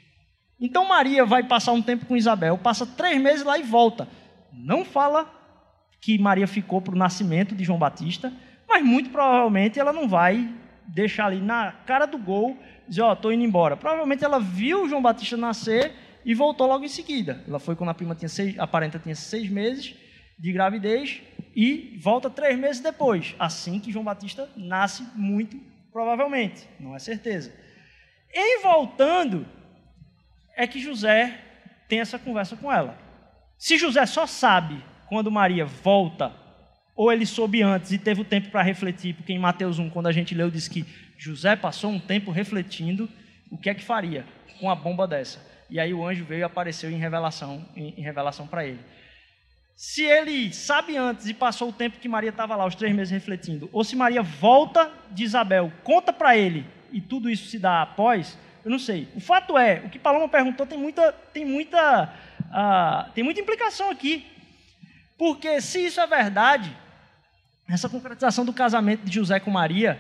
Então 0.61 0.89
Maria 0.89 1.25
vai 1.25 1.43
passar 1.43 1.73
um 1.73 1.83
tempo 1.83 2.07
com 2.07 2.17
Isabel, 2.17 2.57
passa 2.57 2.87
três 2.87 3.21
meses 3.21 3.45
lá 3.45 3.59
e 3.59 3.63
volta. 3.63 4.09
Não 4.53 4.85
fala 4.85 5.31
que 6.01 6.19
Maria 6.19 6.47
ficou 6.47 6.81
para 6.81 6.95
o 6.95 6.99
nascimento 6.99 7.55
de 7.55 7.65
João 7.65 7.79
Batista, 7.79 8.33
mas 8.69 8.85
muito 8.85 9.11
provavelmente 9.11 9.79
ela 9.79 9.93
não 9.93 10.09
vai 10.09 10.49
deixar 10.87 11.27
ali 11.27 11.41
na 11.41 11.73
cara 11.85 12.07
do 12.07 12.17
gol, 12.17 12.57
dizer, 12.89 13.03
ó, 13.03 13.11
oh, 13.11 13.13
estou 13.13 13.33
indo 13.33 13.45
embora. 13.45 13.77
Provavelmente 13.77 14.25
ela 14.25 14.39
viu 14.39 14.89
João 14.89 15.03
Batista 15.03 15.37
nascer 15.37 15.93
e 16.25 16.35
voltou 16.35 16.67
logo 16.67 16.85
em 16.85 16.89
seguida. 16.89 17.43
Ela 17.47 17.59
foi 17.59 17.77
quando 17.77 17.91
a 17.91 17.95
prima 17.95 18.15
tinha 18.15 18.29
seis, 18.29 18.59
a 18.59 18.67
parenta 18.67 18.99
tinha 18.99 19.15
seis 19.15 19.49
meses 19.51 19.95
de 20.39 20.53
gravidez 20.53 21.23
e 21.55 21.99
volta 22.03 22.29
três 22.29 22.59
meses 22.59 22.81
depois, 22.81 23.35
assim 23.39 23.81
que 23.81 23.93
João 23.93 24.05
Batista 24.05 24.49
nasce, 24.57 25.07
muito 25.15 25.59
provavelmente, 25.93 26.69
não 26.79 26.95
é 26.95 26.99
certeza. 26.99 27.55
Em 28.35 28.63
voltando, 28.63 29.47
é 30.57 30.67
que 30.67 30.81
José 30.81 31.39
tem 31.87 32.01
essa 32.01 32.19
conversa 32.19 32.57
com 32.57 32.73
ela. 32.73 32.99
Se 33.59 33.79
José 33.79 34.05
só 34.07 34.27
sabe 34.27 34.83
quando 35.09 35.31
Maria 35.31 35.65
volta 35.65 36.33
ou 36.97 37.13
ele 37.13 37.27
soube 37.27 37.63
antes 37.63 37.93
e 37.93 37.99
teve 37.99 38.23
o 38.23 38.25
tempo 38.25 38.49
para 38.51 38.63
refletir, 38.63 39.15
porque 39.15 39.33
em 39.33 39.39
Mateus 39.39 39.79
1, 39.79 39.91
quando 39.91 40.07
a 40.07 40.13
gente 40.13 40.35
leu, 40.35 40.51
diz 40.51 40.67
que 40.67 40.85
José 41.19 41.55
passou 41.55 41.91
um 41.91 42.01
tempo 42.01 42.31
refletindo 42.31 43.09
o 43.51 43.59
que 43.59 43.69
é 43.69 43.75
que 43.75 43.85
faria 43.85 44.25
com 44.59 44.71
a 44.71 44.75
bomba 44.75 45.07
dessa. 45.07 45.45
E 45.69 45.79
aí 45.79 45.93
o 45.93 46.07
anjo 46.07 46.25
veio 46.25 46.41
e 46.41 46.45
apareceu 46.45 46.91
em 46.91 46.97
revelação, 46.97 47.69
em, 47.77 47.95
em 47.99 48.03
revelação 48.03 48.47
para 48.47 48.65
ele. 48.65 48.81
Se 49.77 50.03
ele 50.03 50.53
sabe 50.55 50.97
antes 50.97 51.27
e 51.27 51.35
passou 51.35 51.69
o 51.69 51.73
tempo 51.73 51.99
que 51.99 52.09
Maria 52.09 52.31
estava 52.31 52.57
lá, 52.57 52.65
os 52.65 52.75
três 52.75 52.95
meses 52.95 53.13
refletindo, 53.13 53.69
ou 53.73 53.85
se 53.85 53.95
Maria 53.95 54.23
volta 54.23 54.91
de 55.11 55.23
Isabel, 55.23 55.71
conta 55.85 56.15
para 56.15 56.37
ele 56.37 56.65
e 56.91 57.01
tudo 57.01 57.29
isso 57.29 57.49
se 57.49 57.59
dá 57.59 57.83
após, 57.83 58.39
eu 58.67 58.71
não 58.71 58.81
sei. 58.81 59.07
O 59.15 59.21
fato 59.21 59.57
é, 59.57 59.81
o 59.85 59.89
que 59.89 59.97
Paloma 59.97 60.29
perguntou 60.29 60.67
tem 60.67 60.77
muita, 60.77 61.13
tem 61.13 61.45
muita, 61.45 62.13
uh, 62.47 63.13
tem 63.13 63.23
muita 63.23 63.41
implicação 63.41 63.91
aqui. 63.91 64.27
Porque 65.17 65.61
se 65.61 65.87
isso 65.87 66.01
é 66.01 66.07
verdade, 66.09 66.77
essa 67.71 67.89
concretização 67.89 68.45
do 68.45 68.53
casamento 68.53 69.05
de 69.05 69.15
José 69.15 69.39
com 69.39 69.53
Maria 69.53 69.97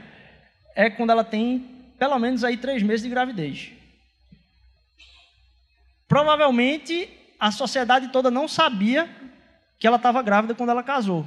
é 0.74 0.90
quando 0.90 1.10
ela 1.10 1.22
tem 1.22 1.94
pelo 1.96 2.18
menos 2.18 2.42
aí 2.42 2.56
três 2.56 2.82
meses 2.82 3.04
de 3.04 3.08
gravidez. 3.08 3.70
Provavelmente 6.08 7.08
a 7.38 7.52
sociedade 7.52 8.08
toda 8.08 8.32
não 8.32 8.48
sabia 8.48 9.08
que 9.78 9.86
ela 9.86 9.96
estava 9.96 10.20
grávida 10.22 10.56
quando 10.56 10.70
ela 10.70 10.82
casou. 10.82 11.24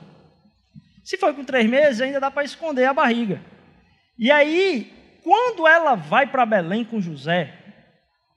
Se 1.06 1.18
foi 1.18 1.34
com 1.34 1.46
três 1.46 1.70
meses, 1.70 2.02
ainda 2.02 2.20
dá 2.20 2.30
para 2.30 2.44
esconder 2.44 2.84
a 2.84 2.94
barriga. 2.94 3.42
E 4.18 4.30
aí, 4.30 4.99
quando 5.30 5.68
ela 5.68 5.94
vai 5.94 6.26
para 6.26 6.44
Belém 6.44 6.84
com 6.84 7.00
José, 7.00 7.54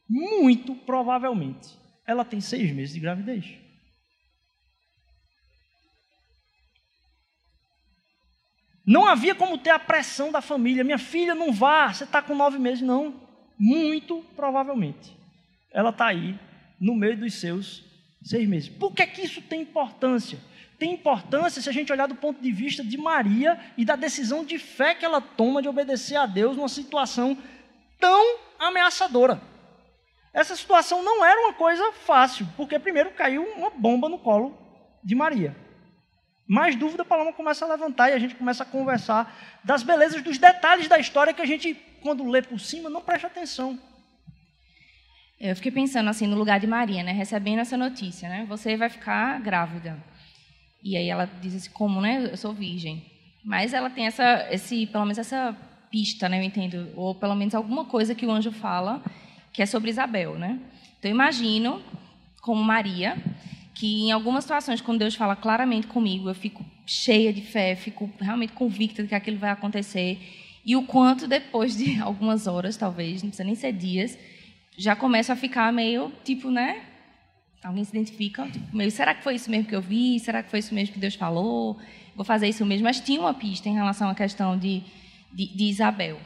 muito 0.07 0.75
provavelmente, 0.75 1.71
ela 2.07 2.23
tem 2.23 2.39
seis 2.39 2.71
meses 2.71 2.93
de 2.93 3.01
gravidez. 3.01 3.47
Não 8.87 9.07
havia 9.07 9.35
como 9.35 9.57
ter 9.57 9.71
a 9.71 9.79
pressão 9.79 10.31
da 10.31 10.43
família. 10.43 10.85
Minha 10.85 10.99
filha, 10.99 11.35
não 11.35 11.51
vá, 11.51 11.91
você 11.91 12.05
está 12.05 12.21
com 12.21 12.35
nove 12.35 12.59
meses. 12.59 12.83
Não. 12.83 13.27
Muito 13.59 14.23
provavelmente. 14.37 15.17
Ela 15.73 15.89
está 15.89 16.09
aí, 16.09 16.39
no 16.79 16.95
meio 16.95 17.17
dos 17.17 17.41
seus 17.41 17.83
seis 18.23 18.49
meses. 18.49 18.69
Por 18.69 18.93
que, 18.93 19.07
que 19.07 19.23
isso 19.23 19.43
tem 19.43 19.63
importância? 19.63 20.39
Tem 20.79 20.93
importância 20.93 21.63
se 21.63 21.69
a 21.69 21.73
gente 21.73 21.93
olhar 21.93 22.09
do 22.09 22.15
ponto 22.15 22.41
de 22.41 22.51
vista 22.51 22.83
de 22.83 22.97
Maria 22.97 23.59
e 23.77 23.85
da 23.85 23.95
decisão 23.95 24.45
de 24.45 24.59
fé 24.59 24.95
que 24.95 25.05
ela 25.05 25.21
toma 25.21 25.63
de 25.63 25.69
obedecer 25.69 26.17
a 26.17 26.27
Deus 26.27 26.57
numa 26.57 26.69
situação 26.69 27.39
tão 28.01 28.39
ameaçadora. 28.59 29.41
Essa 30.33 30.57
situação 30.57 31.03
não 31.03 31.25
era 31.25 31.41
uma 31.41 31.53
coisa 31.53 31.93
fácil, 31.93 32.49
porque 32.57 32.79
primeiro 32.79 33.13
caiu 33.13 33.45
uma 33.45 33.71
bomba 33.71 34.09
no 34.09 34.19
colo 34.19 34.59
de 35.05 35.15
Maria. 35.15 35.55
Mais 36.47 36.75
dúvida, 36.75 37.03
a 37.03 37.07
Paloma 37.07 37.33
começa 37.33 37.65
a 37.65 37.69
levantar 37.69 38.11
e 38.11 38.15
a 38.15 38.19
gente 38.19 38.35
começa 38.35 38.63
a 38.63 38.67
conversar 38.67 39.33
das 39.63 39.83
belezas, 39.83 40.23
dos 40.23 40.39
detalhes 40.39 40.89
da 40.89 40.99
história 40.99 41.33
que 41.33 41.43
a 41.43 41.47
gente, 41.47 41.75
quando 42.03 42.29
lê 42.29 42.43
por 42.43 42.59
cima, 42.59 42.91
não 42.91 43.01
presta 43.01 43.27
atenção. 43.27 43.79
Eu 45.43 45.57
fiquei 45.57 45.73
pensando 45.73 46.09
assim 46.09 46.29
no 46.29 46.39
lugar 46.39 46.61
de 46.61 46.69
Maria, 46.69 47.03
né, 47.03 47.11
recebendo 47.11 47.59
essa 47.59 47.77
notícia, 47.77 48.29
né? 48.29 48.47
Você 48.49 48.77
vai 48.77 48.89
ficar 48.89 49.41
grávida. 49.41 49.99
E 50.81 50.97
aí 50.97 51.09
ela 51.09 51.29
diz 51.41 51.57
assim, 51.57 51.71
como, 51.73 52.01
né? 52.01 52.29
Eu 52.31 52.37
sou 52.37 52.53
virgem. 52.53 53.05
Mas 53.45 53.75
ela 53.75 53.91
tem 53.91 54.07
essa, 54.07 54.47
esse, 54.53 54.87
pelo 54.87 55.05
menos 55.05 55.19
essa 55.19 55.53
pista, 55.91 56.29
né? 56.29 56.39
Eu 56.39 56.45
entendo, 56.45 56.91
ou 56.95 57.13
pelo 57.17 57.35
menos 57.35 57.57
alguma 57.57 57.85
coisa 57.85 58.15
que 58.15 58.25
o 58.25 58.31
anjo 58.31 58.53
fala 58.53 59.03
que 59.53 59.61
é 59.61 59.67
sobre 59.67 59.91
Isabel, 59.91 60.39
né? 60.39 60.61
Então 61.01 61.11
eu 61.11 61.15
imagino 61.15 61.83
como 62.41 62.63
Maria 62.63 63.17
que 63.75 64.05
em 64.05 64.13
algumas 64.13 64.45
situações, 64.45 64.81
quando 64.81 65.01
Deus 65.01 65.17
fala 65.17 65.35
claramente 65.35 65.89
comigo, 65.89 66.29
eu 66.29 66.37
fico 66.37 66.65
cheia 66.87 67.33
de 67.33 67.43
fé, 67.43 67.75
fico 67.75 68.09
realmente 68.21 68.53
convicta 68.53 69.03
de 69.03 69.09
que 69.09 69.15
aquilo 69.17 69.39
vai 69.39 69.51
acontecer. 69.51 70.21
E 70.65 70.77
o 70.77 70.85
quanto 70.85 71.27
depois 71.27 71.77
de 71.77 71.99
algumas 72.01 72.47
horas, 72.47 72.77
talvez, 72.77 73.25
não 73.25 73.31
precisa 73.31 73.45
nem 73.45 73.57
ser 73.57 73.73
dias, 73.73 74.17
já 74.77 74.97
começo 74.97 75.33
a 75.33 75.37
ficar 75.37 75.73
meio, 75.73 76.13
tipo, 76.25 76.51
né? 76.51 76.83
Alguém 77.63 77.85
se 77.85 77.91
identifica, 77.91 78.47
tipo, 78.49 78.77
meio, 78.77 78.91
será 78.91 79.15
que 79.15 79.23
foi 79.23 79.37
isso 79.37 79.51
mesmo 79.51 79.69
que 79.69 79.77
eu 79.77 79.81
vi? 79.81 80.19
Será 80.19 80.43
que 80.43 80.51
foi 80.51 80.59
isso 80.59 80.75
mesmo 80.75 80.95
que 80.95 81.01
Deus 81.01 81.15
falou? 81.15 81.79
Vou 82.17 82.25
fazer 82.25 82.49
isso 82.49 82.67
mesmo. 82.67 82.85
Mas 82.85 83.01
tinha 83.01 83.21
uma 83.21 83.35
pista 83.35 83.69
em 83.69 83.75
relação 83.75 84.09
à 84.09 84.15
questão 84.15 84.59
de, 84.59 84.83
de, 85.33 85.47
de 85.57 85.65
Isabel. 85.65 86.19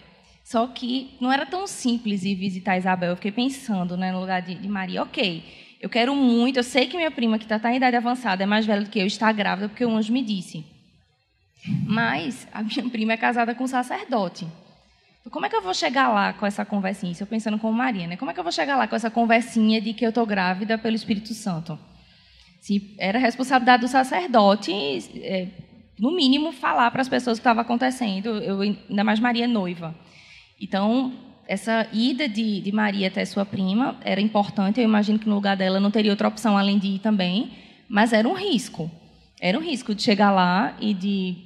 Só 0.42 0.66
que 0.68 1.16
não 1.20 1.30
era 1.30 1.44
tão 1.44 1.66
simples 1.66 2.24
ir 2.24 2.36
visitar 2.36 2.78
Isabel. 2.78 3.10
Eu 3.10 3.16
fiquei 3.16 3.32
pensando, 3.32 3.96
né, 3.96 4.12
no 4.12 4.20
lugar 4.20 4.40
de, 4.40 4.54
de 4.54 4.68
Maria. 4.68 5.02
Ok, 5.02 5.44
eu 5.80 5.90
quero 5.90 6.14
muito, 6.14 6.58
eu 6.58 6.62
sei 6.62 6.86
que 6.86 6.96
minha 6.96 7.10
prima, 7.10 7.38
que 7.38 7.44
está 7.44 7.58
tá 7.58 7.72
em 7.72 7.76
idade 7.76 7.96
avançada, 7.96 8.42
é 8.42 8.46
mais 8.46 8.64
velha 8.64 8.82
do 8.82 8.90
que 8.90 8.98
eu, 8.98 9.06
está 9.06 9.30
grávida, 9.30 9.68
porque 9.68 9.84
o 9.84 9.90
anjo 9.90 10.12
me 10.12 10.22
disse. 10.22 10.64
Mas 11.84 12.46
a 12.52 12.62
minha 12.62 12.82
prima 12.90 13.12
é 13.12 13.16
casada 13.16 13.54
com 13.54 13.64
um 13.64 13.68
sacerdote. 13.68 14.46
Como 15.30 15.44
é 15.44 15.48
que 15.48 15.56
eu 15.56 15.62
vou 15.62 15.74
chegar 15.74 16.08
lá 16.08 16.32
com 16.32 16.46
essa 16.46 16.64
conversinha? 16.64 17.12
Isso 17.12 17.22
eu 17.22 17.26
pensando 17.26 17.58
como 17.58 17.76
Maria, 17.76 18.06
né? 18.06 18.16
Como 18.16 18.30
é 18.30 18.34
que 18.34 18.38
eu 18.38 18.44
vou 18.44 18.52
chegar 18.52 18.76
lá 18.76 18.86
com 18.86 18.94
essa 18.94 19.10
conversinha 19.10 19.80
de 19.80 19.92
que 19.92 20.04
eu 20.04 20.10
estou 20.10 20.24
grávida 20.24 20.78
pelo 20.78 20.94
Espírito 20.94 21.34
Santo? 21.34 21.78
Se 22.60 22.94
era 22.98 23.18
responsabilidade 23.18 23.82
do 23.82 23.88
sacerdote, 23.88 24.72
é, 25.16 25.48
no 25.98 26.14
mínimo, 26.14 26.52
falar 26.52 26.90
para 26.90 27.02
as 27.02 27.08
pessoas 27.08 27.38
o 27.38 27.40
que 27.40 27.42
estava 27.42 27.62
acontecendo. 27.62 28.28
Eu, 28.38 28.60
ainda 28.60 29.02
mais 29.02 29.18
Maria 29.18 29.48
noiva. 29.48 29.94
Então, 30.60 31.12
essa 31.48 31.86
ida 31.92 32.28
de, 32.28 32.60
de, 32.60 32.72
Maria 32.72 33.08
até 33.08 33.24
sua 33.24 33.44
prima 33.44 33.96
era 34.04 34.20
importante. 34.20 34.80
Eu 34.80 34.84
imagino 34.84 35.18
que 35.18 35.28
no 35.28 35.34
lugar 35.34 35.56
dela 35.56 35.80
não 35.80 35.90
teria 35.90 36.10
outra 36.10 36.28
opção 36.28 36.56
além 36.56 36.78
de 36.78 36.88
ir 36.88 36.98
também, 37.00 37.52
mas 37.88 38.12
era 38.12 38.28
um 38.28 38.34
risco. 38.34 38.90
Era 39.40 39.58
um 39.58 39.62
risco 39.62 39.94
de 39.94 40.02
chegar 40.02 40.30
lá 40.30 40.76
e 40.80 40.94
de 40.94 41.36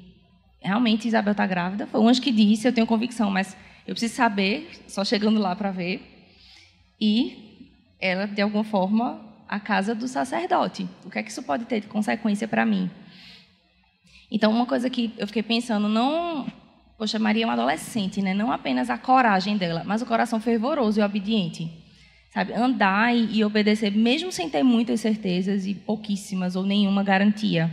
realmente 0.60 1.08
Isabel 1.08 1.32
está 1.32 1.46
grávida. 1.46 1.86
Foi 1.86 2.00
um 2.00 2.08
anjo 2.08 2.20
que 2.20 2.30
disse, 2.30 2.68
eu 2.68 2.72
tenho 2.72 2.86
convicção, 2.86 3.30
mas 3.30 3.56
eu 3.86 3.94
preciso 3.94 4.14
saber, 4.14 4.70
só 4.86 5.04
chegando 5.04 5.40
lá 5.40 5.54
para 5.54 5.70
ver. 5.70 6.00
E 7.00 7.68
ela, 8.00 8.26
de 8.26 8.40
alguma 8.40 8.64
forma, 8.64 9.20
a 9.48 9.58
casa 9.58 9.94
do 9.94 10.06
sacerdote. 10.06 10.88
O 11.04 11.10
que 11.10 11.18
é 11.18 11.22
que 11.22 11.30
isso 11.30 11.42
pode 11.42 11.64
ter 11.64 11.80
de 11.80 11.86
consequência 11.86 12.46
para 12.46 12.64
mim? 12.64 12.90
Então, 14.30 14.52
uma 14.52 14.66
coisa 14.66 14.88
que 14.88 15.12
eu 15.18 15.26
fiquei 15.26 15.42
pensando, 15.42 15.88
não 15.88 16.46
Poxa, 17.00 17.18
Maria 17.18 17.44
é 17.44 17.46
uma 17.46 17.54
adolescente, 17.54 18.20
né? 18.20 18.34
Não 18.34 18.52
apenas 18.52 18.90
a 18.90 18.98
coragem 18.98 19.56
dela, 19.56 19.82
mas 19.86 20.02
o 20.02 20.06
coração 20.06 20.38
fervoroso 20.38 21.00
e 21.00 21.02
obediente. 21.02 21.72
Sabe? 22.30 22.52
Andar 22.52 23.16
e, 23.16 23.38
e 23.38 23.42
obedecer, 23.42 23.90
mesmo 23.90 24.30
sem 24.30 24.50
ter 24.50 24.62
muitas 24.62 25.00
certezas 25.00 25.66
e 25.66 25.72
pouquíssimas 25.72 26.56
ou 26.56 26.62
nenhuma 26.62 27.02
garantia. 27.02 27.70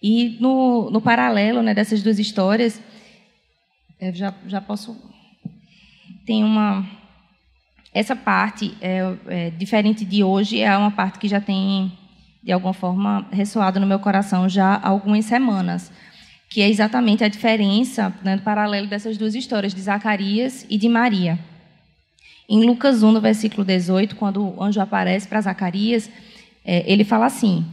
E 0.00 0.38
no, 0.40 0.92
no 0.92 1.00
paralelo 1.00 1.60
né, 1.60 1.74
dessas 1.74 2.04
duas 2.04 2.20
histórias, 2.20 2.80
eu 4.00 4.14
já, 4.14 4.34
já 4.46 4.60
posso. 4.60 4.96
Tem 6.24 6.42
uma. 6.42 6.86
Essa 7.92 8.14
parte, 8.14 8.76
é, 8.80 9.16
é, 9.26 9.50
diferente 9.50 10.04
de 10.04 10.22
hoje, 10.22 10.60
é 10.60 10.76
uma 10.76 10.92
parte 10.92 11.18
que 11.18 11.26
já 11.26 11.40
tem, 11.40 11.92
de 12.42 12.52
alguma 12.52 12.72
forma, 12.72 13.26
ressoado 13.32 13.80
no 13.80 13.86
meu 13.86 13.98
coração 13.98 14.48
já 14.48 14.74
há 14.74 14.88
algumas 14.88 15.24
semanas 15.24 15.92
que 16.48 16.60
é 16.60 16.68
exatamente 16.68 17.22
a 17.22 17.28
diferença, 17.28 18.12
né, 18.24 18.36
do 18.36 18.42
paralelo 18.42 18.88
dessas 18.88 19.16
duas 19.16 19.36
histórias, 19.36 19.72
de 19.72 19.80
Zacarias 19.80 20.66
e 20.68 20.76
de 20.76 20.88
Maria. 20.88 21.38
Em 22.48 22.66
Lucas 22.66 23.04
1, 23.04 23.12
no 23.12 23.20
versículo 23.20 23.64
18, 23.64 24.16
quando 24.16 24.44
o 24.44 24.60
anjo 24.60 24.80
aparece 24.80 25.28
para 25.28 25.40
Zacarias, 25.40 26.10
é, 26.64 26.82
ele 26.92 27.04
fala 27.04 27.26
assim: 27.26 27.64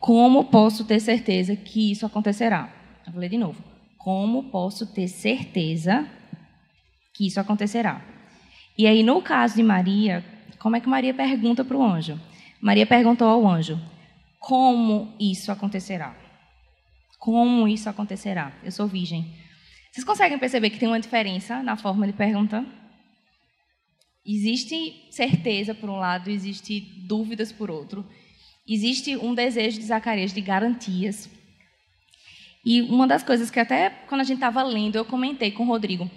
Como 0.00 0.44
posso 0.46 0.84
ter 0.84 0.98
certeza 0.98 1.54
que 1.54 1.92
isso 1.92 2.04
acontecerá? 2.04 2.68
Vou 3.06 3.20
ler 3.20 3.28
de 3.28 3.38
novo. 3.38 3.73
Como 4.04 4.50
posso 4.50 4.84
ter 4.92 5.08
certeza 5.08 6.06
que 7.14 7.26
isso 7.26 7.40
acontecerá? 7.40 8.04
E 8.76 8.86
aí, 8.86 9.02
no 9.02 9.22
caso 9.22 9.56
de 9.56 9.62
Maria, 9.62 10.22
como 10.58 10.76
é 10.76 10.80
que 10.80 10.86
Maria 10.86 11.14
pergunta 11.14 11.64
para 11.64 11.74
o 11.74 11.82
anjo? 11.82 12.20
Maria 12.60 12.84
perguntou 12.84 13.26
ao 13.26 13.48
anjo: 13.48 13.80
Como 14.38 15.16
isso 15.18 15.50
acontecerá? 15.50 16.14
Como 17.18 17.66
isso 17.66 17.88
acontecerá? 17.88 18.52
Eu 18.62 18.70
sou 18.70 18.86
virgem. 18.86 19.24
Vocês 19.90 20.04
conseguem 20.04 20.38
perceber 20.38 20.68
que 20.68 20.78
tem 20.78 20.86
uma 20.86 21.00
diferença 21.00 21.62
na 21.62 21.74
forma 21.74 22.06
de 22.06 22.12
pergunta? 22.12 22.62
Existe 24.26 25.06
certeza 25.10 25.74
por 25.74 25.88
um 25.88 25.96
lado, 25.96 26.28
existe 26.28 26.78
dúvidas 27.08 27.50
por 27.50 27.70
outro. 27.70 28.04
Existe 28.68 29.16
um 29.16 29.34
desejo 29.34 29.78
de 29.78 29.86
Zacarias 29.86 30.34
de 30.34 30.42
garantias. 30.42 31.30
E 32.64 32.82
uma 32.82 33.06
das 33.06 33.22
coisas 33.22 33.50
que 33.50 33.60
até 33.60 33.90
quando 34.08 34.22
a 34.22 34.24
gente 34.24 34.36
estava 34.36 34.62
lendo, 34.62 34.96
eu 34.96 35.04
comentei 35.04 35.50
com 35.50 35.64
o 35.64 35.66
Rodrigo. 35.66 36.10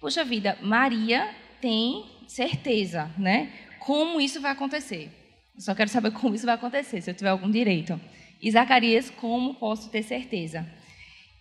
Puxa 0.00 0.24
vida, 0.24 0.58
Maria 0.60 1.30
tem 1.60 2.04
certeza, 2.28 3.10
né? 3.16 3.50
Como 3.78 4.20
isso 4.20 4.40
vai 4.40 4.52
acontecer? 4.52 5.10
Só 5.58 5.74
quero 5.74 5.88
saber 5.88 6.10
como 6.18 6.34
isso 6.34 6.46
vai 6.46 6.54
acontecer, 6.54 7.00
se 7.00 7.10
eu 7.10 7.14
tiver 7.14 7.30
algum 7.30 7.50
direito. 7.50 7.98
E 8.40 8.50
Zacarias, 8.50 9.08
como 9.10 9.54
posso 9.54 9.88
ter 9.90 10.02
certeza? 10.02 10.66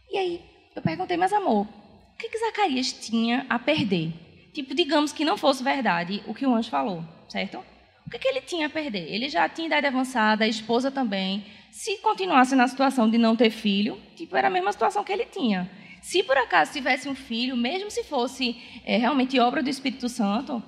E 0.10 0.18
aí 0.18 0.42
eu 0.76 0.82
perguntei, 0.82 1.18
mas 1.18 1.34
amor, 1.34 1.68
o 1.68 2.18
que, 2.18 2.30
que 2.30 2.38
Zacarias 2.38 2.94
tinha 2.94 3.46
a 3.50 3.60
perder? 3.60 4.14
Tipo, 4.54 4.74
digamos 4.74 5.12
que 5.12 5.26
não 5.26 5.36
fosse 5.36 5.64
verdade 5.64 6.24
o 6.28 6.34
que 6.34 6.46
o 6.46 6.54
anjo 6.56 6.70
falou, 6.70 7.04
certo? 7.28 7.64
O 8.06 8.10
que, 8.10 8.20
que 8.20 8.28
ele 8.28 8.42
tinha 8.42 8.68
a 8.68 8.70
perder? 8.70 9.12
Ele 9.12 9.30
já 9.30 9.48
tinha 9.50 9.68
idade 9.68 9.88
avançada, 9.88 10.44
a 10.44 10.48
esposa 10.48 10.92
também. 10.92 11.46
Se 11.72 11.98
continuasse 11.98 12.56
na 12.56 12.68
situação 12.68 13.10
de 13.10 13.18
não 13.18 13.36
ter 13.36 13.50
filho, 13.50 14.00
tipo, 14.16 14.36
era 14.36 14.48
a 14.48 14.52
mesma 14.52 14.72
situação 14.72 15.04
que 15.04 15.12
ele 15.12 15.26
tinha. 15.26 15.70
Se 16.02 16.22
por 16.22 16.38
acaso 16.38 16.74
tivesse 16.74 17.08
um 17.08 17.16
filho, 17.16 17.56
mesmo 17.56 17.90
se 17.90 18.04
fosse 18.04 18.56
é, 18.86 18.98
realmente 18.98 19.40
obra 19.40 19.64
do 19.64 19.70
Espírito 19.70 20.10
Santo, 20.10 20.62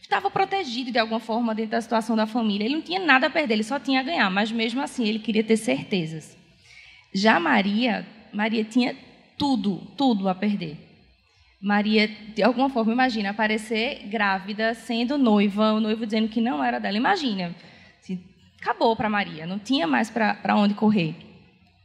estava 0.00 0.30
protegido 0.30 0.90
de 0.90 0.98
alguma 0.98 1.20
forma 1.20 1.54
dentro 1.54 1.72
da 1.72 1.80
situação 1.80 2.16
da 2.16 2.26
família. 2.26 2.64
Ele 2.64 2.74
não 2.74 2.82
tinha 2.82 3.00
nada 3.00 3.26
a 3.26 3.30
perder, 3.30 3.54
ele 3.54 3.64
só 3.64 3.78
tinha 3.78 4.00
a 4.00 4.02
ganhar, 4.02 4.30
mas 4.30 4.50
mesmo 4.50 4.80
assim 4.80 5.06
ele 5.06 5.18
queria 5.18 5.44
ter 5.44 5.56
certezas. 5.56 6.36
Já 7.12 7.38
Maria, 7.40 8.06
Maria 8.32 8.64
tinha 8.64 8.96
tudo, 9.36 9.78
tudo 9.96 10.28
a 10.28 10.34
perder. 10.34 10.89
Maria, 11.60 12.08
de 12.34 12.42
alguma 12.42 12.70
forma, 12.70 12.92
imagina, 12.92 13.30
aparecer 13.30 14.06
grávida, 14.06 14.74
sendo 14.74 15.18
noiva, 15.18 15.74
o 15.74 15.80
noivo 15.80 16.06
dizendo 16.06 16.28
que 16.28 16.40
não 16.40 16.64
era 16.64 16.78
dela. 16.78 16.96
Imagina, 16.96 17.54
assim, 18.00 18.18
acabou 18.60 18.96
para 18.96 19.10
Maria, 19.10 19.46
não 19.46 19.58
tinha 19.58 19.86
mais 19.86 20.08
para 20.08 20.56
onde 20.56 20.74
correr. 20.74 21.14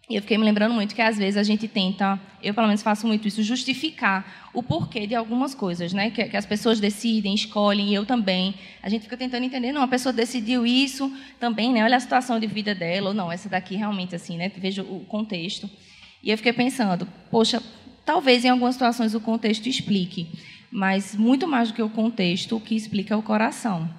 E 0.08 0.16
eu 0.16 0.22
fiquei 0.22 0.38
me 0.38 0.46
lembrando 0.46 0.74
muito 0.74 0.94
que 0.94 1.02
às 1.02 1.18
vezes 1.18 1.36
a 1.36 1.42
gente 1.42 1.68
tenta, 1.68 2.20
eu 2.42 2.54
pelo 2.54 2.68
menos 2.68 2.84
faço 2.84 3.08
muito 3.08 3.28
isso, 3.28 3.42
justificar 3.42 4.50
o 4.54 4.62
porquê 4.62 5.08
de 5.08 5.16
algumas 5.16 5.56
coisas, 5.56 5.94
né? 5.94 6.12
Que, 6.12 6.26
que, 6.26 6.38
as 6.38 6.46
pessoas 6.46 6.80
decidem, 6.80 7.34
escolhem, 7.34 7.90
e 7.90 7.96
eu 7.96 8.06
também. 8.06 8.54
A 8.84 8.88
gente 8.88 9.02
fica 9.02 9.18
tentando 9.18 9.44
entender, 9.44 9.72
não, 9.72 9.82
a 9.82 9.88
pessoa 9.88 10.14
decidiu 10.14 10.66
isso 10.66 11.12
também, 11.40 11.74
né? 11.74 11.84
Olha 11.84 11.98
a 11.98 12.00
situação 12.00 12.40
de 12.40 12.46
vida 12.46 12.76
dela, 12.76 13.10
ou 13.10 13.14
não, 13.16 13.32
essa 13.32 13.50
daqui 13.50 13.76
realmente 13.76 14.16
assim, 14.16 14.38
né? 14.38 14.50
Veja 14.56 14.84
o 14.84 15.00
contexto. 15.06 15.68
E 16.22 16.30
eu 16.30 16.38
fiquei 16.38 16.54
pensando, 16.54 17.08
poxa, 17.32 17.62
Talvez 18.06 18.46
em 18.46 18.50
algumas 18.50 18.76
situações 18.76 19.16
o 19.16 19.20
contexto 19.20 19.68
explique, 19.68 20.28
mas 20.72 21.16
muito 21.16 21.48
mais 21.48 21.70
do 21.70 21.74
que 21.74 21.82
o 21.82 21.90
contexto, 21.90 22.56
o 22.56 22.62
que 22.62 22.76
explica 22.76 23.16
é 23.16 23.18
o 23.18 23.24
coração. 23.24 23.90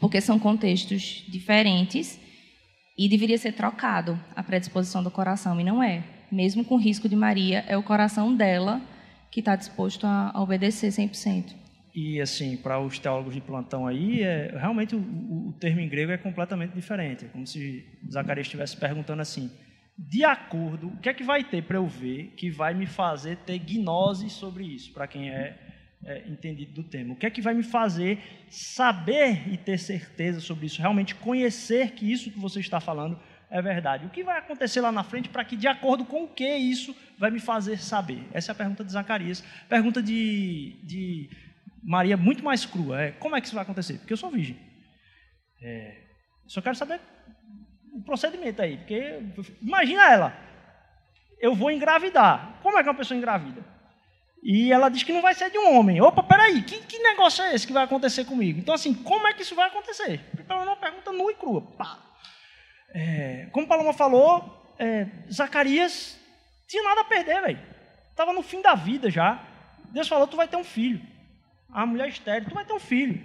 Porque 0.00 0.20
são 0.20 0.38
contextos 0.38 1.24
diferentes 1.28 2.18
e 2.96 3.08
deveria 3.08 3.36
ser 3.36 3.52
trocado 3.52 4.18
a 4.34 4.42
predisposição 4.42 5.02
do 5.02 5.10
coração, 5.10 5.60
e 5.60 5.64
não 5.64 5.82
é. 5.82 6.02
Mesmo 6.32 6.64
com 6.64 6.76
risco 6.76 7.08
de 7.08 7.14
Maria, 7.14 7.64
é 7.68 7.76
o 7.76 7.82
coração 7.82 8.34
dela 8.34 8.80
que 9.30 9.40
está 9.40 9.54
disposto 9.54 10.06
a, 10.06 10.32
obedecer 10.34 10.90
100%. 10.90 11.54
E, 11.94 12.20
assim, 12.20 12.56
para 12.56 12.80
os 12.80 12.98
teólogos 12.98 13.34
de 13.34 13.40
plantão 13.40 13.86
aí, 13.86 14.22
é, 14.22 14.54
realmente 14.56 14.94
o, 14.94 14.98
o, 14.98 15.54
termo 15.58 15.80
em 15.80 15.88
grego 15.88 16.12
é 16.12 16.18
completamente 16.18 16.72
diferente. 16.72 17.24
É 17.24 17.28
como 17.28 17.46
se 17.46 17.84
Zacarias 18.10 18.46
estivesse 18.46 18.76
perguntando 18.76 19.22
assim: 19.22 19.50
de 19.98 20.24
acordo, 20.24 20.86
o 20.86 20.96
que 20.98 21.08
é 21.08 21.14
que 21.14 21.24
vai 21.24 21.42
ter 21.42 21.64
para 21.64 21.76
eu 21.76 21.86
ver 21.88 22.32
que 22.36 22.48
vai 22.48 22.72
me 22.72 22.86
fazer 22.86 23.36
ter 23.38 23.58
gnose 23.58 24.30
sobre 24.30 24.62
isso, 24.62 24.92
para 24.92 25.08
quem 25.08 25.28
é, 25.28 25.58
é, 26.04 26.22
entendido 26.28 26.72
do 26.72 26.84
tema? 26.84 27.14
O 27.14 27.16
que 27.16 27.26
é 27.26 27.30
que 27.30 27.42
vai 27.42 27.52
me 27.52 27.64
fazer 27.64 28.46
saber 28.48 29.52
e 29.52 29.56
ter 29.56 29.76
certeza 29.76 30.38
sobre 30.38 30.66
isso, 30.66 30.80
realmente 30.80 31.16
conhecer 31.16 31.90
que 31.90 32.10
isso 32.10 32.30
que 32.30 32.38
você 32.38 32.60
está 32.60 32.78
falando 32.78 33.18
é 33.50 33.60
verdade? 33.60 34.06
O 34.06 34.10
que 34.10 34.22
vai 34.22 34.38
acontecer 34.38 34.80
lá 34.80 34.92
na 34.92 35.02
frente 35.02 35.28
para 35.30 35.44
que, 35.44 35.56
de 35.56 35.66
acordo 35.66 36.04
com 36.04 36.22
o 36.22 36.28
que 36.28 36.48
isso 36.48 36.94
vai 37.18 37.32
me 37.32 37.40
fazer 37.40 37.78
saber? 37.78 38.22
Essa 38.32 38.52
é 38.52 38.54
a 38.54 38.56
pergunta 38.56 38.84
de 38.84 38.92
Zacarias. 38.92 39.42
Pergunta 39.68 40.00
de, 40.00 40.78
de 40.84 41.28
Maria, 41.82 42.16
muito 42.16 42.44
mais 42.44 42.64
crua: 42.64 43.02
é, 43.02 43.10
como 43.10 43.34
é 43.34 43.40
que 43.40 43.48
isso 43.48 43.56
vai 43.56 43.64
acontecer? 43.64 43.98
Porque 43.98 44.12
eu 44.12 44.16
sou 44.16 44.30
virgem. 44.30 44.56
É, 45.60 46.02
só 46.46 46.62
quero 46.62 46.76
saber 46.76 47.00
o 47.98 48.02
procedimento 48.02 48.62
aí. 48.62 48.76
Porque 48.76 49.20
imagina 49.60 50.10
ela, 50.10 50.36
eu 51.40 51.54
vou 51.54 51.70
engravidar. 51.70 52.58
Como 52.62 52.78
é 52.78 52.82
que 52.82 52.88
uma 52.88 52.94
pessoa 52.94 53.16
engravida? 53.16 53.64
E 54.42 54.72
ela 54.72 54.88
diz 54.88 55.02
que 55.02 55.12
não 55.12 55.20
vai 55.20 55.34
ser 55.34 55.50
de 55.50 55.58
um 55.58 55.76
homem. 55.76 56.00
Opa, 56.00 56.22
peraí, 56.22 56.62
que, 56.62 56.78
que 56.78 56.98
negócio 56.98 57.42
é 57.42 57.54
esse 57.54 57.66
que 57.66 57.72
vai 57.72 57.84
acontecer 57.84 58.24
comigo? 58.24 58.58
Então, 58.58 58.74
assim, 58.74 58.94
como 58.94 59.26
é 59.26 59.34
que 59.34 59.42
isso 59.42 59.54
vai 59.54 59.68
acontecer? 59.68 60.20
Pelo 60.46 60.62
uma 60.62 60.76
pergunta 60.76 61.12
nua 61.12 61.32
e 61.32 61.34
crua. 61.34 61.62
Pá. 61.76 61.98
É, 62.94 63.48
como 63.52 63.66
Paloma 63.66 63.92
falou, 63.92 64.74
é, 64.78 65.06
Zacarias 65.30 66.18
tinha 66.68 66.82
nada 66.82 67.00
a 67.00 67.04
perder, 67.04 67.42
velho. 67.42 67.60
Estava 68.10 68.32
no 68.32 68.42
fim 68.42 68.62
da 68.62 68.74
vida 68.74 69.10
já. 69.10 69.42
Deus 69.90 70.08
falou: 70.08 70.26
tu 70.26 70.36
vai 70.36 70.46
ter 70.46 70.56
um 70.56 70.64
filho. 70.64 71.00
A 71.72 71.84
mulher 71.84 72.08
estéreo, 72.08 72.48
tu 72.48 72.54
vai 72.54 72.64
ter 72.64 72.72
um 72.72 72.80
filho. 72.80 73.22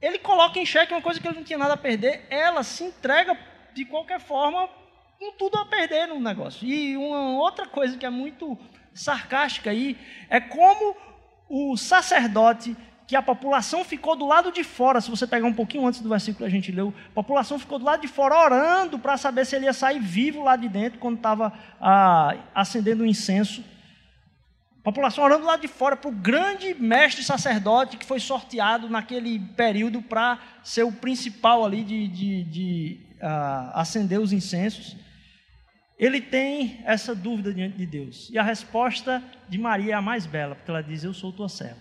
Ele 0.00 0.18
coloca 0.18 0.58
em 0.58 0.66
xeque 0.66 0.92
uma 0.92 1.02
coisa 1.02 1.20
que 1.20 1.26
ele 1.26 1.36
não 1.36 1.44
tinha 1.44 1.58
nada 1.58 1.74
a 1.74 1.78
perder. 1.78 2.26
Ela 2.28 2.62
se 2.62 2.84
entrega 2.84 3.34
de 3.76 3.84
qualquer 3.84 4.18
forma, 4.18 4.68
com 5.18 5.32
tudo 5.32 5.58
a 5.58 5.66
perder 5.66 6.08
no 6.08 6.18
negócio. 6.18 6.66
E 6.66 6.96
uma 6.96 7.38
outra 7.38 7.66
coisa 7.66 7.96
que 7.96 8.06
é 8.06 8.10
muito 8.10 8.58
sarcástica 8.94 9.70
aí 9.70 9.98
é 10.30 10.40
como 10.40 10.96
o 11.46 11.76
sacerdote 11.76 12.74
que 13.06 13.14
a 13.14 13.22
população 13.22 13.84
ficou 13.84 14.16
do 14.16 14.26
lado 14.26 14.50
de 14.50 14.64
fora, 14.64 15.00
se 15.00 15.10
você 15.10 15.26
pegar 15.26 15.46
um 15.46 15.52
pouquinho 15.52 15.86
antes 15.86 16.00
do 16.00 16.08
versículo 16.08 16.38
que 16.38 16.44
a 16.44 16.50
gente 16.50 16.72
leu, 16.72 16.92
a 17.08 17.14
população 17.14 17.58
ficou 17.58 17.78
do 17.78 17.84
lado 17.84 18.00
de 18.00 18.08
fora 18.08 18.34
orando 18.34 18.98
para 18.98 19.16
saber 19.16 19.44
se 19.44 19.54
ele 19.54 19.66
ia 19.66 19.72
sair 19.72 20.00
vivo 20.00 20.42
lá 20.42 20.56
de 20.56 20.68
dentro 20.68 20.98
quando 20.98 21.18
estava 21.18 21.52
ah, 21.80 22.34
acendendo 22.54 23.04
o 23.04 23.06
incenso. 23.06 23.62
População 24.86 25.24
orando 25.24 25.44
lá 25.44 25.56
de 25.56 25.66
fora 25.66 25.96
para 25.96 26.08
o 26.08 26.12
grande 26.12 26.72
mestre 26.74 27.24
sacerdote 27.24 27.96
que 27.96 28.06
foi 28.06 28.20
sorteado 28.20 28.88
naquele 28.88 29.40
período 29.40 30.00
para 30.00 30.38
ser 30.62 30.84
o 30.84 30.92
principal 30.92 31.64
ali 31.64 31.82
de, 31.82 32.06
de, 32.06 32.44
de 32.44 33.00
acender 33.74 34.20
os 34.20 34.32
incensos, 34.32 34.96
ele 35.98 36.20
tem 36.20 36.82
essa 36.84 37.16
dúvida 37.16 37.52
diante 37.52 37.76
de 37.76 37.84
Deus. 37.84 38.30
E 38.30 38.38
a 38.38 38.44
resposta 38.44 39.20
de 39.48 39.58
Maria 39.58 39.94
é 39.94 39.96
a 39.96 40.00
mais 40.00 40.24
bela, 40.24 40.54
porque 40.54 40.70
ela 40.70 40.84
diz: 40.84 41.02
Eu 41.02 41.12
sou 41.12 41.32
tua 41.32 41.48
serva. 41.48 41.80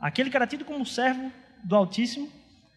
Aquele 0.00 0.28
que 0.28 0.36
era 0.36 0.44
tido 0.44 0.64
como 0.64 0.84
servo 0.84 1.30
do 1.62 1.76
Altíssimo 1.76 2.28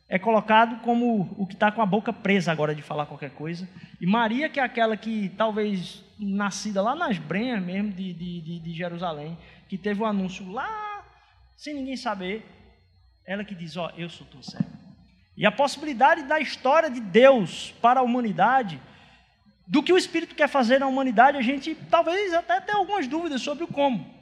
é 0.10 0.18
colocado 0.18 0.82
como 0.82 1.36
o 1.38 1.46
que 1.46 1.54
está 1.54 1.72
com 1.72 1.82
a 1.82 1.86
boca 1.86 2.14
presa 2.14 2.52
agora 2.52 2.74
de 2.74 2.82
falar 2.82 3.06
qualquer 3.06 3.32
coisa. 3.32 3.68
E 4.00 4.06
Maria, 4.06 4.48
que 4.50 4.60
é 4.60 4.64
aquela 4.64 4.96
que 4.96 5.30
talvez 5.38 6.04
nascida 6.18 6.82
lá 6.82 6.96
nas 6.96 7.18
brenhas 7.18 7.62
mesmo 7.62 7.92
de, 7.92 8.14
de, 8.14 8.60
de 8.60 8.74
Jerusalém, 8.74 9.38
que 9.68 9.78
teve 9.78 10.02
o 10.02 10.06
um 10.06 10.08
anúncio 10.08 10.50
lá, 10.50 11.06
sem 11.58 11.74
ninguém 11.74 11.98
saber, 11.98 12.46
ela 13.26 13.44
que 13.44 13.54
diz: 13.54 13.76
Ó, 13.76 13.88
oh, 13.88 14.00
eu 14.00 14.10
sou 14.10 14.26
tua 14.28 14.42
serva. 14.42 14.78
E 15.36 15.46
a 15.46 15.52
possibilidade 15.52 16.24
da 16.24 16.40
história 16.40 16.90
de 16.90 17.02
Deus 17.02 17.72
para 17.82 18.00
a 18.00 18.04
humanidade, 18.04 18.82
do 19.68 19.84
que 19.84 19.92
o 19.92 19.98
Espírito 19.98 20.34
quer 20.34 20.48
fazer 20.48 20.80
na 20.80 20.88
humanidade, 20.88 21.38
a 21.38 21.42
gente 21.42 21.76
talvez 21.92 22.34
até 22.34 22.62
tenha 22.62 22.78
algumas 22.78 23.08
dúvidas 23.08 23.42
sobre 23.42 23.66
o 23.66 23.68
como. 23.68 24.16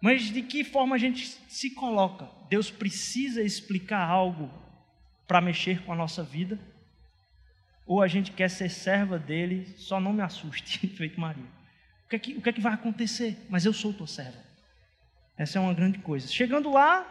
Mas 0.00 0.24
de 0.24 0.42
que 0.42 0.62
forma 0.62 0.94
a 0.94 0.98
gente 0.98 1.26
se 1.48 1.70
coloca? 1.70 2.28
Deus 2.50 2.70
precisa 2.70 3.42
explicar 3.42 4.06
algo 4.06 4.63
para 5.26 5.40
mexer 5.40 5.82
com 5.82 5.92
a 5.92 5.96
nossa 5.96 6.22
vida? 6.22 6.58
Ou 7.86 8.02
a 8.02 8.08
gente 8.08 8.32
quer 8.32 8.48
ser 8.48 8.68
serva 8.68 9.18
dele, 9.18 9.66
só 9.76 10.00
não 10.00 10.12
me 10.12 10.22
assuste, 10.22 10.86
feito 10.88 11.20
Maria. 11.20 11.44
O 12.06 12.08
que, 12.08 12.16
é 12.16 12.18
que, 12.18 12.34
o 12.34 12.42
que 12.42 12.48
é 12.48 12.52
que 12.52 12.60
vai 12.60 12.74
acontecer? 12.74 13.36
Mas 13.48 13.64
eu 13.64 13.72
sou 13.72 13.92
tua 13.92 14.06
serva. 14.06 14.38
Essa 15.36 15.58
é 15.58 15.60
uma 15.60 15.74
grande 15.74 15.98
coisa. 15.98 16.28
Chegando 16.28 16.70
lá, 16.70 17.06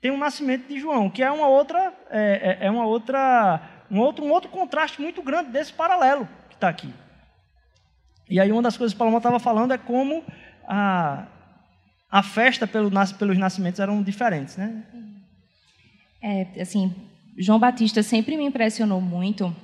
tem 0.00 0.10
o 0.10 0.16
nascimento 0.16 0.68
de 0.68 0.78
João, 0.78 1.10
que 1.10 1.22
é 1.22 1.30
uma 1.30 1.48
outra, 1.48 1.92
é, 2.10 2.58
é, 2.60 2.66
é 2.66 2.70
uma 2.70 2.86
outra, 2.86 3.60
um 3.90 3.98
outro, 3.98 4.24
um 4.24 4.30
outro 4.30 4.50
contraste 4.50 5.00
muito 5.00 5.22
grande 5.22 5.50
desse 5.50 5.72
paralelo 5.72 6.28
que 6.48 6.54
está 6.54 6.68
aqui. 6.68 6.92
E 8.28 8.38
aí 8.38 8.52
uma 8.52 8.62
das 8.62 8.76
coisas 8.76 8.94
que 8.94 8.98
Paloma 8.98 9.18
estava 9.18 9.40
falando 9.40 9.72
é 9.72 9.78
como 9.78 10.24
a, 10.66 11.26
a 12.10 12.22
festa 12.22 12.66
pelo, 12.66 12.90
pelos 13.18 13.36
nascimentos 13.36 13.80
eram 13.80 14.02
diferentes, 14.02 14.56
né? 14.56 14.84
É, 16.22 16.60
assim, 16.60 16.94
João 17.42 17.58
Batista 17.58 18.02
sempre 18.02 18.36
me 18.36 18.44
impressionou 18.44 19.00
muito 19.00 19.54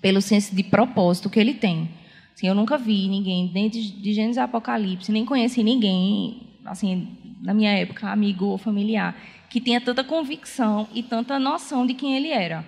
pelo 0.00 0.20
senso 0.20 0.54
de 0.54 0.62
propósito 0.62 1.28
que 1.28 1.40
ele 1.40 1.52
tem. 1.52 1.90
Assim, 2.32 2.46
eu 2.46 2.54
nunca 2.54 2.78
vi 2.78 3.08
ninguém, 3.08 3.48
dentro 3.48 3.80
de 3.80 4.12
Gênesis 4.12 4.36
e 4.36 4.40
Apocalipse, 4.40 5.10
nem 5.10 5.24
conheci 5.24 5.64
ninguém, 5.64 6.48
assim, 6.64 7.08
na 7.42 7.52
minha 7.52 7.72
época, 7.72 8.08
amigo 8.08 8.46
ou 8.46 8.56
familiar, 8.56 9.16
que 9.50 9.60
tinha 9.60 9.80
tanta 9.80 10.04
convicção 10.04 10.88
e 10.94 11.02
tanta 11.02 11.40
noção 11.40 11.84
de 11.84 11.92
quem 11.92 12.16
ele 12.16 12.28
era. 12.28 12.64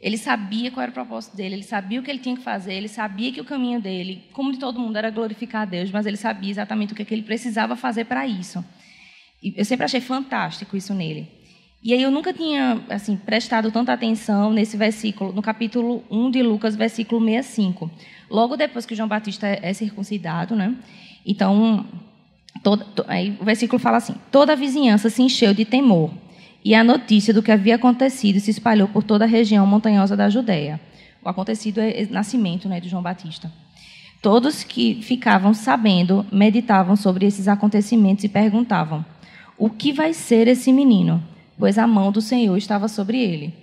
Ele 0.00 0.16
sabia 0.16 0.70
qual 0.70 0.82
era 0.82 0.90
o 0.90 0.94
propósito 0.94 1.36
dele, 1.36 1.56
ele 1.56 1.62
sabia 1.62 2.00
o 2.00 2.02
que 2.02 2.10
ele 2.10 2.18
tinha 2.18 2.34
que 2.34 2.42
fazer, 2.42 2.72
ele 2.72 2.88
sabia 2.88 3.30
que 3.30 3.42
o 3.42 3.44
caminho 3.44 3.78
dele, 3.78 4.24
como 4.32 4.52
de 4.52 4.58
todo 4.58 4.80
mundo, 4.80 4.96
era 4.96 5.10
glorificar 5.10 5.62
a 5.62 5.66
Deus, 5.66 5.90
mas 5.90 6.06
ele 6.06 6.16
sabia 6.16 6.50
exatamente 6.50 6.94
o 6.94 6.96
que, 6.96 7.02
é 7.02 7.04
que 7.04 7.12
ele 7.12 7.22
precisava 7.22 7.76
fazer 7.76 8.06
para 8.06 8.26
isso. 8.26 8.64
E 9.42 9.52
eu 9.54 9.66
sempre 9.66 9.84
achei 9.84 10.00
fantástico 10.00 10.78
isso 10.78 10.94
nele. 10.94 11.39
E 11.82 11.94
aí 11.94 12.02
eu 12.02 12.10
nunca 12.10 12.32
tinha 12.32 12.82
assim 12.90 13.16
prestado 13.16 13.70
tanta 13.72 13.92
atenção 13.92 14.52
nesse 14.52 14.76
versículo, 14.76 15.32
no 15.32 15.40
capítulo 15.40 16.04
1 16.10 16.30
de 16.30 16.42
Lucas, 16.42 16.76
versículo 16.76 17.24
65. 17.24 17.90
Logo 18.30 18.54
depois 18.54 18.84
que 18.84 18.94
João 18.94 19.08
Batista 19.08 19.46
é 19.46 19.72
circuncidado, 19.72 20.54
né? 20.54 20.74
Então, 21.24 21.86
todo, 22.62 22.84
aí 23.08 23.34
o 23.40 23.44
versículo 23.44 23.78
fala 23.78 23.96
assim: 23.96 24.14
toda 24.30 24.52
a 24.52 24.56
vizinhança 24.56 25.08
se 25.08 25.22
encheu 25.22 25.54
de 25.54 25.64
temor 25.64 26.10
e 26.62 26.74
a 26.74 26.84
notícia 26.84 27.32
do 27.32 27.42
que 27.42 27.50
havia 27.50 27.76
acontecido 27.76 28.38
se 28.40 28.50
espalhou 28.50 28.88
por 28.88 29.02
toda 29.02 29.24
a 29.24 29.28
região 29.28 29.66
montanhosa 29.66 30.14
da 30.14 30.28
Judéia. 30.28 30.78
O 31.22 31.28
acontecido 31.28 31.78
é 31.78 32.06
o 32.08 32.12
nascimento 32.12 32.68
né, 32.68 32.78
de 32.78 32.90
João 32.90 33.02
Batista. 33.02 33.50
Todos 34.20 34.62
que 34.62 35.00
ficavam 35.02 35.54
sabendo 35.54 36.26
meditavam 36.30 36.94
sobre 36.94 37.24
esses 37.24 37.48
acontecimentos 37.48 38.22
e 38.22 38.28
perguntavam: 38.28 39.02
o 39.56 39.70
que 39.70 39.94
vai 39.94 40.12
ser 40.12 40.46
esse 40.46 40.70
menino? 40.70 41.22
Pois 41.60 41.78
a 41.78 41.86
mão 41.86 42.10
do 42.10 42.20
Senhor 42.20 42.56
estava 42.56 42.88
sobre 42.88 43.22
ele. 43.22 43.54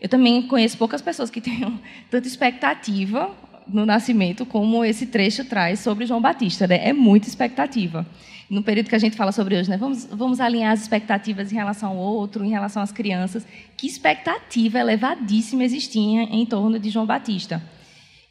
Eu 0.00 0.08
também 0.08 0.42
conheço 0.42 0.76
poucas 0.76 1.02
pessoas 1.02 1.30
que 1.30 1.40
tenham 1.42 1.80
tanta 2.10 2.28
expectativa 2.28 3.34
no 3.66 3.84
nascimento 3.84 4.46
como 4.46 4.84
esse 4.84 5.06
trecho 5.06 5.44
traz 5.44 5.80
sobre 5.80 6.06
João 6.06 6.20
Batista. 6.20 6.66
Né? 6.66 6.88
É 6.88 6.92
muita 6.92 7.26
expectativa 7.26 8.06
no 8.48 8.62
período 8.62 8.88
que 8.88 8.94
a 8.94 8.98
gente 8.98 9.16
fala 9.16 9.32
sobre 9.32 9.56
hoje, 9.56 9.68
né? 9.68 9.76
Vamos, 9.76 10.04
vamos 10.04 10.38
alinhar 10.38 10.72
as 10.72 10.82
expectativas 10.82 11.50
em 11.50 11.56
relação 11.56 11.90
ao 11.90 11.96
outro, 11.96 12.44
em 12.44 12.50
relação 12.50 12.80
às 12.80 12.92
crianças. 12.92 13.44
Que 13.76 13.86
expectativa 13.88 14.78
elevadíssima 14.78 15.64
existia 15.64 16.22
em 16.22 16.46
torno 16.46 16.78
de 16.78 16.90
João 16.90 17.06
Batista. 17.06 17.60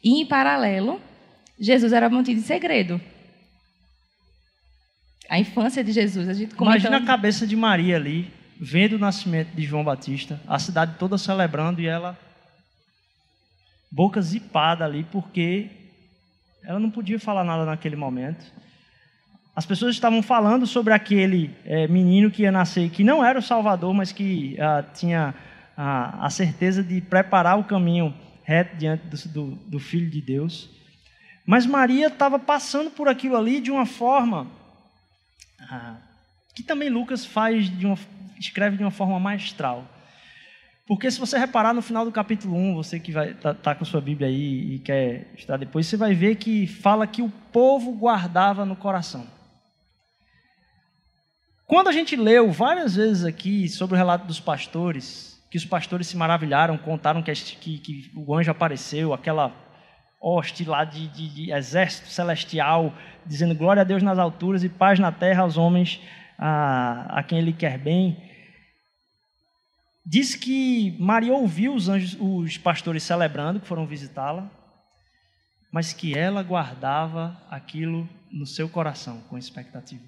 E, 0.02 0.22
em 0.22 0.26
paralelo, 0.26 1.00
Jesus 1.58 1.92
era 1.92 2.08
mantido 2.08 2.40
em 2.40 2.42
segredo. 2.42 3.00
A 5.28 5.38
infância 5.38 5.84
de 5.84 5.92
Jesus. 5.92 6.28
A 6.28 6.32
gente 6.32 6.54
Imagina 6.54 6.96
a 6.96 7.04
cabeça 7.04 7.46
de 7.46 7.56
Maria 7.56 7.96
ali, 7.96 8.30
vendo 8.60 8.94
o 8.94 8.98
nascimento 8.98 9.54
de 9.54 9.62
João 9.62 9.84
Batista, 9.84 10.40
a 10.46 10.58
cidade 10.58 10.96
toda 10.98 11.18
celebrando 11.18 11.80
e 11.80 11.86
ela 11.86 12.18
boca 13.90 14.20
zipada 14.20 14.84
ali, 14.84 15.04
porque 15.04 15.70
ela 16.64 16.80
não 16.80 16.90
podia 16.90 17.18
falar 17.18 17.44
nada 17.44 17.64
naquele 17.64 17.96
momento. 17.96 18.44
As 19.54 19.64
pessoas 19.64 19.94
estavam 19.94 20.22
falando 20.22 20.66
sobre 20.66 20.92
aquele 20.92 21.54
é, 21.64 21.88
menino 21.88 22.30
que 22.30 22.42
ia 22.42 22.52
nascer, 22.52 22.90
que 22.90 23.02
não 23.02 23.24
era 23.24 23.38
o 23.38 23.42
Salvador, 23.42 23.94
mas 23.94 24.12
que 24.12 24.60
ah, 24.60 24.82
tinha 24.82 25.34
a, 25.76 26.26
a, 26.26 26.30
certeza 26.30 26.82
de 26.82 27.00
preparar 27.00 27.58
o 27.58 27.64
caminho 27.64 28.14
reto 28.44 28.76
diante 28.76 29.06
do, 29.06 29.28
do, 29.28 29.56
do 29.56 29.78
Filho 29.78 30.10
de 30.10 30.20
Deus. 30.20 30.68
Mas 31.46 31.64
Maria 31.64 32.08
estava 32.08 32.38
passando 32.38 32.90
por 32.90 33.08
aquilo 33.08 33.36
ali 33.36 33.60
de 33.60 33.70
uma 33.70 33.86
forma 33.86 34.46
ah, 35.70 35.96
que 36.54 36.62
também 36.62 36.88
Lucas 36.88 37.24
faz 37.24 37.68
de 37.68 37.86
uma, 37.86 37.98
escreve 38.38 38.76
de 38.76 38.82
uma 38.82 38.90
forma 38.90 39.18
maestral. 39.18 39.86
Porque 40.86 41.10
se 41.10 41.18
você 41.18 41.36
reparar 41.36 41.74
no 41.74 41.82
final 41.82 42.04
do 42.04 42.12
capítulo 42.12 42.56
1, 42.56 42.74
você 42.74 43.00
que 43.00 43.10
vai 43.10 43.34
tá, 43.34 43.52
tá, 43.52 43.74
com 43.74 43.84
sua 43.84 44.00
Bíblia 44.00 44.28
aí 44.28 44.76
e 44.76 44.78
quer 44.78 45.32
estudar 45.34 45.56
depois, 45.56 45.86
você 45.86 45.96
vai 45.96 46.14
ver 46.14 46.36
que 46.36 46.66
fala 46.66 47.06
que 47.06 47.22
o 47.22 47.28
povo 47.52 47.92
guardava 47.92 48.64
no 48.64 48.76
coração. 48.76 49.26
Quando 51.66 51.88
a 51.88 51.92
gente 51.92 52.14
leu 52.14 52.52
várias 52.52 52.94
vezes 52.94 53.24
aqui 53.24 53.68
sobre 53.68 53.96
o 53.96 53.98
relato 53.98 54.26
dos 54.26 54.38
pastores, 54.38 55.44
que 55.50 55.56
os 55.56 55.64
pastores 55.64 56.06
se 56.06 56.16
maravilharam, 56.16 56.78
contaram 56.78 57.20
que, 57.20 57.32
que, 57.32 57.78
que 57.78 58.12
o 58.14 58.32
anjo 58.32 58.52
apareceu, 58.52 59.12
aquela 59.12 59.52
hoste 60.20 60.64
lá 60.64 60.84
de, 60.84 61.08
de, 61.08 61.28
de, 61.28 61.52
exército 61.52 62.08
celestial, 62.08 62.94
dizendo 63.24 63.54
glória 63.54 63.82
a 63.82 63.84
Deus 63.84 64.04
nas 64.04 64.18
alturas 64.18 64.62
e 64.62 64.68
paz 64.68 65.00
na 65.00 65.10
terra 65.10 65.42
aos 65.42 65.56
homens 65.56 66.00
a, 66.38 67.18
a 67.18 67.22
quem 67.22 67.38
Ele 67.38 67.52
quer 67.52 67.78
bem. 67.78 68.16
Diz 70.04 70.34
que 70.34 70.96
Maria 71.00 71.34
ouviu 71.34 71.74
os, 71.74 71.88
anjos, 71.88 72.16
os 72.20 72.56
pastores 72.58 73.02
celebrando, 73.02 73.60
que 73.60 73.66
foram 73.66 73.86
visitá-la, 73.86 74.48
mas 75.72 75.92
que 75.92 76.16
ela 76.16 76.42
guardava 76.42 77.40
aquilo 77.50 78.08
no 78.30 78.46
seu 78.46 78.68
coração 78.68 79.20
com 79.28 79.36
expectativa. 79.36 80.04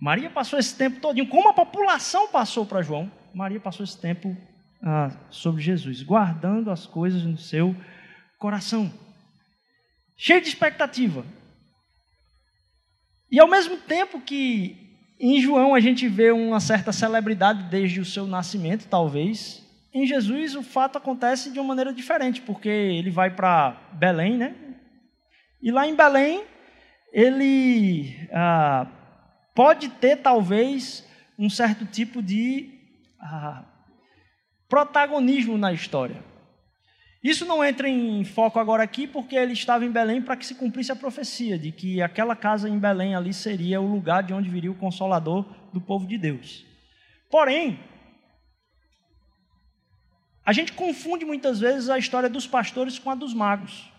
Maria 0.00 0.30
passou 0.30 0.58
esse 0.58 0.76
tempo 0.76 1.00
todinho, 1.00 1.28
como 1.28 1.48
a 1.48 1.54
população 1.54 2.28
passou 2.28 2.64
para 2.64 2.82
João, 2.82 3.10
Maria 3.34 3.60
passou 3.60 3.84
esse 3.84 3.98
tempo 3.98 4.36
ah, 4.82 5.10
sobre 5.30 5.62
Jesus, 5.62 6.02
guardando 6.02 6.70
as 6.70 6.86
coisas 6.86 7.22
no 7.22 7.36
seu 7.36 7.76
coração, 8.38 8.92
cheio 10.16 10.40
de 10.40 10.48
expectativa. 10.48 11.24
E 13.30 13.38
ao 13.38 13.48
mesmo 13.48 13.76
tempo 13.76 14.20
que 14.20 14.79
em 15.20 15.40
João 15.40 15.74
a 15.74 15.80
gente 15.80 16.08
vê 16.08 16.30
uma 16.30 16.60
certa 16.60 16.92
celebridade 16.92 17.64
desde 17.64 18.00
o 18.00 18.04
seu 18.04 18.26
nascimento, 18.26 18.88
talvez, 18.88 19.62
em 19.92 20.06
Jesus 20.06 20.54
o 20.54 20.62
fato 20.62 20.96
acontece 20.96 21.50
de 21.50 21.58
uma 21.58 21.68
maneira 21.68 21.92
diferente, 21.92 22.40
porque 22.40 22.68
ele 22.68 23.10
vai 23.10 23.30
para 23.30 23.76
Belém, 23.92 24.36
né? 24.36 24.54
E 25.60 25.70
lá 25.70 25.86
em 25.86 25.94
Belém 25.94 26.44
ele 27.12 28.28
ah, 28.32 28.86
pode 29.54 29.88
ter 29.88 30.16
talvez 30.16 31.06
um 31.38 31.50
certo 31.50 31.84
tipo 31.84 32.22
de 32.22 32.70
ah, 33.20 33.64
protagonismo 34.68 35.58
na 35.58 35.72
história. 35.72 36.29
Isso 37.22 37.44
não 37.44 37.62
entra 37.62 37.86
em 37.86 38.24
foco 38.24 38.58
agora 38.58 38.82
aqui, 38.82 39.06
porque 39.06 39.36
ele 39.36 39.52
estava 39.52 39.84
em 39.84 39.90
Belém 39.90 40.22
para 40.22 40.36
que 40.36 40.46
se 40.46 40.54
cumprisse 40.54 40.90
a 40.90 40.96
profecia 40.96 41.58
de 41.58 41.70
que 41.70 42.00
aquela 42.00 42.34
casa 42.34 42.68
em 42.68 42.78
Belém 42.78 43.14
ali 43.14 43.34
seria 43.34 43.80
o 43.80 43.86
lugar 43.86 44.22
de 44.22 44.32
onde 44.32 44.48
viria 44.48 44.70
o 44.70 44.78
consolador 44.78 45.44
do 45.70 45.80
povo 45.80 46.06
de 46.06 46.16
Deus. 46.16 46.64
Porém, 47.30 47.78
a 50.44 50.52
gente 50.52 50.72
confunde 50.72 51.26
muitas 51.26 51.60
vezes 51.60 51.90
a 51.90 51.98
história 51.98 52.28
dos 52.28 52.46
pastores 52.46 52.98
com 52.98 53.10
a 53.10 53.14
dos 53.14 53.34
magos. 53.34 53.92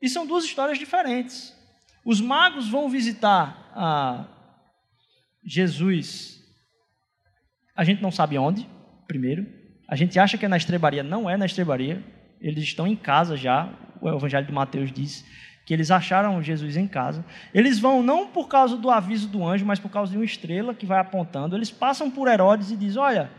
E 0.00 0.08
são 0.08 0.24
duas 0.26 0.44
histórias 0.44 0.78
diferentes. 0.78 1.52
Os 2.04 2.20
magos 2.20 2.68
vão 2.68 2.88
visitar 2.88 3.72
a 3.74 4.28
Jesus. 5.42 6.40
A 7.74 7.82
gente 7.82 8.00
não 8.00 8.12
sabe 8.12 8.38
onde, 8.38 8.68
primeiro. 9.08 9.63
A 9.88 9.96
gente 9.96 10.18
acha 10.18 10.38
que 10.38 10.44
é 10.44 10.48
na 10.48 10.56
estrebaria, 10.56 11.02
não 11.02 11.28
é 11.28 11.36
na 11.36 11.46
estrebaria. 11.46 12.02
Eles 12.40 12.64
estão 12.64 12.86
em 12.86 12.96
casa 12.96 13.36
já. 13.36 13.68
O 14.00 14.08
Evangelho 14.08 14.46
de 14.46 14.52
Mateus 14.52 14.90
diz 14.92 15.24
que 15.64 15.72
eles 15.72 15.90
acharam 15.90 16.42
Jesus 16.42 16.76
em 16.76 16.86
casa. 16.86 17.24
Eles 17.52 17.78
vão 17.78 18.02
não 18.02 18.28
por 18.28 18.48
causa 18.48 18.76
do 18.76 18.90
aviso 18.90 19.28
do 19.28 19.46
anjo, 19.46 19.64
mas 19.64 19.78
por 19.78 19.90
causa 19.90 20.12
de 20.12 20.18
uma 20.18 20.24
estrela 20.24 20.74
que 20.74 20.86
vai 20.86 20.98
apontando. 20.98 21.56
Eles 21.56 21.70
passam 21.70 22.10
por 22.10 22.28
Herodes 22.28 22.70
e 22.70 22.76
dizem: 22.76 23.00
Olha, 23.00 23.30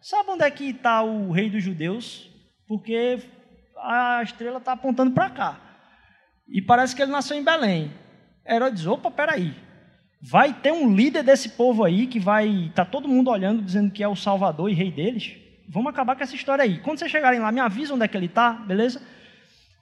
sabe 0.00 0.30
onde 0.30 0.44
é 0.44 0.50
que 0.50 0.70
está 0.70 1.02
o 1.02 1.30
rei 1.30 1.50
dos 1.50 1.62
judeus? 1.62 2.30
Porque 2.66 3.18
a 3.76 4.20
estrela 4.22 4.58
está 4.58 4.72
apontando 4.72 5.12
para 5.12 5.30
cá. 5.30 5.60
E 6.48 6.60
parece 6.62 6.94
que 6.94 7.02
ele 7.02 7.10
nasceu 7.10 7.36
em 7.36 7.44
Belém. 7.44 7.92
Herodes, 8.46 8.86
opa, 8.86 9.10
peraí. 9.10 9.54
Vai 10.20 10.52
ter 10.52 10.72
um 10.72 10.94
líder 10.94 11.24
desse 11.24 11.50
povo 11.50 11.82
aí 11.82 12.06
que 12.06 12.20
vai. 12.20 12.70
Tá 12.74 12.84
todo 12.84 13.08
mundo 13.08 13.30
olhando, 13.30 13.62
dizendo 13.62 13.90
que 13.90 14.02
é 14.02 14.08
o 14.08 14.14
salvador 14.14 14.70
e 14.70 14.74
rei 14.74 14.90
deles. 14.90 15.41
Vamos 15.68 15.90
acabar 15.90 16.16
com 16.16 16.22
essa 16.22 16.34
história 16.34 16.64
aí. 16.64 16.78
Quando 16.78 16.98
vocês 16.98 17.10
chegarem 17.10 17.40
lá, 17.40 17.50
me 17.50 17.60
avisam 17.60 17.96
onde 17.96 18.04
é 18.04 18.08
que 18.08 18.16
ele 18.16 18.26
está, 18.26 18.52
beleza? 18.52 19.00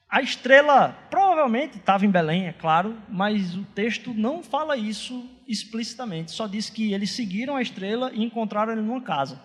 A 0.09 0.21
estrela 0.21 0.97
provavelmente 1.09 1.77
estava 1.79 2.05
em 2.05 2.11
Belém, 2.11 2.49
é 2.49 2.53
claro, 2.53 2.97
mas 3.09 3.55
o 3.55 3.65
texto 3.65 4.13
não 4.13 4.43
fala 4.43 4.77
isso 4.77 5.25
explicitamente. 5.47 6.33
Só 6.33 6.47
diz 6.49 6.69
que 6.69 6.93
eles 6.93 7.13
seguiram 7.13 7.55
a 7.55 7.63
estrela 7.63 8.11
e 8.13 8.25
encontraram 8.25 8.73
ele 8.73 8.83
numa 8.83 9.01
casa. 9.01 9.41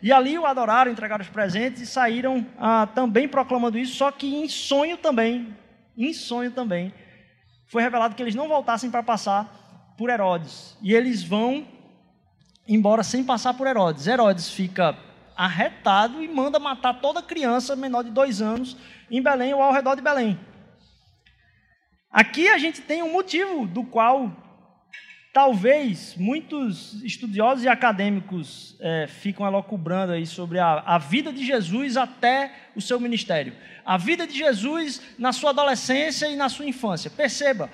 E 0.00 0.12
ali 0.12 0.38
o 0.38 0.46
adoraram, 0.46 0.92
entregaram 0.92 1.22
os 1.22 1.28
presentes 1.28 1.82
e 1.82 1.86
saíram 1.86 2.46
ah, 2.58 2.86
também 2.86 3.26
proclamando 3.26 3.78
isso, 3.78 3.96
só 3.96 4.12
que 4.12 4.36
em 4.36 4.48
sonho 4.48 4.96
também. 4.96 5.56
Em 5.96 6.12
sonho 6.12 6.50
também 6.52 6.92
foi 7.66 7.82
revelado 7.82 8.14
que 8.14 8.22
eles 8.22 8.34
não 8.34 8.46
voltassem 8.46 8.90
para 8.90 9.02
passar 9.02 9.94
por 9.98 10.10
Herodes. 10.10 10.76
E 10.80 10.94
eles 10.94 11.24
vão 11.24 11.66
embora 12.68 13.02
sem 13.02 13.24
passar 13.24 13.54
por 13.54 13.66
Herodes. 13.66 14.06
Herodes 14.06 14.50
fica 14.50 14.96
arretado 15.36 16.22
e 16.22 16.28
manda 16.28 16.58
matar 16.58 16.94
toda 16.94 17.22
criança 17.22 17.76
menor 17.76 18.02
de 18.02 18.10
dois 18.10 18.40
anos 18.40 18.76
em 19.10 19.22
Belém 19.22 19.52
ou 19.54 19.62
ao 19.62 19.72
redor 19.72 19.94
de 19.94 20.02
Belém. 20.02 20.38
Aqui 22.10 22.48
a 22.48 22.58
gente 22.58 22.80
tem 22.80 23.02
um 23.02 23.12
motivo 23.12 23.66
do 23.66 23.84
qual 23.84 24.34
talvez 25.32 26.16
muitos 26.16 27.02
estudiosos 27.04 27.62
e 27.62 27.68
acadêmicos 27.68 28.74
é, 28.80 29.06
ficam 29.06 29.46
elocubrando 29.46 30.12
aí 30.12 30.24
sobre 30.24 30.58
a, 30.58 30.82
a 30.86 30.96
vida 30.96 31.30
de 31.30 31.44
Jesus 31.44 31.96
até 31.96 32.70
o 32.74 32.80
seu 32.80 32.98
ministério 32.98 33.52
a 33.86 33.96
vida 33.96 34.26
de 34.26 34.36
Jesus 34.36 35.00
na 35.16 35.32
sua 35.32 35.50
adolescência 35.50 36.26
e 36.26 36.34
na 36.34 36.48
sua 36.48 36.66
infância. 36.66 37.08
Perceba, 37.08 37.70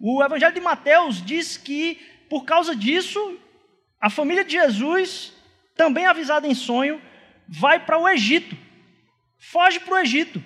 o 0.00 0.24
Evangelho 0.24 0.54
de 0.54 0.60
Mateus 0.60 1.22
diz 1.22 1.58
que, 1.58 2.00
por 2.30 2.46
causa 2.46 2.74
disso, 2.74 3.38
a 4.00 4.08
família 4.08 4.42
de 4.42 4.52
Jesus, 4.52 5.34
também 5.80 6.04
avisada 6.04 6.46
em 6.46 6.54
sonho, 6.54 7.00
vai 7.48 7.80
para 7.80 7.96
o 7.96 8.06
Egito. 8.06 8.54
foge 9.38 9.80
para 9.80 9.94
o 9.94 9.98
Egito 9.98 10.44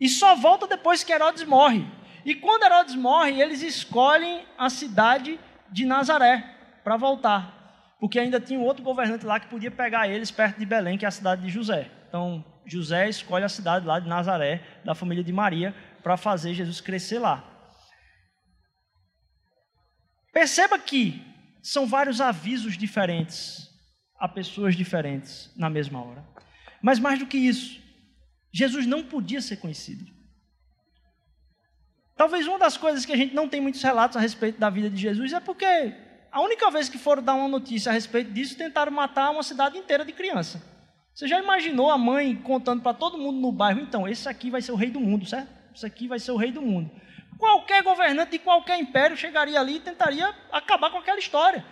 e 0.00 0.08
só 0.08 0.34
volta 0.34 0.66
depois 0.66 1.04
que 1.04 1.12
Herodes 1.12 1.44
morre. 1.44 1.84
E 2.24 2.34
quando 2.34 2.62
Herodes 2.62 2.94
morre, 2.94 3.38
eles 3.38 3.60
escolhem 3.60 4.46
a 4.56 4.70
cidade 4.70 5.38
de 5.70 5.84
Nazaré 5.84 6.42
para 6.82 6.96
voltar, 6.96 7.94
porque 8.00 8.18
ainda 8.18 8.40
tinha 8.40 8.58
um 8.58 8.64
outro 8.64 8.82
governante 8.82 9.26
lá 9.26 9.38
que 9.38 9.46
podia 9.46 9.70
pegar 9.70 10.08
eles 10.08 10.30
perto 10.30 10.58
de 10.58 10.64
Belém, 10.64 10.96
que 10.96 11.04
é 11.04 11.08
a 11.08 11.10
cidade 11.10 11.42
de 11.42 11.50
José. 11.50 11.90
Então, 12.08 12.42
José 12.64 13.10
escolhe 13.10 13.44
a 13.44 13.50
cidade 13.50 13.86
lá 13.86 14.00
de 14.00 14.08
Nazaré, 14.08 14.62
da 14.86 14.94
família 14.94 15.22
de 15.22 15.34
Maria, 15.34 15.74
para 16.02 16.16
fazer 16.16 16.54
Jesus 16.54 16.80
crescer 16.80 17.18
lá. 17.18 17.44
Perceba 20.32 20.78
que 20.78 21.22
são 21.62 21.86
vários 21.86 22.22
avisos 22.22 22.78
diferentes 22.78 23.75
a 24.18 24.28
pessoas 24.28 24.74
diferentes 24.74 25.50
na 25.56 25.68
mesma 25.68 26.02
hora. 26.02 26.24
Mas 26.82 26.98
mais 26.98 27.18
do 27.18 27.26
que 27.26 27.36
isso, 27.36 27.80
Jesus 28.52 28.86
não 28.86 29.02
podia 29.02 29.40
ser 29.40 29.56
conhecido. 29.56 30.06
Talvez 32.16 32.46
uma 32.46 32.58
das 32.58 32.76
coisas 32.76 33.04
que 33.04 33.12
a 33.12 33.16
gente 33.16 33.34
não 33.34 33.48
tem 33.48 33.60
muitos 33.60 33.82
relatos 33.82 34.16
a 34.16 34.20
respeito 34.20 34.58
da 34.58 34.70
vida 34.70 34.88
de 34.88 34.96
Jesus 34.96 35.32
é 35.32 35.40
porque 35.40 35.94
a 36.32 36.40
única 36.40 36.70
vez 36.70 36.88
que 36.88 36.98
foram 36.98 37.22
dar 37.22 37.34
uma 37.34 37.48
notícia 37.48 37.90
a 37.90 37.94
respeito 37.94 38.30
disso, 38.30 38.56
tentaram 38.56 38.92
matar 38.92 39.30
uma 39.30 39.42
cidade 39.42 39.78
inteira 39.78 40.04
de 40.04 40.12
criança. 40.12 40.62
Você 41.14 41.26
já 41.26 41.38
imaginou 41.38 41.90
a 41.90 41.96
mãe 41.96 42.36
contando 42.36 42.82
para 42.82 42.92
todo 42.92 43.16
mundo 43.16 43.40
no 43.40 43.50
bairro, 43.50 43.80
então, 43.80 44.06
esse 44.06 44.28
aqui 44.28 44.50
vai 44.50 44.60
ser 44.60 44.72
o 44.72 44.76
rei 44.76 44.90
do 44.90 45.00
mundo, 45.00 45.24
certo? 45.24 45.48
Esse 45.74 45.86
aqui 45.86 46.06
vai 46.06 46.18
ser 46.18 46.32
o 46.32 46.36
rei 46.36 46.52
do 46.52 46.60
mundo. 46.60 46.90
Qualquer 47.38 47.82
governante 47.82 48.32
de 48.32 48.38
qualquer 48.38 48.78
império 48.78 49.16
chegaria 49.16 49.58
ali 49.58 49.76
e 49.76 49.80
tentaria 49.80 50.34
acabar 50.52 50.90
com 50.90 50.98
aquela 50.98 51.18
história. 51.18 51.64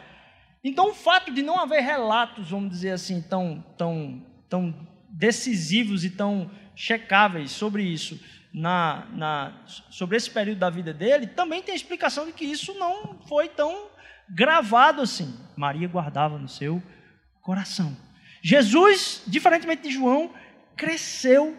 Então, 0.64 0.88
o 0.88 0.94
fato 0.94 1.30
de 1.30 1.42
não 1.42 1.60
haver 1.60 1.82
relatos, 1.82 2.48
vamos 2.48 2.70
dizer 2.70 2.92
assim, 2.92 3.20
tão, 3.20 3.62
tão, 3.76 4.24
tão 4.48 4.74
decisivos 5.10 6.04
e 6.04 6.10
tão 6.10 6.50
checáveis 6.74 7.50
sobre 7.50 7.82
isso, 7.82 8.18
na, 8.52 9.06
na, 9.12 9.64
sobre 9.90 10.16
esse 10.16 10.30
período 10.30 10.60
da 10.60 10.70
vida 10.70 10.94
dele, 10.94 11.26
também 11.26 11.60
tem 11.60 11.74
a 11.74 11.76
explicação 11.76 12.24
de 12.24 12.32
que 12.32 12.46
isso 12.46 12.72
não 12.74 13.18
foi 13.28 13.48
tão 13.48 13.88
gravado 14.28 15.02
assim. 15.02 15.38
Maria 15.54 15.86
guardava 15.86 16.38
no 16.38 16.48
seu 16.48 16.82
coração. 17.42 17.94
Jesus, 18.42 19.22
diferentemente 19.26 19.82
de 19.82 19.90
João, 19.90 20.32
cresceu 20.76 21.56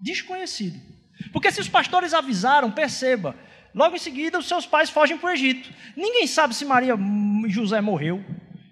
desconhecido. 0.00 0.78
Porque 1.32 1.50
se 1.50 1.60
os 1.60 1.68
pastores 1.68 2.14
avisaram, 2.14 2.70
perceba, 2.70 3.34
logo 3.74 3.96
em 3.96 3.98
seguida 3.98 4.38
os 4.38 4.46
seus 4.46 4.66
pais 4.66 4.90
fogem 4.90 5.18
para 5.18 5.30
o 5.30 5.32
Egito. 5.32 5.70
Ninguém 5.96 6.26
sabe 6.26 6.54
se 6.54 6.64
Maria 6.64 6.94
e 6.94 7.50
José 7.50 7.80
morreu. 7.80 8.24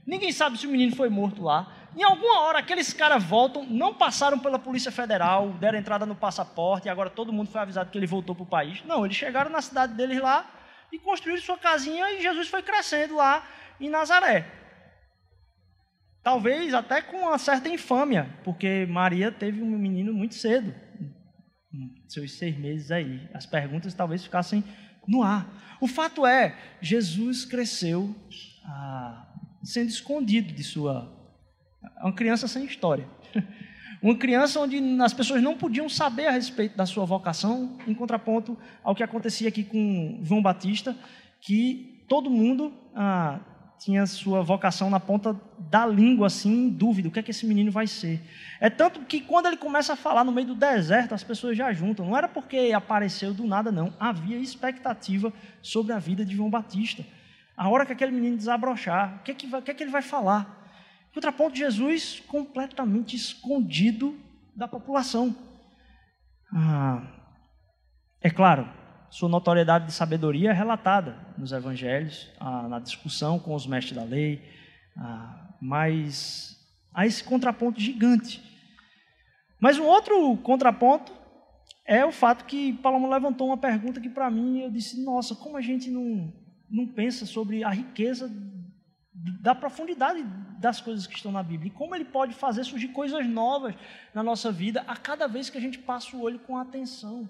Ninguém 0.07 0.31
sabe 0.31 0.57
se 0.57 0.67
o 0.67 0.71
menino 0.71 0.95
foi 0.95 1.09
morto 1.09 1.43
lá. 1.43 1.73
Em 1.97 2.03
alguma 2.03 2.41
hora, 2.43 2.59
aqueles 2.59 2.93
caras 2.93 3.25
voltam, 3.25 3.65
não 3.65 3.95
passaram 3.95 4.39
pela 4.39 4.59
Polícia 4.59 4.93
Federal, 4.93 5.53
deram 5.55 5.79
entrada 5.79 6.05
no 6.05 6.15
passaporte 6.15 6.87
e 6.87 6.91
agora 6.91 7.09
todo 7.09 7.33
mundo 7.33 7.51
foi 7.51 7.61
avisado 7.61 7.91
que 7.91 7.97
ele 7.97 8.07
voltou 8.07 8.35
para 8.35 8.45
o 8.45 8.47
país. 8.47 8.85
Não, 8.85 9.05
eles 9.05 9.17
chegaram 9.17 9.51
na 9.51 9.63
cidade 9.63 9.95
deles 9.95 10.21
lá 10.21 10.49
e 10.93 10.99
construíram 10.99 11.41
sua 11.41 11.57
casinha 11.57 12.13
e 12.13 12.21
Jesus 12.21 12.49
foi 12.49 12.63
crescendo 12.63 13.17
lá 13.17 13.43
em 13.81 13.89
Nazaré. 13.89 14.47
Talvez 16.23 16.75
até 16.75 17.01
com 17.01 17.19
uma 17.19 17.39
certa 17.39 17.69
infâmia, 17.69 18.29
porque 18.45 18.87
Maria 18.91 19.33
teve 19.33 19.63
um 19.63 19.79
menino 19.79 20.13
muito 20.13 20.35
cedo, 20.35 20.75
seus 22.09 22.37
seis 22.37 22.59
meses 22.59 22.91
aí. 22.91 23.27
As 23.33 23.47
perguntas 23.47 23.95
talvez 23.95 24.23
ficassem 24.23 24.63
no 25.07 25.23
ar. 25.23 25.49
O 25.81 25.87
fato 25.87 26.27
é, 26.27 26.57
Jesus 26.81 27.45
cresceu 27.45 28.15
ah, 28.65 29.27
sendo 29.63 29.89
escondido 29.89 30.53
de 30.53 30.65
sua 30.65 31.13
uma 32.03 32.13
criança 32.13 32.49
sem 32.49 32.65
história. 32.65 33.09
Uma 34.03 34.15
criança 34.15 34.61
onde 34.61 34.79
as 35.01 35.15
pessoas 35.15 35.43
não 35.43 35.57
podiam 35.57 35.89
saber 35.89 36.27
a 36.27 36.31
respeito 36.31 36.77
da 36.77 36.85
sua 36.85 37.07
vocação, 37.07 37.79
em 37.87 37.95
contraponto 37.95 38.57
ao 38.85 38.95
que 38.95 39.03
acontecia 39.03 39.49
aqui 39.49 39.65
com 39.65 40.21
João 40.23 40.43
Batista, 40.43 40.95
que 41.41 42.05
todo 42.07 42.31
mundo 42.31 42.73
ah, 42.95 43.41
tinha 43.79 44.07
sua 44.07 44.43
vocação 44.43 44.89
na 44.89 44.99
ponta 44.99 45.39
da 45.59 45.87
língua, 45.87 46.29
assim, 46.29 46.67
em 46.67 46.69
dúvida, 46.69 47.09
o 47.09 47.11
que 47.11 47.19
é 47.19 47.23
que 47.23 47.31
esse 47.31 47.47
menino 47.47 47.71
vai 47.71 47.87
ser. 47.87 48.21
É 48.61 48.71
tanto 48.71 49.01
que 49.01 49.21
quando 49.21 49.47
ele 49.47 49.57
começa 49.57 49.93
a 49.93 49.97
falar 49.97 50.25
no 50.25 50.33
meio 50.33 50.49
do 50.49 50.55
deserto, 50.55 51.15
as 51.15 51.23
pessoas 51.23 51.57
já 51.57 51.73
juntam. 51.73 52.07
Não 52.07 52.17
era 52.17 52.29
porque 52.29 52.73
apareceu 52.75 53.35
do 53.35 53.47
nada, 53.47 53.71
não. 53.71 53.93
Havia 54.01 54.39
expectativa 54.39 55.33
sobre 55.61 55.93
a 55.93 55.99
vida 55.99 56.25
de 56.25 56.35
João 56.35 56.51
Batista. 56.51 57.05
A 57.57 57.69
hora 57.69 57.87
que 57.87 57.93
aquele 57.93 58.13
menino 58.13 58.37
desabrochar, 58.37 59.17
o 59.17 59.23
que 59.23 59.31
é 59.31 59.35
que, 59.35 59.47
vai, 59.47 59.61
o 59.61 59.63
que, 59.63 59.71
é 59.71 59.75
que 59.75 59.83
ele 59.83 59.91
vai 59.91 60.03
falar? 60.03 60.65
Contraponto, 61.15 61.57
Jesus 61.57 62.23
completamente 62.27 63.17
escondido 63.17 64.19
da 64.55 64.69
população. 64.69 65.35
Ah, 66.53 67.03
é 68.21 68.31
claro, 68.31 68.69
sua 69.17 69.31
notoriedade 69.31 69.87
de 69.87 69.93
sabedoria 69.93 70.51
é 70.51 70.53
relatada 70.53 71.17
nos 71.39 71.51
evangelhos, 71.51 72.31
na 72.69 72.79
discussão 72.79 73.39
com 73.39 73.55
os 73.55 73.67
mestres 73.67 73.97
da 73.97 74.05
lei, 74.05 74.43
mas 75.59 76.55
há 76.93 77.07
esse 77.07 77.25
contraponto 77.25 77.81
gigante. 77.81 78.43
Mas 79.59 79.79
um 79.79 79.87
outro 79.87 80.37
contraponto 80.43 81.15
é 81.87 82.05
o 82.05 82.13
fato 82.13 82.45
que 82.45 82.75
Paulo 82.75 83.09
levantou 83.09 83.47
uma 83.47 83.57
pergunta 83.57 84.03
que 84.03 84.11
para 84.11 84.31
mim 84.31 84.61
eu 84.61 84.71
disse: 84.71 85.03
nossa, 85.03 85.35
como 85.35 85.57
a 85.57 85.63
gente 85.63 85.91
não, 85.91 86.31
não 86.69 86.87
pensa 86.87 87.25
sobre 87.25 87.65
a 87.65 87.71
riqueza 87.71 88.31
da 89.41 89.55
profundidade 89.55 90.23
das 90.61 90.79
coisas 90.79 91.07
que 91.07 91.15
estão 91.15 91.33
na 91.33 91.43
Bíblia 91.43 91.69
e 91.69 91.75
como 91.75 91.95
ele 91.95 92.05
pode 92.05 92.35
fazer 92.35 92.65
surgir 92.65 92.89
coisas 92.89 93.27
novas 93.27 93.75
na 94.13 94.23
nossa 94.23 94.53
vida 94.53 94.85
a 94.87 94.95
cada 94.95 95.27
vez 95.27 95.49
que 95.49 95.57
a 95.57 95.61
gente 95.61 95.79
passa 95.79 96.15
o 96.15 96.21
olho 96.21 96.39
com 96.41 96.59
atenção, 96.59 97.27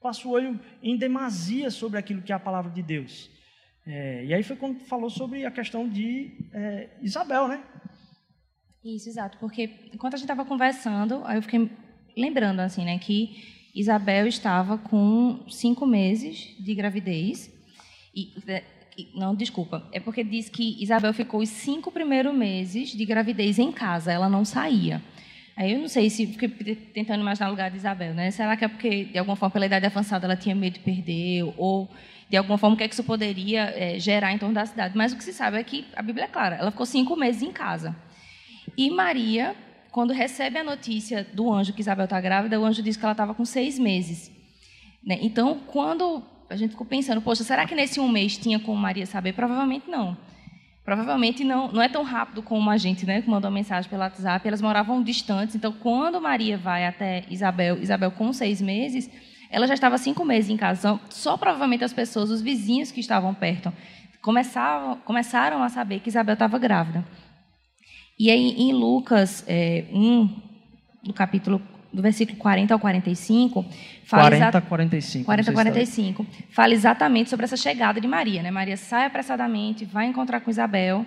passa 0.00 0.26
o 0.26 0.30
olho 0.30 0.58
em 0.82 0.96
demasia 0.96 1.70
sobre 1.70 1.98
aquilo 1.98 2.22
que 2.22 2.32
é 2.32 2.34
a 2.34 2.40
palavra 2.40 2.70
de 2.70 2.82
Deus. 2.82 3.30
É, 3.86 4.24
e 4.24 4.34
aí 4.34 4.42
foi 4.42 4.56
quando 4.56 4.80
falou 4.80 5.10
sobre 5.10 5.44
a 5.44 5.50
questão 5.50 5.88
de 5.88 6.32
é, 6.52 6.90
Isabel, 7.02 7.48
né? 7.48 7.62
Isso, 8.84 9.08
exato, 9.08 9.36
porque 9.38 9.90
enquanto 9.92 10.14
a 10.14 10.16
gente 10.16 10.24
estava 10.24 10.44
conversando, 10.44 11.22
aí 11.24 11.36
eu 11.36 11.42
fiquei 11.42 11.70
lembrando 12.16 12.60
assim, 12.60 12.84
né, 12.84 12.98
que 12.98 13.70
Isabel 13.74 14.26
estava 14.26 14.78
com 14.78 15.44
cinco 15.48 15.86
meses 15.86 16.56
de 16.58 16.74
gravidez 16.74 17.52
e 18.14 18.34
não, 19.14 19.34
desculpa. 19.34 19.88
É 19.92 20.00
porque 20.00 20.22
diz 20.24 20.48
que 20.48 20.82
Isabel 20.82 21.14
ficou 21.14 21.40
os 21.40 21.48
cinco 21.48 21.90
primeiros 21.90 22.34
meses 22.34 22.90
de 22.90 23.04
gravidez 23.04 23.58
em 23.58 23.72
casa, 23.72 24.12
ela 24.12 24.28
não 24.28 24.44
saía. 24.44 25.02
Aí 25.60 25.74
eu 25.74 25.78
não 25.78 25.88
sei 25.88 26.08
se 26.08 26.26
fiquei 26.26 26.48
tentando 26.74 27.20
imaginar 27.20 27.48
o 27.48 27.50
lugar 27.50 27.70
de 27.70 27.76
Isabel, 27.76 28.14
né? 28.14 28.30
Será 28.30 28.56
que 28.56 28.64
é 28.64 28.68
porque 28.68 29.04
de 29.04 29.18
alguma 29.18 29.36
forma 29.36 29.52
pela 29.52 29.66
idade 29.66 29.84
avançada 29.84 30.26
ela 30.26 30.34
tinha 30.34 30.54
medo 30.54 30.72
de 30.72 30.80
perder 30.80 31.52
ou 31.58 31.86
de 32.30 32.36
alguma 32.38 32.56
forma 32.56 32.74
o 32.74 32.78
que 32.78 32.84
é 32.84 32.88
que 32.88 32.94
isso 32.94 33.04
poderia 33.04 33.64
é, 33.76 33.98
gerar 33.98 34.32
em 34.32 34.38
torno 34.38 34.54
da 34.54 34.64
cidade? 34.64 34.96
Mas 34.96 35.12
o 35.12 35.18
que 35.18 35.22
se 35.22 35.34
sabe 35.34 35.58
é 35.58 35.62
que 35.62 35.84
a 35.94 36.00
Bíblia 36.00 36.24
é 36.24 36.28
clara. 36.28 36.56
Ela 36.56 36.70
ficou 36.70 36.86
cinco 36.86 37.14
meses 37.14 37.42
em 37.42 37.52
casa. 37.52 37.94
E 38.74 38.88
Maria, 38.88 39.54
quando 39.90 40.14
recebe 40.14 40.58
a 40.58 40.64
notícia 40.64 41.26
do 41.34 41.52
anjo 41.52 41.74
que 41.74 41.82
Isabel 41.82 42.04
está 42.04 42.18
grávida, 42.22 42.58
o 42.58 42.64
anjo 42.64 42.82
diz 42.82 42.96
que 42.96 43.04
ela 43.04 43.12
estava 43.12 43.34
com 43.34 43.44
seis 43.44 43.78
meses. 43.78 44.32
Né? 45.04 45.18
Então, 45.20 45.60
quando 45.66 46.22
a 46.48 46.56
gente 46.56 46.70
ficou 46.70 46.86
pensando, 46.86 47.20
poxa, 47.20 47.44
será 47.44 47.66
que 47.66 47.74
nesse 47.74 48.00
um 48.00 48.08
mês 48.08 48.38
tinha 48.38 48.58
como 48.58 48.78
Maria 48.78 49.04
saber? 49.04 49.34
Provavelmente 49.34 49.90
não. 49.90 50.16
Provavelmente 50.90 51.44
não, 51.44 51.70
não 51.70 51.80
é 51.80 51.88
tão 51.88 52.02
rápido 52.02 52.42
como 52.42 52.68
a 52.68 52.76
gente, 52.76 53.06
né, 53.06 53.22
que 53.22 53.30
mandou 53.30 53.48
mensagem 53.48 53.88
pelo 53.88 54.02
WhatsApp. 54.02 54.48
Elas 54.48 54.60
moravam 54.60 55.00
distantes, 55.00 55.54
então 55.54 55.70
quando 55.70 56.20
Maria 56.20 56.58
vai 56.58 56.84
até 56.84 57.22
Isabel, 57.30 57.80
Isabel 57.80 58.10
com 58.10 58.32
seis 58.32 58.60
meses, 58.60 59.08
ela 59.52 59.68
já 59.68 59.74
estava 59.74 59.96
cinco 59.98 60.24
meses 60.24 60.50
em 60.50 60.56
casa. 60.56 60.98
Só 61.08 61.36
provavelmente 61.36 61.84
as 61.84 61.92
pessoas, 61.92 62.28
os 62.28 62.42
vizinhos 62.42 62.90
que 62.90 62.98
estavam 62.98 63.32
perto, 63.32 63.72
começavam, 64.20 64.96
começaram 65.04 65.62
a 65.62 65.68
saber 65.68 66.00
que 66.00 66.08
Isabel 66.08 66.32
estava 66.32 66.58
grávida. 66.58 67.06
E 68.18 68.28
aí 68.28 68.60
em 68.60 68.72
Lucas 68.72 69.44
é, 69.46 69.84
1, 69.92 70.28
no 71.06 71.12
capítulo 71.14 71.62
do 71.92 72.00
versículo 72.02 72.38
40 72.38 72.72
ao 72.72 72.80
45, 72.80 73.64
fala 74.04 74.22
40 74.30 74.58
a 74.58 74.60
45. 74.60 75.24
40 75.24 75.50
a 75.50 75.54
45, 75.54 76.26
fala 76.50 76.72
exatamente 76.72 77.30
sobre 77.30 77.44
essa 77.44 77.56
chegada 77.56 78.00
de 78.00 78.06
Maria, 78.06 78.42
né? 78.42 78.50
Maria 78.50 78.76
sai 78.76 79.06
apressadamente, 79.06 79.84
vai 79.84 80.06
encontrar 80.06 80.40
com 80.40 80.50
Isabel. 80.50 81.04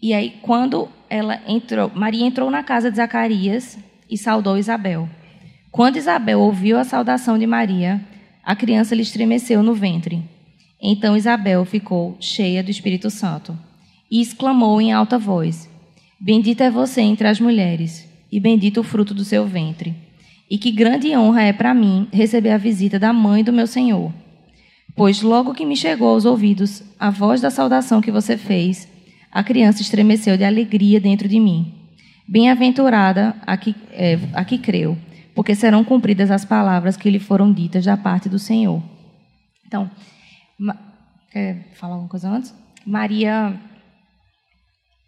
E 0.00 0.14
aí 0.14 0.38
quando 0.42 0.88
ela 1.10 1.40
entrou, 1.46 1.90
Maria 1.94 2.24
entrou 2.24 2.50
na 2.50 2.62
casa 2.62 2.90
de 2.90 2.96
Zacarias 2.96 3.78
e 4.08 4.16
saudou 4.16 4.56
Isabel. 4.56 5.08
Quando 5.70 5.96
Isabel 5.96 6.40
ouviu 6.40 6.78
a 6.78 6.84
saudação 6.84 7.38
de 7.38 7.46
Maria, 7.46 8.00
a 8.44 8.54
criança 8.56 8.94
lhe 8.94 9.02
estremeceu 9.02 9.62
no 9.62 9.74
ventre. 9.74 10.22
Então 10.80 11.16
Isabel 11.16 11.64
ficou 11.64 12.16
cheia 12.20 12.62
do 12.62 12.70
Espírito 12.70 13.10
Santo 13.10 13.58
e 14.10 14.20
exclamou 14.20 14.80
em 14.80 14.92
alta 14.92 15.18
voz: 15.18 15.68
Bendita 16.20 16.64
é 16.64 16.70
você 16.70 17.00
entre 17.00 17.26
as 17.26 17.40
mulheres 17.40 18.07
e 18.30 18.38
bendito 18.38 18.80
o 18.80 18.84
fruto 18.84 19.14
do 19.14 19.24
seu 19.24 19.46
ventre. 19.46 19.94
E 20.50 20.56
que 20.58 20.72
grande 20.72 21.16
honra 21.16 21.42
é 21.42 21.52
para 21.52 21.74
mim 21.74 22.08
receber 22.12 22.50
a 22.50 22.58
visita 22.58 22.98
da 22.98 23.12
mãe 23.12 23.44
do 23.44 23.52
meu 23.52 23.66
Senhor. 23.66 24.12
Pois 24.96 25.22
logo 25.22 25.54
que 25.54 25.64
me 25.64 25.76
chegou 25.76 26.08
aos 26.08 26.24
ouvidos 26.24 26.82
a 26.98 27.10
voz 27.10 27.40
da 27.40 27.50
saudação 27.50 28.00
que 28.00 28.10
você 28.10 28.36
fez, 28.36 28.88
a 29.30 29.44
criança 29.44 29.82
estremeceu 29.82 30.36
de 30.36 30.44
alegria 30.44 31.00
dentro 31.00 31.28
de 31.28 31.38
mim. 31.38 31.74
Bem-aventurada 32.26 33.36
a 33.46 33.56
que, 33.56 33.74
é, 33.92 34.18
a 34.32 34.44
que 34.44 34.58
creu, 34.58 34.98
porque 35.34 35.54
serão 35.54 35.84
cumpridas 35.84 36.30
as 36.30 36.44
palavras 36.44 36.96
que 36.96 37.10
lhe 37.10 37.18
foram 37.18 37.52
ditas 37.52 37.84
da 37.84 37.96
parte 37.96 38.28
do 38.28 38.38
Senhor. 38.38 38.82
Então, 39.66 39.90
quer 41.30 41.72
falar 41.74 41.94
alguma 41.94 42.08
coisa 42.08 42.28
antes? 42.28 42.54
Maria. 42.84 43.58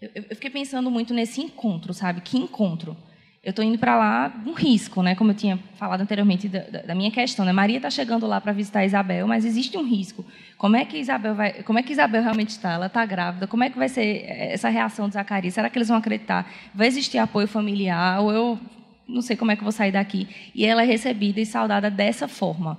Eu, 0.00 0.36
fiquei 0.36 0.50
pensando 0.50 0.90
muito 0.90 1.12
nesse 1.12 1.40
encontro, 1.40 1.92
sabe? 1.92 2.20
Que 2.20 2.38
encontro? 2.38 2.96
Eu 3.42 3.50
estou 3.50 3.64
indo 3.64 3.78
para 3.78 3.96
lá 3.96 4.42
um 4.46 4.52
risco, 4.52 5.02
né? 5.02 5.14
Como 5.14 5.30
eu 5.30 5.34
tinha 5.34 5.58
falado 5.76 6.02
anteriormente 6.02 6.46
da, 6.46 6.82
da 6.82 6.94
minha 6.94 7.10
questão, 7.10 7.42
né? 7.44 7.52
Maria 7.52 7.78
está 7.78 7.88
chegando 7.88 8.26
lá 8.26 8.38
para 8.38 8.52
visitar 8.52 8.84
Isabel, 8.84 9.26
mas 9.26 9.46
existe 9.46 9.78
um 9.78 9.84
risco. 9.84 10.24
Como 10.58 10.76
é 10.76 10.84
que 10.84 10.98
Isabel 10.98 11.34
vai? 11.34 11.62
Como 11.62 11.78
é 11.78 11.82
que 11.82 11.90
Isabel 11.92 12.22
realmente 12.22 12.50
está? 12.50 12.72
Ela 12.72 12.86
está 12.86 13.04
grávida? 13.06 13.46
Como 13.46 13.64
é 13.64 13.70
que 13.70 13.78
vai 13.78 13.88
ser 13.88 14.26
essa 14.26 14.68
reação 14.68 15.08
de 15.08 15.14
Zacarias? 15.14 15.54
Será 15.54 15.70
que 15.70 15.78
eles 15.78 15.88
vão 15.88 15.96
acreditar? 15.96 16.50
Vai 16.74 16.86
existir 16.86 17.16
apoio 17.16 17.48
familiar? 17.48 18.20
Ou 18.20 18.30
eu 18.30 18.60
não 19.08 19.22
sei 19.22 19.36
como 19.36 19.50
é 19.50 19.56
que 19.56 19.62
vou 19.62 19.72
sair 19.72 19.92
daqui? 19.92 20.28
E 20.54 20.66
ela 20.66 20.82
é 20.82 20.86
recebida 20.86 21.40
e 21.40 21.46
saudada 21.46 21.90
dessa 21.90 22.28
forma. 22.28 22.78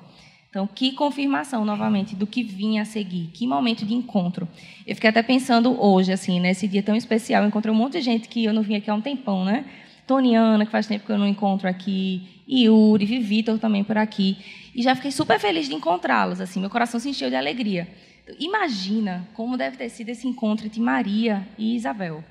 Então, 0.52 0.68
que 0.68 0.92
confirmação 0.92 1.66
novamente 1.66 2.14
do 2.16 2.28
que 2.28 2.44
vinha 2.44 2.82
a 2.82 2.86
seguir, 2.86 3.32
que 3.34 3.48
momento 3.48 3.86
de 3.86 3.94
encontro. 3.94 4.48
Eu 4.86 4.94
fiquei 4.96 5.10
até 5.10 5.24
pensando 5.24 5.82
hoje, 5.82 6.12
assim, 6.12 6.42
nesse 6.42 6.68
dia 6.68 6.84
tão 6.84 6.94
especial, 6.94 7.42
eu 7.42 7.48
encontrei 7.48 7.74
um 7.74 7.78
monte 7.78 7.94
de 7.94 8.02
gente 8.02 8.28
que 8.28 8.44
eu 8.44 8.54
não 8.54 8.62
vinha 8.62 8.78
aqui 8.78 8.92
há 8.92 8.94
um 8.94 9.00
tempão, 9.00 9.46
né? 9.46 9.66
Toniana, 10.08 10.66
que 10.66 10.72
faz 10.72 10.88
tempo 10.88 11.06
que 11.06 11.12
eu 11.12 11.18
não 11.18 11.28
encontro 11.28 11.68
aqui, 11.68 12.44
Yuri, 12.50 13.20
Vitor 13.20 13.60
também 13.60 13.84
por 13.84 13.98
aqui. 13.98 14.38
E 14.76 14.82
já 14.82 14.96
fiquei 14.96 15.12
super 15.12 15.40
feliz 15.40 15.68
de 15.68 15.76
encontrá-los, 15.76 16.42
assim, 16.42 16.60
meu 16.60 16.70
coração 16.70 17.00
se 17.00 17.10
encheu 17.10 17.30
de 17.30 17.36
alegria. 17.36 17.88
Então, 18.24 18.36
imagina 18.40 19.28
como 19.34 19.58
deve 19.58 19.78
ter 19.78 19.90
sido 19.90 20.10
esse 20.10 20.28
encontro 20.28 20.66
entre 20.66 20.80
Maria 20.80 21.48
e 21.58 21.76
Isabel. 21.76 22.24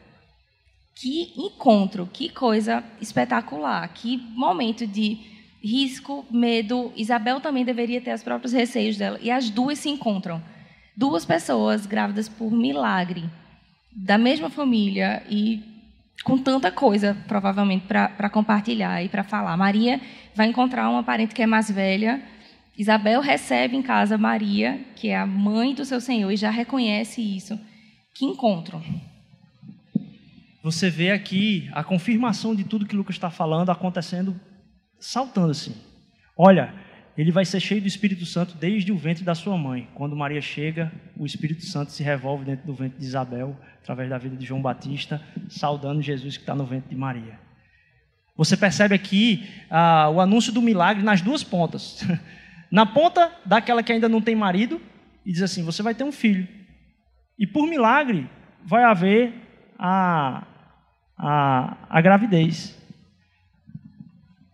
Que 0.95 1.33
encontro, 1.37 2.09
que 2.13 2.29
coisa 2.29 2.85
espetacular, 3.01 3.89
que 3.89 4.17
momento 4.35 4.87
de 4.87 5.19
risco, 5.63 6.25
medo. 6.31 6.93
Isabel 6.97 7.41
também 7.41 7.65
deveria 7.65 8.01
ter 8.01 8.15
os 8.15 8.23
próprios 8.23 8.53
receios 8.53 8.97
dela. 8.97 9.19
E 9.23 9.31
as 9.31 9.51
duas 9.51 9.79
se 9.79 9.89
encontram. 9.89 10.43
Duas 10.97 11.25
pessoas 11.25 11.87
grávidas 11.87 12.29
por 12.29 12.51
milagre, 12.51 13.25
da 13.93 14.19
mesma 14.19 14.51
família 14.51 15.23
e 15.31 15.63
com 16.25 16.37
tanta 16.37 16.71
coisa, 16.71 17.17
provavelmente, 17.27 17.87
para 17.87 18.31
compartilhar 18.31 19.03
e 19.03 19.09
para 19.09 19.25
falar. 19.25 19.57
Maria 19.57 20.01
vai 20.35 20.47
encontrar 20.47 20.89
uma 20.91 21.03
parente 21.03 21.35
que 21.35 21.43
é 21.43 21.47
mais 21.47 21.71
velha. 21.71 22.23
Isabel 22.77 23.21
recebe 23.21 23.77
em 23.77 23.83
casa 23.83 24.17
Maria, 24.17 24.81
que 24.97 25.09
é 25.09 25.19
a 25.19 25.27
mãe 25.27 25.75
do 25.75 25.85
seu 25.85 26.01
Senhor, 26.01 26.31
e 26.31 26.37
já 26.37 26.51
reconhece 26.51 27.21
isso. 27.21 27.59
Que 28.15 28.25
encontro. 28.25 28.83
Você 30.63 30.91
vê 30.91 31.11
aqui 31.11 31.71
a 31.73 31.83
confirmação 31.83 32.55
de 32.55 32.65
tudo 32.65 32.87
que 32.87 32.97
Lucas 32.97 33.17
está 33.17 33.31
falando 33.31 33.71
acontecendo, 33.71 34.39
saltando 34.99 35.53
assim. 35.53 35.75
Olha, 36.37 36.75
ele 37.17 37.31
vai 37.31 37.45
ser 37.45 37.61
cheio 37.61 37.81
do 37.81 37.89
Espírito 37.89 38.25
Santo 38.25 38.57
desde 38.57 38.93
o 38.93 38.97
ventre 38.97 39.25
da 39.25 39.35
sua 39.35 39.57
mãe. 39.57 39.89
Quando 39.95 40.17
Maria 40.17 40.41
chega, 40.41 40.93
o 41.17 41.27
Espírito 41.27 41.65
Santo 41.65 41.93
se 41.93 42.03
revolve 42.03 42.45
dentro 42.45 42.67
do 42.67 42.75
ventre 42.75 42.99
de 42.99 43.05
Isabel 43.05 43.57
através 43.83 44.09
da 44.09 44.19
vida 44.19 44.37
de 44.37 44.47
João 44.47 44.63
Batista, 44.63 45.21
saudando 45.49 46.01
Jesus 46.01 46.37
que 46.37 46.43
está 46.43 46.55
no 46.55 46.65
ventre 46.65 46.91
de 46.91 46.97
Maria. 46.97 47.39
Você 48.37 48.57
percebe 48.57 48.95
aqui 48.95 49.47
ah, 49.69 50.09
o 50.09 50.21
anúncio 50.21 50.53
do 50.53 50.63
milagre 50.63 51.03
nas 51.03 51.21
duas 51.21 51.45
pontas. 51.45 52.03
Na 52.71 52.87
ponta 52.87 53.33
daquela 53.45 53.83
que 53.83 53.93
ainda 53.93 54.09
não 54.09 54.23
tem 54.23 54.35
marido, 54.35 54.81
e 55.27 55.33
diz 55.33 55.43
assim: 55.43 55.65
Você 55.65 55.83
vai 55.83 55.95
ter 55.95 56.05
um 56.05 56.13
filho. 56.13 56.47
E 57.39 57.47
por 57.47 57.67
milagre 57.67 58.29
vai 58.65 58.85
haver 58.85 59.35
a, 59.79 60.47
a, 61.19 61.77
a 61.89 62.01
gravidez. 62.01 62.80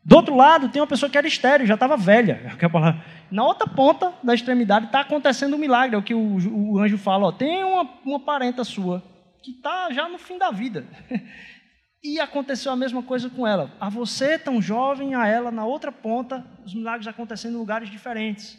Do 0.06 0.14
outro 0.14 0.36
lado, 0.36 0.68
tem 0.68 0.80
uma 0.80 0.86
pessoa 0.86 1.10
que 1.10 1.18
era 1.18 1.26
estéreo, 1.26 1.66
já 1.66 1.74
estava 1.74 1.96
velha. 1.96 2.56
Na 3.28 3.44
outra 3.44 3.66
ponta 3.66 4.14
da 4.22 4.34
extremidade 4.34 4.86
está 4.86 5.00
acontecendo 5.00 5.56
um 5.56 5.58
milagre, 5.58 5.96
é 5.96 5.98
o 5.98 6.02
que 6.02 6.14
o, 6.14 6.74
o 6.74 6.78
anjo 6.78 6.96
fala: 6.96 7.26
ó, 7.26 7.32
tem 7.32 7.64
uma, 7.64 7.90
uma 8.04 8.20
parenta 8.20 8.62
sua 8.62 9.02
que 9.42 9.50
está 9.50 9.90
já 9.90 10.08
no 10.08 10.16
fim 10.16 10.38
da 10.38 10.50
vida. 10.50 10.86
E 12.04 12.20
aconteceu 12.20 12.70
a 12.70 12.76
mesma 12.76 13.02
coisa 13.02 13.28
com 13.28 13.44
ela. 13.44 13.68
A 13.80 13.88
você, 13.88 14.38
tão 14.38 14.62
jovem, 14.62 15.16
a 15.16 15.26
ela, 15.26 15.50
na 15.50 15.64
outra 15.64 15.90
ponta, 15.90 16.46
os 16.64 16.72
milagres 16.72 17.08
acontecendo 17.08 17.54
em 17.54 17.58
lugares 17.58 17.90
diferentes. 17.90 18.56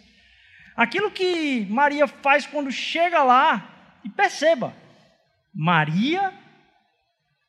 Aquilo 0.76 1.10
que 1.10 1.66
Maria 1.70 2.08
faz 2.08 2.46
quando 2.46 2.70
chega 2.70 3.24
lá, 3.24 3.70
e 4.04 4.10
perceba, 4.10 4.74
Maria 5.56 6.34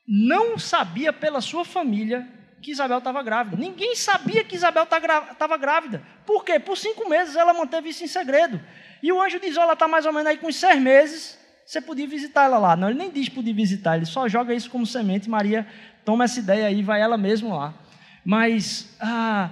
não 0.06 0.56
sabia 0.56 1.12
pela 1.12 1.40
sua 1.40 1.64
família 1.64 2.28
que 2.60 2.70
Isabel 2.70 2.98
estava 2.98 3.22
grávida. 3.22 3.56
Ninguém 3.56 3.94
sabia 3.94 4.44
que 4.44 4.56
Isabel 4.56 4.84
estava 4.84 5.56
grávida. 5.56 6.02
Por 6.26 6.44
quê? 6.44 6.58
Por 6.58 6.76
cinco 6.76 7.08
meses 7.08 7.36
ela 7.36 7.52
manteve 7.54 7.88
isso 7.90 8.04
em 8.04 8.08
segredo. 8.08 8.60
E 9.02 9.12
o 9.12 9.20
anjo 9.20 9.38
diz: 9.38 9.56
Olha, 9.56 9.72
está 9.72 9.86
mais 9.86 10.06
ou 10.06 10.12
menos 10.12 10.28
aí 10.28 10.38
com 10.38 10.48
uns 10.48 10.56
seis 10.56 10.80
meses 10.80 11.38
você 11.68 11.82
podia 11.82 12.08
visitar 12.08 12.44
ela 12.44 12.56
lá. 12.56 12.74
Não, 12.74 12.88
ele 12.88 12.98
nem 12.98 13.10
diz 13.10 13.28
podia 13.28 13.52
visitar, 13.52 13.96
ele 13.96 14.06
só 14.06 14.26
joga 14.26 14.54
isso 14.54 14.70
como 14.70 14.86
semente. 14.86 15.28
Maria 15.28 15.66
toma 16.02 16.24
essa 16.24 16.40
ideia 16.40 16.66
aí, 16.66 16.82
vai 16.82 16.98
ela 16.98 17.18
mesma 17.18 17.54
lá. 17.54 17.74
Mas 18.24 18.96
ah, 18.98 19.50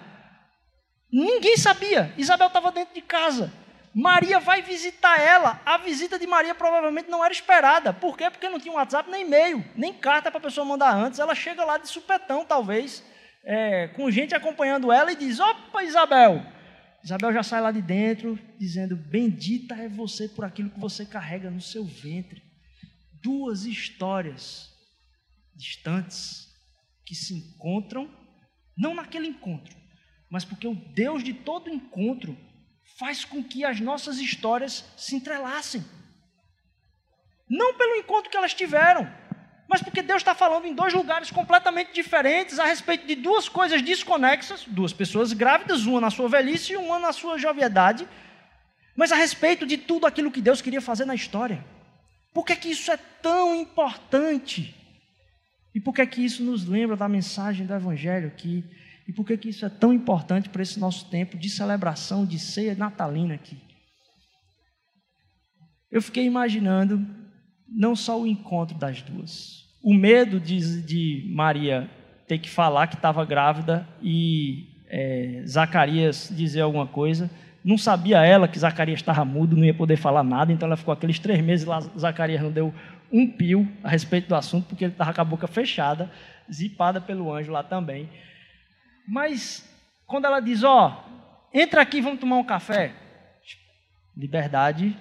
ninguém 1.13 1.59
sabia. 1.59 2.11
Isabel 2.17 2.47
estava 2.47 2.73
dentro 2.73 2.95
de 2.95 3.03
casa. 3.03 3.53
Maria 3.99 4.39
vai 4.39 4.61
visitar 4.61 5.19
ela. 5.19 5.59
A 5.65 5.79
visita 5.79 6.19
de 6.19 6.27
Maria 6.27 6.55
provavelmente 6.55 7.09
não 7.09 7.25
era 7.25 7.33
esperada. 7.33 7.95
Por 7.95 8.15
quê? 8.15 8.29
Porque 8.31 8.47
não 8.47 8.61
tinha 8.61 8.75
WhatsApp, 8.75 9.11
nem 9.11 9.23
e-mail, 9.23 9.65
nem 9.75 9.95
carta 9.95 10.31
para 10.31 10.37
a 10.37 10.43
pessoa 10.43 10.67
mandar 10.67 10.95
antes. 10.95 11.19
Ela 11.19 11.35
chega 11.35 11.65
lá 11.65 11.79
de 11.79 11.89
supetão, 11.89 12.45
talvez, 12.45 13.03
é, 13.43 13.89
com 13.89 14.11
gente 14.11 14.35
acompanhando 14.35 14.93
ela 14.93 15.13
e 15.13 15.17
diz: 15.17 15.41
Opa, 15.41 15.83
Isabel, 15.83 16.45
Isabel 17.03 17.33
já 17.33 17.43
sai 17.43 17.63
lá 17.63 17.73
de 17.73 17.81
dentro 17.81 18.39
dizendo: 18.59 18.95
Bendita 18.97 19.75
é 19.75 19.89
você 19.89 20.29
por 20.29 20.45
aquilo 20.45 20.69
que 20.69 20.79
você 20.79 21.07
carrega 21.07 21.51
no 21.51 21.63
seu 21.63 21.83
ventre. 21.83 22.43
Duas 23.23 23.65
histórias 23.65 24.69
distantes 25.55 26.49
que 27.07 27.15
se 27.15 27.33
encontram, 27.33 28.11
não 28.77 28.95
naquele 28.95 29.27
encontro, 29.27 29.75
mas 30.31 30.45
porque 30.45 30.69
o 30.69 30.75
Deus 30.75 31.25
de 31.25 31.33
todo 31.33 31.71
encontro 31.71 32.37
faz 32.99 33.25
com 33.25 33.43
que 33.43 33.65
as 33.65 33.79
nossas 33.79 34.19
histórias 34.19 34.85
se 34.97 35.15
entrelacem. 35.15 35.85
Não 37.49 37.75
pelo 37.75 37.97
encontro 37.97 38.31
que 38.31 38.37
elas 38.37 38.55
tiveram, 38.55 39.11
mas 39.69 39.83
porque 39.83 40.03
Deus 40.03 40.23
está 40.23 40.35
falando 40.35 40.67
em 40.67 40.75
dois 40.75 40.95
lugares 40.95 41.31
completamente 41.31 41.93
diferentes 41.93 42.59
a 42.59 42.65
respeito 42.65 43.07
de 43.07 43.15
duas 43.15 43.49
coisas 43.49 43.83
desconexas, 43.83 44.65
duas 44.67 44.93
pessoas 44.93 45.33
grávidas, 45.33 45.85
uma 45.85 46.01
na 46.01 46.11
sua 46.11 46.29
velhice 46.29 46.73
e 46.73 46.77
uma 46.77 46.99
na 46.99 47.13
sua 47.13 47.37
joviedade, 47.37 48.09
mas 48.97 49.13
a 49.13 49.17
respeito 49.17 49.67
de 49.67 49.77
tudo 49.77 50.07
aquilo 50.07 50.31
que 50.31 50.41
Deus 50.41 50.63
queria 50.63 50.81
fazer 50.81 51.05
na 51.05 51.15
história. 51.15 51.63
Por 52.33 52.45
que, 52.45 52.57
que 52.57 52.71
isso 52.71 52.91
é 52.91 52.97
tão 52.97 53.55
importante? 53.55 54.75
E 55.75 55.81
por 55.81 55.95
que, 55.95 56.07
que 56.07 56.25
isso 56.25 56.43
nos 56.43 56.67
lembra 56.67 56.97
da 56.97 57.09
mensagem 57.09 57.67
do 57.67 57.75
Evangelho 57.75 58.29
aqui? 58.29 58.65
E 59.09 59.13
por 59.13 59.25
que, 59.25 59.37
que 59.37 59.49
isso 59.49 59.65
é 59.65 59.69
tão 59.69 59.93
importante 59.93 60.49
para 60.49 60.63
esse 60.63 60.81
nosso 60.81 61.09
tempo 61.09 61.39
de 61.39 61.49
celebração, 61.49 62.27
de 62.27 62.39
ceia 62.39 62.75
natalina 62.75 63.35
aqui? 63.35 63.57
Eu 65.91 66.03
fiquei 66.03 66.25
imaginando 66.25 67.07
não 67.69 67.95
só 67.95 68.21
o 68.21 68.27
encontro 68.27 68.77
das 68.77 69.03
duas. 69.03 69.65
O 69.83 69.95
medo 69.95 70.41
de, 70.41 70.83
de 70.83 71.31
Maria 71.33 71.89
ter 72.27 72.39
que 72.39 72.51
falar 72.51 72.89
que 72.89 72.97
estava 72.97 73.25
grávida 73.25 73.87
e 74.03 74.83
é, 74.89 75.43
Zacarias 75.47 76.33
dizer 76.35 76.63
alguma 76.63 76.87
coisa. 76.87 77.31
Não 77.65 77.79
sabia 77.79 78.25
ela 78.25 78.49
que 78.49 78.59
Zacarias 78.59 79.01
estava 79.01 79.25
mudo, 79.25 79.57
não 79.57 79.65
ia 79.65 79.75
poder 79.75 79.97
falar 79.97 80.23
nada, 80.23 80.53
então 80.53 80.67
ela 80.67 80.77
ficou 80.77 80.93
aqueles 80.93 81.19
três 81.19 81.41
meses 81.41 81.67
lá. 81.67 81.81
Zacarias 81.99 82.43
não 82.43 82.51
deu 82.51 82.75
um 83.13 83.27
pio 83.27 83.69
a 83.83 83.89
respeito 83.89 84.29
do 84.29 84.35
assunto, 84.35 84.67
porque 84.67 84.85
ele 84.85 84.93
estava 84.93 85.15
com 85.15 85.21
a 85.21 85.25
boca 85.25 85.47
fechada, 85.47 86.11
zipada 86.53 87.01
pelo 87.01 87.33
anjo 87.33 87.53
lá 87.53 87.63
também. 87.63 88.09
Mas 89.07 89.65
quando 90.07 90.25
ela 90.25 90.41
diz: 90.41 90.63
Ó, 90.63 90.89
oh, 90.89 91.57
entra 91.57 91.83
aqui, 91.83 92.01
vamos 92.01 92.21
tomar 92.21 92.37
um 92.37 92.45
café. 92.45 92.95
Liberdade 94.17 94.97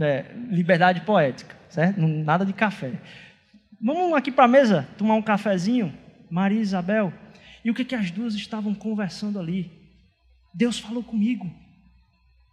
é, 0.00 0.32
liberdade 0.50 1.00
poética, 1.00 1.56
certo? 1.68 2.00
Nada 2.00 2.44
de 2.44 2.52
café. 2.52 2.92
Vamos 3.80 4.14
aqui 4.14 4.30
para 4.30 4.44
a 4.44 4.48
mesa 4.48 4.88
tomar 4.96 5.14
um 5.14 5.22
cafezinho, 5.22 5.92
Maria 6.30 6.58
e 6.58 6.62
Isabel. 6.62 7.12
E 7.64 7.70
o 7.70 7.74
que, 7.74 7.84
que 7.84 7.94
as 7.94 8.10
duas 8.10 8.34
estavam 8.34 8.74
conversando 8.74 9.38
ali? 9.38 9.70
Deus 10.54 10.78
falou 10.78 11.02
comigo. 11.02 11.50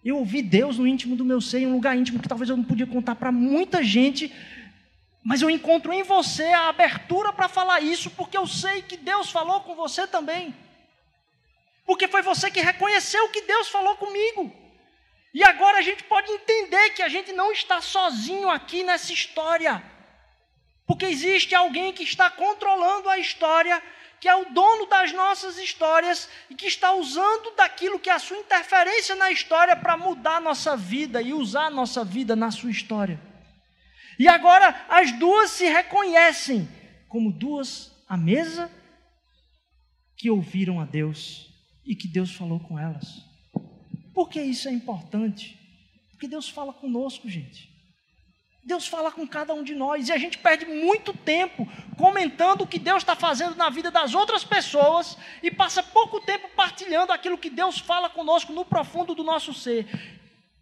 Eu 0.04 0.18
ouvi 0.18 0.42
Deus 0.42 0.78
no 0.78 0.86
íntimo 0.86 1.16
do 1.16 1.26
meu 1.26 1.42
ser, 1.42 1.60
em 1.60 1.68
um 1.68 1.74
lugar 1.74 1.98
íntimo 1.98 2.20
que 2.20 2.28
talvez 2.28 2.50
eu 2.50 2.58
não 2.58 2.64
podia 2.64 2.86
contar 2.86 3.16
para 3.16 3.32
muita 3.32 3.84
gente, 3.84 4.32
mas 5.26 5.42
eu 5.42 5.50
encontro 5.50 5.92
em 5.92 6.04
você 6.04 6.44
a 6.44 6.70
abertura 6.70 7.34
para 7.34 7.50
falar 7.50 7.80
isso, 7.80 8.12
porque 8.12 8.38
eu 8.38 8.46
sei 8.46 8.84
que 8.84 8.96
Deus 8.96 9.32
falou 9.32 9.62
com 9.62 9.74
você 9.74 10.06
também. 10.06 10.56
Porque 11.84 12.08
foi 12.08 12.22
você 12.22 12.52
que 12.52 12.62
reconheceu 12.62 13.28
que 13.30 13.42
Deus 13.42 13.68
falou 13.70 13.96
comigo. 13.96 14.56
E 15.34 15.44
agora 15.44 15.80
a 15.80 15.82
gente 15.82 16.04
pode 16.04 16.32
entender 16.32 16.92
que 16.92 17.02
a 17.02 17.10
gente 17.10 17.34
não 17.34 17.52
está 17.52 17.82
sozinho 17.82 18.52
aqui 18.52 18.84
nessa 18.84 19.12
história. 19.12 19.84
Porque 20.86 21.08
existe 21.08 21.56
alguém 21.56 21.92
que 21.92 22.04
está 22.04 22.30
controlando 22.30 23.10
a 23.10 23.18
história, 23.18 23.82
que 24.20 24.30
é 24.30 24.36
o 24.36 24.46
dono 24.52 24.86
das 24.86 25.12
nossas 25.12 25.58
histórias 25.58 26.30
e 26.52 26.54
que 26.54 26.68
está 26.68 26.94
usando 26.94 27.50
daquilo 27.56 28.00
que 28.00 28.12
é 28.12 28.14
a 28.14 28.20
sua 28.20 28.38
interferência 28.38 29.16
na 29.16 29.32
história 29.32 29.76
para 29.76 29.98
mudar 29.98 30.36
a 30.36 30.40
nossa 30.40 30.78
vida 30.78 31.20
e 31.20 31.34
usar 31.34 31.66
a 31.66 31.72
nossa 31.72 32.06
vida 32.06 32.36
na 32.36 32.52
sua 32.52 32.70
história. 32.70 33.20
E 34.18 34.28
agora 34.28 34.86
as 34.90 35.12
duas 35.14 35.52
se 35.52 35.66
reconhecem 35.66 36.68
como 37.08 37.32
duas 37.32 37.92
à 38.08 38.16
mesa 38.18 38.72
que 40.16 40.30
ouviram 40.30 40.80
a 40.80 40.86
Deus 40.86 41.50
e 41.86 41.96
que 41.96 42.08
Deus 42.08 42.32
falou 42.34 42.60
com 42.60 42.80
elas. 42.80 43.24
Por 44.14 44.30
que 44.30 44.42
isso 44.42 44.68
é 44.68 44.72
importante? 44.72 45.60
Porque 46.12 46.28
Deus 46.28 46.50
fala 46.50 46.74
conosco, 46.74 47.30
gente. 47.30 47.76
Deus 48.64 48.88
fala 48.88 49.12
com 49.12 49.28
cada 49.28 49.54
um 49.54 49.64
de 49.64 49.76
nós 49.76 50.10
e 50.10 50.12
a 50.12 50.18
gente 50.18 50.40
perde 50.40 50.66
muito 50.66 51.14
tempo 51.14 51.68
comentando 51.98 52.62
o 52.62 52.68
que 52.68 52.80
Deus 52.80 53.04
está 53.04 53.16
fazendo 53.16 53.56
na 53.56 53.70
vida 53.70 53.92
das 53.92 54.16
outras 54.16 54.44
pessoas 54.44 55.16
e 55.44 55.52
passa 55.52 55.84
pouco 55.84 56.20
tempo 56.20 56.50
partilhando 56.56 57.14
aquilo 57.14 57.38
que 57.38 57.50
Deus 57.50 57.78
fala 57.78 58.10
conosco 58.10 58.52
no 58.52 58.66
profundo 58.66 59.14
do 59.14 59.24
nosso 59.24 59.54
ser. 59.54 59.86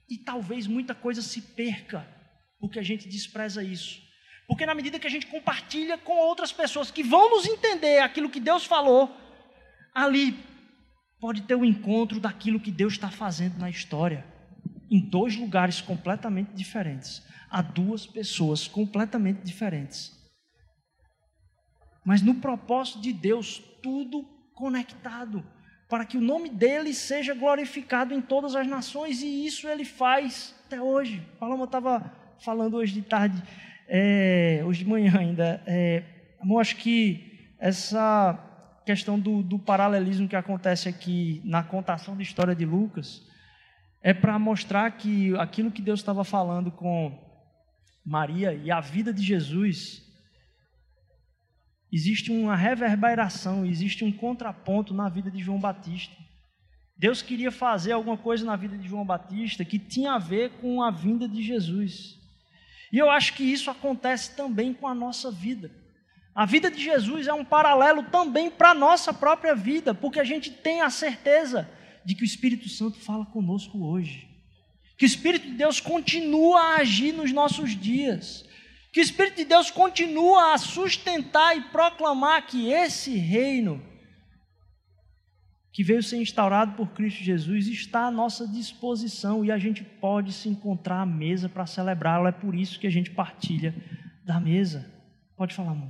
E 0.10 0.18
talvez 0.18 0.68
muita 0.68 0.93
coisa 0.93 1.22
se 1.22 1.41
perca 1.41 2.06
porque 2.64 2.80
a 2.80 2.82
gente 2.82 3.09
despreza 3.09 3.61
isso. 3.61 4.01
Porque 4.47 4.66
na 4.66 4.74
medida 4.74 4.97
que 4.97 5.05
a 5.05 5.09
gente 5.09 5.28
compartilha 5.28 5.97
com 5.97 6.14
outras 6.14 6.53
pessoas 6.53 6.89
que 6.89 7.03
vão 7.03 7.30
nos 7.32 7.45
entender 7.45 7.99
aquilo 7.99 8.30
que 8.30 8.39
Deus 8.39 8.64
falou, 8.64 9.14
ali 9.93 10.34
pode 11.20 11.41
ter 11.41 11.55
o 11.55 11.59
um 11.59 11.66
encontro 11.66 12.22
daquilo 12.22 12.61
que 12.61 12.72
Deus 12.72 12.93
está 12.93 13.11
fazendo 13.11 13.57
na 13.57 13.70
história, 13.70 14.26
em 14.89 15.01
dois 15.01 15.36
lugares 15.36 15.82
completamente 15.82 16.53
diferentes, 16.53 17.22
a 17.51 17.61
duas 17.61 18.07
pessoas 18.07 18.66
completamente 18.66 19.41
diferentes. 19.43 20.14
Mas 22.05 22.22
no 22.22 22.36
propósito 22.36 23.01
de 23.01 23.11
Deus, 23.11 23.61
tudo 23.82 24.24
conectado, 24.55 25.45
para 25.89 26.05
que 26.05 26.16
o 26.16 26.22
nome 26.22 26.47
dele 26.47 26.93
seja 26.93 27.34
glorificado 27.34 28.14
em 28.14 28.22
todas 28.22 28.55
as 28.55 28.66
nações, 28.66 29.22
e 29.22 29.45
isso 29.45 29.68
ele 29.68 29.84
faz 29.84 30.55
até 30.66 30.82
hoje. 30.82 31.22
Paloma 31.38 31.66
estava 31.66 32.22
falando 32.44 32.76
hoje 32.76 32.94
de 32.94 33.02
tarde, 33.02 33.41
é, 33.88 34.62
hoje 34.66 34.84
de 34.84 34.89
manhã 34.89 35.18
ainda. 35.18 35.64
É, 35.66 36.04
eu 36.46 36.60
acho 36.60 36.76
que 36.76 37.56
essa 37.58 38.38
questão 38.86 39.18
do, 39.18 39.41
do 39.41 39.58
paralelismo 39.58 40.28
que 40.28 40.36
acontece 40.36 40.89
aqui 40.89 41.41
na 41.46 41.64
contação 41.64 42.18
da 42.18 42.22
história 42.22 42.54
de 42.54 42.66
Lucas 42.66 43.26
é 44.02 44.14
para 44.14 44.38
mostrar 44.38 44.91
que 44.91 45.34
aquilo 45.38 45.72
que 45.72 45.82
Deus 45.82 46.02
estava 46.02 46.26
falando 46.26 46.70
com 46.70 47.18
Maria 48.06 48.54
e 48.54 48.70
a 48.70 48.82
vida 48.82 49.14
de 49.14 49.24
Jesus 49.24 50.04
existe 51.89 52.30
uma 52.30 52.58
reverberação, 52.58 53.66
existe 53.66 54.04
um 54.04 54.12
contraponto 54.12 54.94
na 54.94 55.08
vida 55.08 55.32
de 55.32 55.39
João 55.39 55.60
Batista. 55.60 56.16
Deus 56.98 57.22
queria 57.22 57.52
fazer 57.52 57.94
alguma 57.94 58.18
coisa 58.18 58.46
na 58.46 58.58
vida 58.58 58.78
de 58.78 58.88
João 58.88 59.06
Batista 59.06 59.64
que 59.64 59.80
tinha 59.80 60.14
a 60.14 60.20
ver 60.20 60.50
com 60.60 60.84
a 60.84 60.91
vinda 60.91 61.26
de 61.26 61.41
Jesus. 61.41 62.22
E 62.94 63.00
eu 63.00 63.10
acho 63.10 63.34
que 63.34 63.44
isso 63.44 63.72
acontece 63.72 64.36
também 64.36 64.72
com 64.72 64.88
a 64.88 64.94
nossa 64.94 65.32
vida. 65.32 65.72
A 66.36 66.46
vida 66.46 66.70
de 66.70 66.80
Jesus 66.80 67.26
é 67.26 67.34
um 67.34 67.44
paralelo 67.44 68.04
também 68.04 68.52
para 68.52 68.70
a 68.70 68.76
nossa 68.76 69.12
própria 69.12 69.56
vida, 69.56 69.96
porque 69.96 70.20
a 70.20 70.24
gente 70.24 70.52
tem 70.52 70.82
a 70.82 70.91
certeza 70.91 71.68
de 72.06 72.14
que 72.14 72.22
o 72.22 72.26
Espírito 72.26 72.70
Santo 72.70 73.00
fala 73.00 73.26
conosco 73.26 73.84
hoje. 73.84 74.28
Que 74.96 75.06
o 75.06 75.08
Espírito 75.08 75.48
de 75.48 75.54
Deus 75.54 75.80
continua 75.80 76.60
a 76.60 76.76
agir 76.82 77.14
nos 77.14 77.32
nossos 77.32 77.72
dias. 77.72 78.46
Que 78.91 79.00
o 79.00 79.04
Espírito 79.04 79.38
de 79.38 79.46
Deus 79.46 79.72
continua 79.72 80.54
a 80.54 80.58
sustentar 80.60 81.58
e 81.58 81.62
proclamar 81.70 82.46
que 82.46 82.70
esse 82.70 83.18
reino 83.18 83.84
que 85.74 85.84
veio 85.84 86.03
ser 86.03 86.21
instaurado 86.21 86.74
por 86.74 86.89
Cristo 86.89 87.24
Jesus 87.24 87.67
está 87.67 88.05
à 88.05 88.11
nossa 88.11 88.47
disposição 88.47 89.43
e 89.43 89.51
a 89.51 89.57
gente 89.57 89.84
pode 89.84 90.32
se 90.32 90.47
encontrar 90.47 91.01
à 91.01 91.05
mesa 91.05 91.49
para 91.49 91.65
celebrá-lo. 91.65 92.28
É 92.28 92.32
por 92.32 92.53
isso 92.53 92.80
que 92.80 92.86
a 92.86 92.91
gente 92.91 93.09
partilha 93.09 93.74
da 94.24 94.39
mesa. 94.39 94.86
Pode 95.36 95.55
falar, 95.55 95.71
amor. 95.71 95.89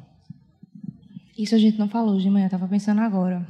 Isso 1.38 1.53
a 1.53 1.57
gente 1.57 1.77
não 1.77 1.89
falou 1.89 2.17
de 2.17 2.29
manhã, 2.29 2.45
estava 2.45 2.65
pensando 2.65 3.01
agora. 3.01 3.45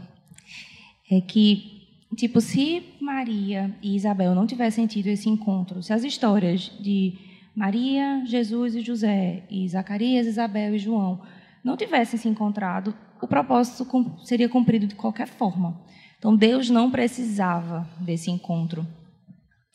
É 1.11 1.21
que, 1.21 1.87
tipo, 2.17 2.41
se 2.41 2.83
Maria 2.99 3.71
e 3.79 3.95
Isabel 3.95 4.33
não 4.33 4.47
tivessem 4.47 4.87
tido 4.87 5.07
esse 5.07 5.29
encontro, 5.29 5.83
se 5.83 5.93
as 5.93 6.03
histórias 6.03 6.71
de 6.79 7.13
Maria, 7.55 8.23
Jesus 8.25 8.73
e 8.73 8.81
José, 8.81 9.43
e 9.51 9.69
Zacarias, 9.69 10.25
Isabel 10.25 10.73
e 10.73 10.79
João 10.79 11.21
não 11.63 11.77
tivessem 11.77 12.17
se 12.17 12.27
encontrado, 12.27 12.95
o 13.21 13.27
propósito 13.27 13.85
seria 14.23 14.49
cumprido 14.49 14.87
de 14.87 14.95
qualquer 14.95 15.27
forma. 15.27 15.79
Então, 16.23 16.37
Deus 16.37 16.69
não 16.69 16.89
precisava 16.89 17.85
desse 17.99 18.31
encontro. 18.31 18.87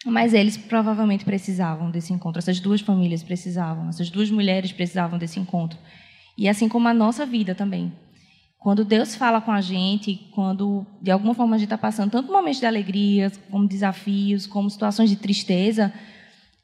Mas 0.06 0.32
eles 0.32 0.56
provavelmente 0.56 1.22
precisavam 1.22 1.90
desse 1.90 2.10
encontro. 2.10 2.38
Essas 2.38 2.58
duas 2.58 2.80
famílias 2.80 3.22
precisavam, 3.22 3.90
essas 3.90 4.08
duas 4.08 4.30
mulheres 4.30 4.72
precisavam 4.72 5.18
desse 5.18 5.38
encontro. 5.38 5.78
E 6.38 6.48
assim 6.48 6.66
como 6.66 6.88
a 6.88 6.94
nossa 6.94 7.26
vida 7.26 7.54
também. 7.54 7.92
Quando 8.58 8.82
Deus 8.82 9.14
fala 9.14 9.42
com 9.42 9.52
a 9.52 9.60
gente, 9.60 10.26
quando 10.34 10.86
de 11.02 11.10
alguma 11.10 11.34
forma 11.34 11.54
a 11.54 11.58
gente 11.58 11.66
está 11.66 11.76
passando 11.76 12.12
tanto 12.12 12.32
momentos 12.32 12.60
de 12.60 12.64
alegria, 12.64 13.30
como 13.50 13.68
desafios, 13.68 14.46
como 14.46 14.70
situações 14.70 15.10
de 15.10 15.16
tristeza, 15.16 15.92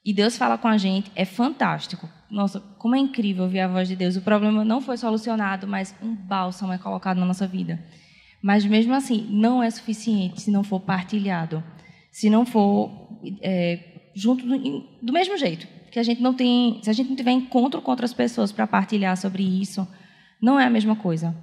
e 0.02 0.14
Deus 0.14 0.38
fala 0.38 0.56
com 0.56 0.66
a 0.66 0.78
gente, 0.78 1.12
é 1.14 1.26
fantástico. 1.26 2.08
Nossa, 2.30 2.58
como 2.78 2.96
é 2.96 2.98
incrível 2.98 3.44
ouvir 3.44 3.60
a 3.60 3.68
voz 3.68 3.86
de 3.86 3.96
Deus. 3.96 4.16
O 4.16 4.22
problema 4.22 4.64
não 4.64 4.80
foi 4.80 4.96
solucionado, 4.96 5.66
mas 5.66 5.94
um 6.02 6.14
bálsamo 6.14 6.72
é 6.72 6.78
colocado 6.78 7.18
na 7.18 7.26
nossa 7.26 7.46
vida. 7.46 7.78
Mas 8.44 8.62
mesmo 8.66 8.92
assim, 8.92 9.26
não 9.30 9.62
é 9.62 9.70
suficiente 9.70 10.42
se 10.42 10.50
não 10.50 10.62
for 10.62 10.78
partilhado, 10.78 11.64
se 12.12 12.28
não 12.28 12.44
for 12.44 12.90
é, 13.40 14.10
junto 14.14 14.44
do, 14.44 14.80
do 15.00 15.14
mesmo 15.14 15.38
jeito 15.38 15.66
que 15.90 15.98
a 15.98 16.02
gente 16.02 16.20
não 16.20 16.34
tem, 16.34 16.78
se 16.82 16.90
a 16.90 16.92
gente 16.92 17.08
não 17.08 17.16
tiver 17.16 17.30
encontro 17.30 17.80
com 17.80 17.90
outras 17.90 18.12
pessoas 18.12 18.52
para 18.52 18.66
partilhar 18.66 19.16
sobre 19.16 19.42
isso, 19.42 19.88
não 20.42 20.60
é 20.60 20.66
a 20.66 20.68
mesma 20.68 20.94
coisa. 20.94 21.34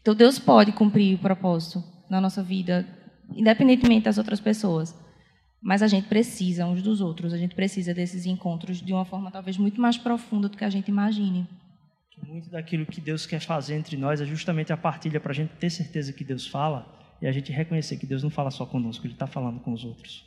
Então 0.00 0.16
Deus 0.16 0.36
pode 0.40 0.72
cumprir 0.72 1.14
o 1.14 1.18
propósito 1.18 1.80
na 2.10 2.20
nossa 2.20 2.42
vida, 2.42 2.84
independentemente 3.36 4.06
das 4.06 4.18
outras 4.18 4.40
pessoas. 4.40 4.98
Mas 5.62 5.80
a 5.80 5.86
gente 5.86 6.08
precisa 6.08 6.66
uns 6.66 6.82
dos 6.82 7.00
outros, 7.00 7.32
a 7.32 7.38
gente 7.38 7.54
precisa 7.54 7.94
desses 7.94 8.26
encontros 8.26 8.82
de 8.82 8.92
uma 8.92 9.04
forma 9.04 9.30
talvez 9.30 9.56
muito 9.56 9.80
mais 9.80 9.96
profunda 9.96 10.48
do 10.48 10.56
que 10.56 10.64
a 10.64 10.70
gente 10.70 10.88
imagine. 10.88 11.46
Muito 12.26 12.50
daquilo 12.50 12.84
que 12.84 13.00
Deus 13.00 13.26
quer 13.26 13.40
fazer 13.40 13.74
entre 13.74 13.96
nós 13.96 14.20
é 14.20 14.26
justamente 14.26 14.72
a 14.72 14.76
partilha 14.76 15.20
para 15.20 15.32
a 15.32 15.34
gente 15.34 15.54
ter 15.56 15.70
certeza 15.70 16.12
que 16.12 16.24
Deus 16.24 16.46
fala 16.46 16.86
e 17.20 17.26
a 17.26 17.32
gente 17.32 17.50
reconhecer 17.52 17.96
que 17.96 18.06
Deus 18.06 18.22
não 18.22 18.30
fala 18.30 18.50
só 18.50 18.64
conosco, 18.64 19.06
Ele 19.06 19.14
está 19.14 19.26
falando 19.26 19.60
com 19.60 19.72
os 19.72 19.84
outros. 19.84 20.26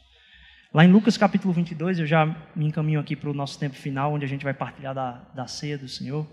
Lá 0.74 0.86
em 0.86 0.92
Lucas 0.92 1.18
capítulo 1.18 1.54
22, 1.54 2.00
eu 2.00 2.06
já 2.06 2.26
me 2.56 2.66
encaminho 2.66 3.00
aqui 3.00 3.16
para 3.16 3.30
o 3.30 3.34
nosso 3.34 3.60
tempo 3.60 3.76
final, 3.76 4.14
onde 4.14 4.24
a 4.24 4.28
gente 4.28 4.44
vai 4.44 4.54
partilhar 4.54 4.96
da, 4.96 5.12
da 5.36 5.48
ceia 5.48 5.78
do 5.78 5.88
Senhor. 5.88 6.26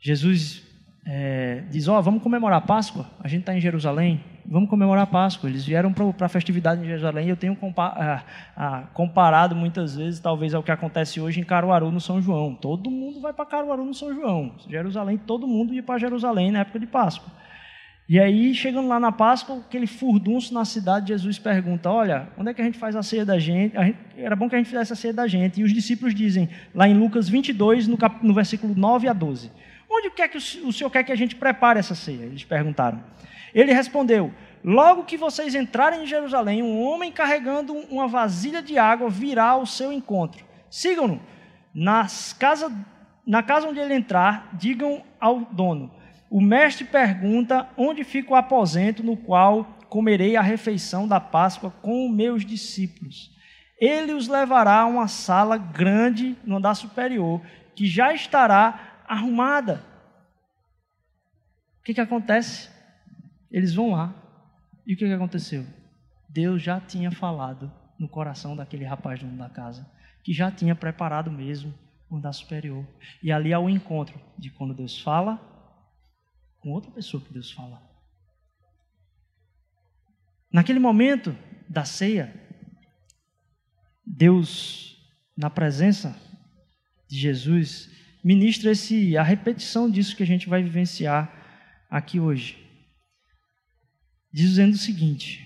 Jesus 0.00 0.62
é, 1.04 1.64
diz: 1.70 1.88
Ó, 1.88 1.98
oh, 1.98 2.02
vamos 2.02 2.22
comemorar 2.22 2.58
a 2.58 2.60
Páscoa. 2.60 3.06
A 3.20 3.28
gente 3.28 3.40
está 3.40 3.56
em 3.56 3.60
Jerusalém, 3.60 4.22
vamos 4.46 4.70
comemorar 4.70 5.02
a 5.02 5.06
Páscoa. 5.06 5.50
Eles 5.50 5.64
vieram 5.64 5.92
para 5.92 6.26
a 6.26 6.28
festividade 6.28 6.82
em 6.82 6.86
Jerusalém. 6.86 7.28
Eu 7.28 7.36
tenho 7.36 7.56
compa 7.56 8.24
comparado 8.94 9.54
muitas 9.54 9.96
vezes, 9.96 10.20
talvez, 10.20 10.54
ao 10.54 10.62
que 10.62 10.70
acontece 10.70 11.20
hoje 11.20 11.40
em 11.40 11.44
Caruaru, 11.44 11.90
no 11.90 12.00
São 12.00 12.22
João. 12.22 12.54
Todo 12.54 12.90
mundo 12.90 13.20
vai 13.20 13.32
para 13.32 13.46
Caruaru 13.46 13.84
no 13.84 13.94
São 13.94 14.14
João. 14.14 14.54
Jerusalém, 14.68 15.18
todo 15.18 15.46
mundo 15.46 15.74
ia 15.74 15.82
para 15.82 15.98
Jerusalém 15.98 16.50
na 16.52 16.60
época 16.60 16.78
de 16.78 16.86
Páscoa. 16.86 17.32
E 18.08 18.20
aí, 18.20 18.54
chegando 18.54 18.88
lá 18.88 19.00
na 19.00 19.10
Páscoa, 19.10 19.58
aquele 19.58 19.86
furdunço 19.86 20.52
na 20.52 20.64
cidade, 20.64 21.08
Jesus 21.08 21.38
pergunta: 21.38 21.90
Olha, 21.90 22.28
onde 22.36 22.50
é 22.50 22.54
que 22.54 22.60
a 22.60 22.64
gente 22.64 22.78
faz 22.78 22.94
a 22.94 23.02
ceia 23.02 23.24
da 23.24 23.38
gente? 23.38 23.76
gente 23.76 23.98
era 24.16 24.36
bom 24.36 24.48
que 24.48 24.54
a 24.54 24.58
gente 24.58 24.68
fizesse 24.68 24.92
a 24.92 24.96
ceia 24.96 25.14
da 25.14 25.26
gente. 25.26 25.60
E 25.60 25.64
os 25.64 25.72
discípulos 25.72 26.14
dizem, 26.14 26.48
lá 26.74 26.86
em 26.86 26.94
Lucas 26.94 27.28
22, 27.28 27.88
no, 27.88 27.96
cap, 27.96 28.24
no 28.24 28.34
versículo 28.34 28.74
9 28.76 29.08
a 29.08 29.12
12: 29.12 29.50
Onde 29.94 30.10
quer 30.10 30.28
que 30.28 30.38
o, 30.38 30.72
Senhor 30.72 30.90
quer 30.90 31.02
que 31.02 31.12
a 31.12 31.16
gente 31.16 31.36
prepare 31.36 31.78
essa 31.78 31.94
ceia? 31.94 32.24
Eles 32.24 32.44
perguntaram. 32.44 33.04
Ele 33.54 33.72
respondeu: 33.72 34.32
Logo 34.64 35.04
que 35.04 35.16
vocês 35.16 35.54
entrarem 35.54 36.04
em 36.04 36.06
Jerusalém, 36.06 36.62
um 36.62 36.80
homem 36.80 37.12
carregando 37.12 37.74
uma 37.74 38.08
vasilha 38.08 38.62
de 38.62 38.78
água 38.78 39.10
virá 39.10 39.48
ao 39.48 39.66
seu 39.66 39.92
encontro. 39.92 40.44
Sigam-no. 40.70 41.20
Casa, 42.38 42.72
na 43.26 43.42
casa 43.42 43.68
onde 43.68 43.80
ele 43.80 43.94
entrar, 43.94 44.48
digam 44.54 45.02
ao 45.20 45.40
dono 45.40 46.02
o 46.32 46.40
mestre 46.40 46.86
pergunta 46.86 47.68
onde 47.76 48.04
fica 48.04 48.32
o 48.32 48.34
aposento 48.34 49.02
no 49.02 49.18
qual 49.18 49.76
comerei 49.90 50.34
a 50.34 50.40
refeição 50.40 51.06
da 51.06 51.20
Páscoa 51.20 51.70
com 51.82 52.08
meus 52.08 52.42
discípulos. 52.42 53.30
Ele 53.78 54.14
os 54.14 54.28
levará 54.28 54.80
a 54.80 54.86
uma 54.86 55.08
sala 55.08 55.58
grande 55.58 56.34
no 56.42 56.56
andar 56.56 56.74
superior, 56.74 57.42
que 57.74 57.86
já 57.86 58.14
estará 58.14 58.91
arrumada. 59.12 59.84
O 61.80 61.84
que, 61.84 61.94
que 61.94 62.00
acontece? 62.00 62.70
Eles 63.50 63.74
vão 63.74 63.90
lá. 63.90 64.14
E 64.86 64.94
o 64.94 64.96
que, 64.96 65.06
que 65.06 65.12
aconteceu? 65.12 65.66
Deus 66.28 66.62
já 66.62 66.80
tinha 66.80 67.10
falado 67.10 67.70
no 67.98 68.08
coração 68.08 68.56
daquele 68.56 68.84
rapaz 68.84 69.20
dono 69.20 69.36
da 69.36 69.48
casa, 69.48 69.88
que 70.24 70.32
já 70.32 70.50
tinha 70.50 70.74
preparado 70.74 71.30
mesmo 71.30 71.74
o 72.08 72.16
andar 72.16 72.32
superior. 72.32 72.86
E 73.22 73.30
ali 73.30 73.52
há 73.52 73.58
o 73.58 73.68
encontro 73.68 74.18
de 74.38 74.50
quando 74.50 74.74
Deus 74.74 75.00
fala 75.00 75.40
com 76.60 76.70
outra 76.70 76.90
pessoa 76.90 77.22
que 77.22 77.32
Deus 77.32 77.52
fala. 77.52 77.82
Naquele 80.50 80.78
momento 80.78 81.36
da 81.68 81.84
ceia, 81.84 82.32
Deus, 84.06 84.96
na 85.36 85.50
presença 85.50 86.16
de 87.08 87.18
Jesus, 87.18 87.90
ministra 88.22 88.70
esse, 88.70 89.16
a 89.16 89.22
repetição 89.22 89.90
disso 89.90 90.16
que 90.16 90.22
a 90.22 90.26
gente 90.26 90.48
vai 90.48 90.62
vivenciar 90.62 91.32
aqui 91.90 92.20
hoje. 92.20 92.56
Dizendo 94.32 94.74
o 94.74 94.78
seguinte: 94.78 95.40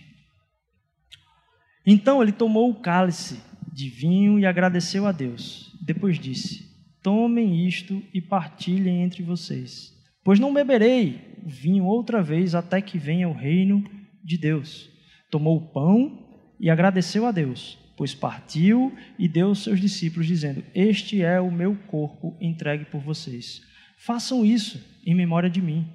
Então 1.85 2.23
ele 2.23 2.33
tomou 2.33 2.71
o 2.71 2.81
cálice 2.81 3.41
de 3.73 3.89
vinho 3.89 4.39
e 4.39 4.47
agradeceu 4.47 5.07
a 5.07 5.13
Deus. 5.13 5.73
Depois 5.83 6.19
disse: 6.19 6.67
Tomem 7.03 7.67
isto 7.67 8.03
e 8.13 8.21
partilhem 8.21 9.03
entre 9.03 9.23
vocês, 9.23 9.93
pois 10.25 10.39
não 10.39 10.55
beberei 10.55 11.37
vinho 11.45 11.85
outra 11.85 12.23
vez 12.23 12.55
até 12.55 12.81
que 12.81 12.99
venha 12.99 13.29
o 13.29 13.33
reino 13.33 13.85
de 14.23 14.37
Deus. 14.37 14.91
Tomou 15.31 15.57
o 15.57 15.73
pão 15.73 16.27
e 16.59 16.71
agradeceu 16.71 17.27
a 17.27 17.31
Deus, 17.31 17.79
pois 17.97 18.15
partiu 18.15 18.95
e 19.19 19.27
deu 19.27 19.49
aos 19.49 19.63
seus 19.63 19.81
discípulos, 19.81 20.27
dizendo: 20.27 20.63
Este 20.75 21.23
é 21.23 21.41
o 21.41 21.51
meu 21.51 21.75
corpo 21.87 22.37
entregue 22.41 22.85
por 22.85 23.01
vocês. 23.01 23.63
Façam 23.99 24.45
isso 24.45 24.81
em 25.05 25.15
memória 25.15 25.49
de 25.49 25.63
mim. 25.63 25.89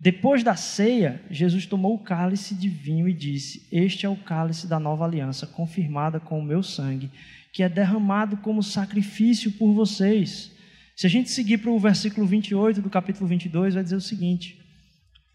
Depois 0.00 0.42
da 0.42 0.56
ceia, 0.56 1.22
Jesus 1.30 1.64
tomou 1.64 1.94
o 1.94 2.02
cálice 2.02 2.54
de 2.54 2.68
vinho 2.68 3.08
e 3.08 3.12
disse: 3.12 3.66
Este 3.70 4.06
é 4.06 4.08
o 4.08 4.16
cálice 4.16 4.66
da 4.66 4.80
nova 4.80 5.04
aliança, 5.04 5.46
confirmada 5.46 6.18
com 6.18 6.38
o 6.38 6.44
meu 6.44 6.62
sangue, 6.62 7.10
que 7.52 7.62
é 7.62 7.68
derramado 7.68 8.36
como 8.38 8.62
sacrifício 8.62 9.52
por 9.52 9.72
vocês. 9.72 10.52
Se 10.94 11.06
a 11.06 11.10
gente 11.10 11.30
seguir 11.30 11.58
para 11.58 11.70
o 11.70 11.78
versículo 11.78 12.26
28 12.26 12.80
do 12.80 12.88
capítulo 12.88 13.26
22, 13.26 13.74
vai 13.74 13.82
dizer 13.82 13.96
o 13.96 14.00
seguinte: 14.00 14.58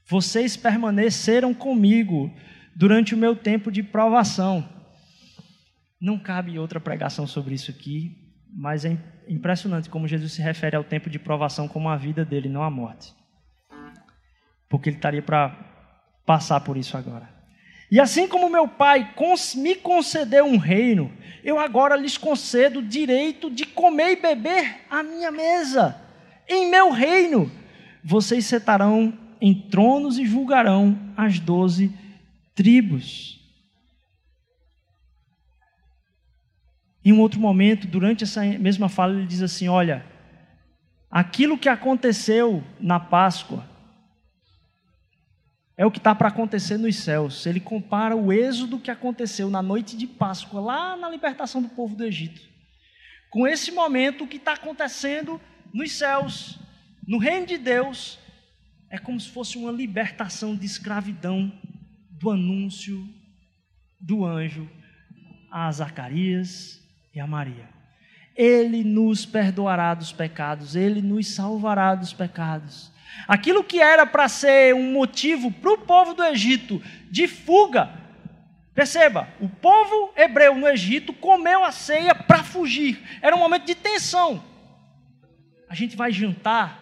Vocês 0.08 0.58
permaneceram 0.58 1.54
comigo 1.54 2.32
durante 2.76 3.14
o 3.14 3.18
meu 3.18 3.36
tempo 3.36 3.72
de 3.72 3.84
provação. 3.84 4.81
Não 6.02 6.18
cabe 6.18 6.58
outra 6.58 6.80
pregação 6.80 7.28
sobre 7.28 7.54
isso 7.54 7.70
aqui, 7.70 8.18
mas 8.52 8.84
é 8.84 8.98
impressionante 9.28 9.90
como 9.90 10.08
Jesus 10.08 10.34
se 10.34 10.42
refere 10.42 10.76
ao 10.76 10.84
tempo 10.84 11.10
de 11.10 11.20
provação 11.20 11.68
como 11.68 11.88
a 11.88 11.96
vida 11.96 12.26
dele, 12.26 12.50
não 12.50 12.64
a 12.64 12.70
morte 12.72 13.14
porque 14.72 14.90
ele 14.90 14.96
estaria 14.96 15.22
para 15.22 15.54
passar 16.26 16.62
por 16.62 16.78
isso 16.78 16.96
agora. 16.96 17.30
E 17.92 18.00
assim 18.00 18.26
como 18.26 18.50
meu 18.50 18.70
pai 18.70 19.14
me 19.58 19.76
concedeu 19.76 20.46
um 20.46 20.56
reino, 20.56 21.12
eu 21.44 21.60
agora 21.60 21.98
lhes 21.98 22.18
concedo 22.18 22.80
o 22.80 22.84
direito 22.84 23.52
de 23.52 23.66
comer 23.66 24.14
e 24.14 24.22
beber 24.22 24.86
à 24.90 25.04
minha 25.04 25.30
mesa, 25.30 26.02
em 26.48 26.72
meu 26.72 26.90
reino. 26.90 27.52
Vocês 28.02 28.46
sentarão 28.46 29.14
em 29.42 29.54
tronos 29.54 30.18
e 30.18 30.26
julgarão 30.26 30.98
as 31.18 31.38
doze 31.38 31.94
tribos. 32.56 33.41
Em 37.04 37.12
um 37.12 37.20
outro 37.20 37.40
momento, 37.40 37.88
durante 37.88 38.24
essa 38.24 38.44
mesma 38.44 38.88
fala, 38.88 39.14
ele 39.14 39.26
diz 39.26 39.42
assim: 39.42 39.68
Olha, 39.68 40.06
aquilo 41.10 41.58
que 41.58 41.68
aconteceu 41.68 42.64
na 42.80 43.00
Páscoa, 43.00 43.68
é 45.76 45.86
o 45.86 45.90
que 45.90 45.98
está 45.98 46.14
para 46.14 46.28
acontecer 46.28 46.78
nos 46.78 46.96
céus. 46.98 47.44
Ele 47.48 47.60
compara 47.60 48.16
o 48.16 48.32
êxodo 48.32 48.78
que 48.78 48.92
aconteceu 48.92 49.50
na 49.50 49.64
noite 49.64 49.98
de 49.98 50.06
Páscoa, 50.06 50.62
lá 50.62 50.96
na 50.96 51.10
libertação 51.10 51.60
do 51.60 51.70
povo 51.70 51.96
do 51.96 52.04
Egito, 52.04 52.40
com 53.32 53.48
esse 53.48 53.72
momento 53.72 54.28
que 54.28 54.38
está 54.38 54.54
acontecendo 54.54 55.42
nos 55.74 55.94
céus, 55.94 56.60
no 57.08 57.18
reino 57.18 57.48
de 57.48 57.58
Deus. 57.58 58.20
É 58.92 59.00
como 59.00 59.20
se 59.20 59.30
fosse 59.30 59.58
uma 59.58 59.72
libertação 59.72 60.56
de 60.56 60.66
escravidão 60.66 61.52
do 62.12 62.30
anúncio 62.30 63.04
do 64.00 64.24
anjo 64.26 64.70
a 65.50 65.72
Zacarias 65.72 66.81
e 67.14 67.20
a 67.20 67.28
Maria. 67.28 67.70
Ele 68.36 68.84
nos 68.84 69.26
perdoará 69.26 69.94
dos 69.94 70.12
pecados, 70.12 70.76
ele 70.76 71.02
nos 71.02 71.28
salvará 71.28 71.96
dos 71.96 72.14
pecados. 72.14 72.92
Aquilo 73.28 73.64
que 73.64 73.80
era 73.80 74.06
para 74.06 74.30
ser 74.30 74.74
um 74.74 74.94
motivo 74.94 75.52
para 75.52 75.74
o 75.74 75.78
povo 75.80 76.14
do 76.14 76.24
Egito 76.24 76.82
de 77.10 77.28
fuga. 77.28 77.90
Perceba, 78.74 79.28
o 79.40 79.50
povo 79.50 80.14
hebreu 80.16 80.56
no 80.56 80.68
Egito 80.68 81.12
comeu 81.12 81.64
a 81.64 81.72
ceia 81.72 82.16
para 82.16 82.44
fugir. 82.44 83.02
Era 83.22 83.36
um 83.36 83.40
momento 83.40 83.66
de 83.66 83.76
tensão. 83.76 84.42
A 85.70 85.76
gente 85.76 85.96
vai 85.96 86.12
jantar 86.12 86.82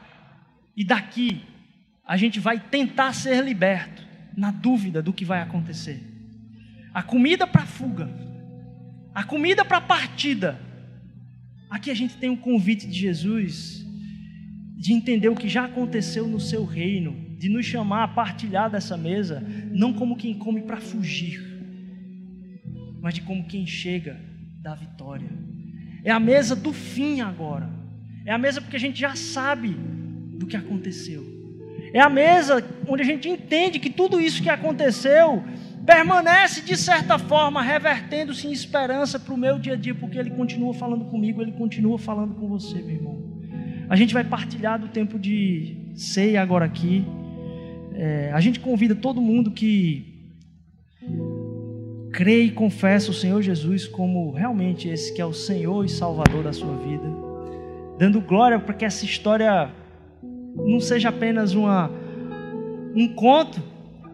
e 0.77 0.83
daqui 0.83 1.43
a 2.05 2.15
gente 2.15 2.39
vai 2.39 2.59
tentar 2.59 3.13
ser 3.13 3.43
liberto, 3.43 4.03
na 4.35 4.49
dúvida 4.49 5.01
do 5.01 5.13
que 5.13 5.25
vai 5.25 5.41
acontecer. 5.41 6.01
A 6.93 7.03
comida 7.03 7.45
para 7.45 7.65
fuga, 7.65 8.09
a 9.13 9.23
comida 9.23 9.65
para 9.65 9.81
partida. 9.81 10.59
Aqui 11.69 11.91
a 11.91 11.93
gente 11.93 12.17
tem 12.17 12.29
um 12.29 12.35
convite 12.35 12.87
de 12.87 12.97
Jesus 12.97 13.85
de 14.77 14.93
entender 14.93 15.27
o 15.29 15.35
que 15.35 15.49
já 15.49 15.65
aconteceu 15.65 16.27
no 16.27 16.39
seu 16.39 16.63
reino, 16.63 17.35
de 17.37 17.49
nos 17.49 17.65
chamar 17.65 18.03
a 18.03 18.07
partilhar 18.07 18.69
dessa 18.69 18.95
mesa, 18.95 19.43
não 19.71 19.93
como 19.93 20.15
quem 20.15 20.33
come 20.33 20.61
para 20.61 20.77
fugir, 20.77 21.41
mas 23.01 23.13
de 23.13 23.21
como 23.21 23.45
quem 23.45 23.67
chega 23.67 24.19
da 24.61 24.73
vitória. 24.73 25.29
É 26.03 26.11
a 26.11 26.19
mesa 26.19 26.55
do 26.55 26.71
fim 26.71 27.21
agora. 27.21 27.69
É 28.25 28.31
a 28.31 28.37
mesa 28.37 28.61
porque 28.61 28.77
a 28.77 28.79
gente 28.79 28.99
já 28.99 29.15
sabe 29.15 29.75
do 30.37 30.47
que 30.47 30.55
aconteceu. 30.55 31.25
É 31.93 31.99
a 31.99 32.09
mesa 32.09 32.63
onde 32.87 33.01
a 33.01 33.05
gente 33.05 33.27
entende 33.27 33.79
que 33.79 33.89
tudo 33.89 34.19
isso 34.19 34.41
que 34.41 34.49
aconteceu 34.49 35.43
permanece 35.89 36.61
de 36.61 36.77
certa 36.77 37.17
forma 37.17 37.63
revertendo-se 37.63 38.47
em 38.47 38.51
esperança 38.51 39.19
para 39.19 39.33
o 39.33 39.37
meu 39.37 39.57
dia 39.57 39.73
a 39.73 39.75
dia, 39.75 39.95
porque 39.95 40.19
Ele 40.19 40.29
continua 40.29 40.71
falando 40.71 41.05
comigo, 41.05 41.41
Ele 41.41 41.51
continua 41.53 41.97
falando 41.97 42.35
com 42.35 42.47
você, 42.47 42.75
meu 42.75 42.95
irmão. 42.95 43.17
A 43.89 43.95
gente 43.95 44.13
vai 44.13 44.23
partilhar 44.23 44.77
do 44.77 44.89
tempo 44.89 45.17
de 45.17 45.75
ceia 45.95 46.43
agora 46.43 46.63
aqui. 46.63 47.03
É, 47.95 48.29
a 48.31 48.39
gente 48.39 48.59
convida 48.59 48.93
todo 48.93 49.19
mundo 49.19 49.49
que 49.49 50.29
crê 52.13 52.43
e 52.43 52.51
confessa 52.51 53.09
o 53.09 53.13
Senhor 53.13 53.41
Jesus 53.41 53.87
como 53.87 54.31
realmente 54.31 54.87
esse 54.87 55.11
que 55.11 55.19
é 55.19 55.25
o 55.25 55.33
Senhor 55.33 55.83
e 55.83 55.89
Salvador 55.89 56.43
da 56.43 56.53
sua 56.53 56.75
vida, 56.77 57.09
dando 57.97 58.21
glória 58.21 58.59
para 58.59 58.75
que 58.75 58.85
essa 58.85 59.05
história 59.05 59.71
não 60.55 60.79
seja 60.79 61.09
apenas 61.09 61.55
uma, 61.55 61.89
um 62.95 63.07
conto, 63.15 63.59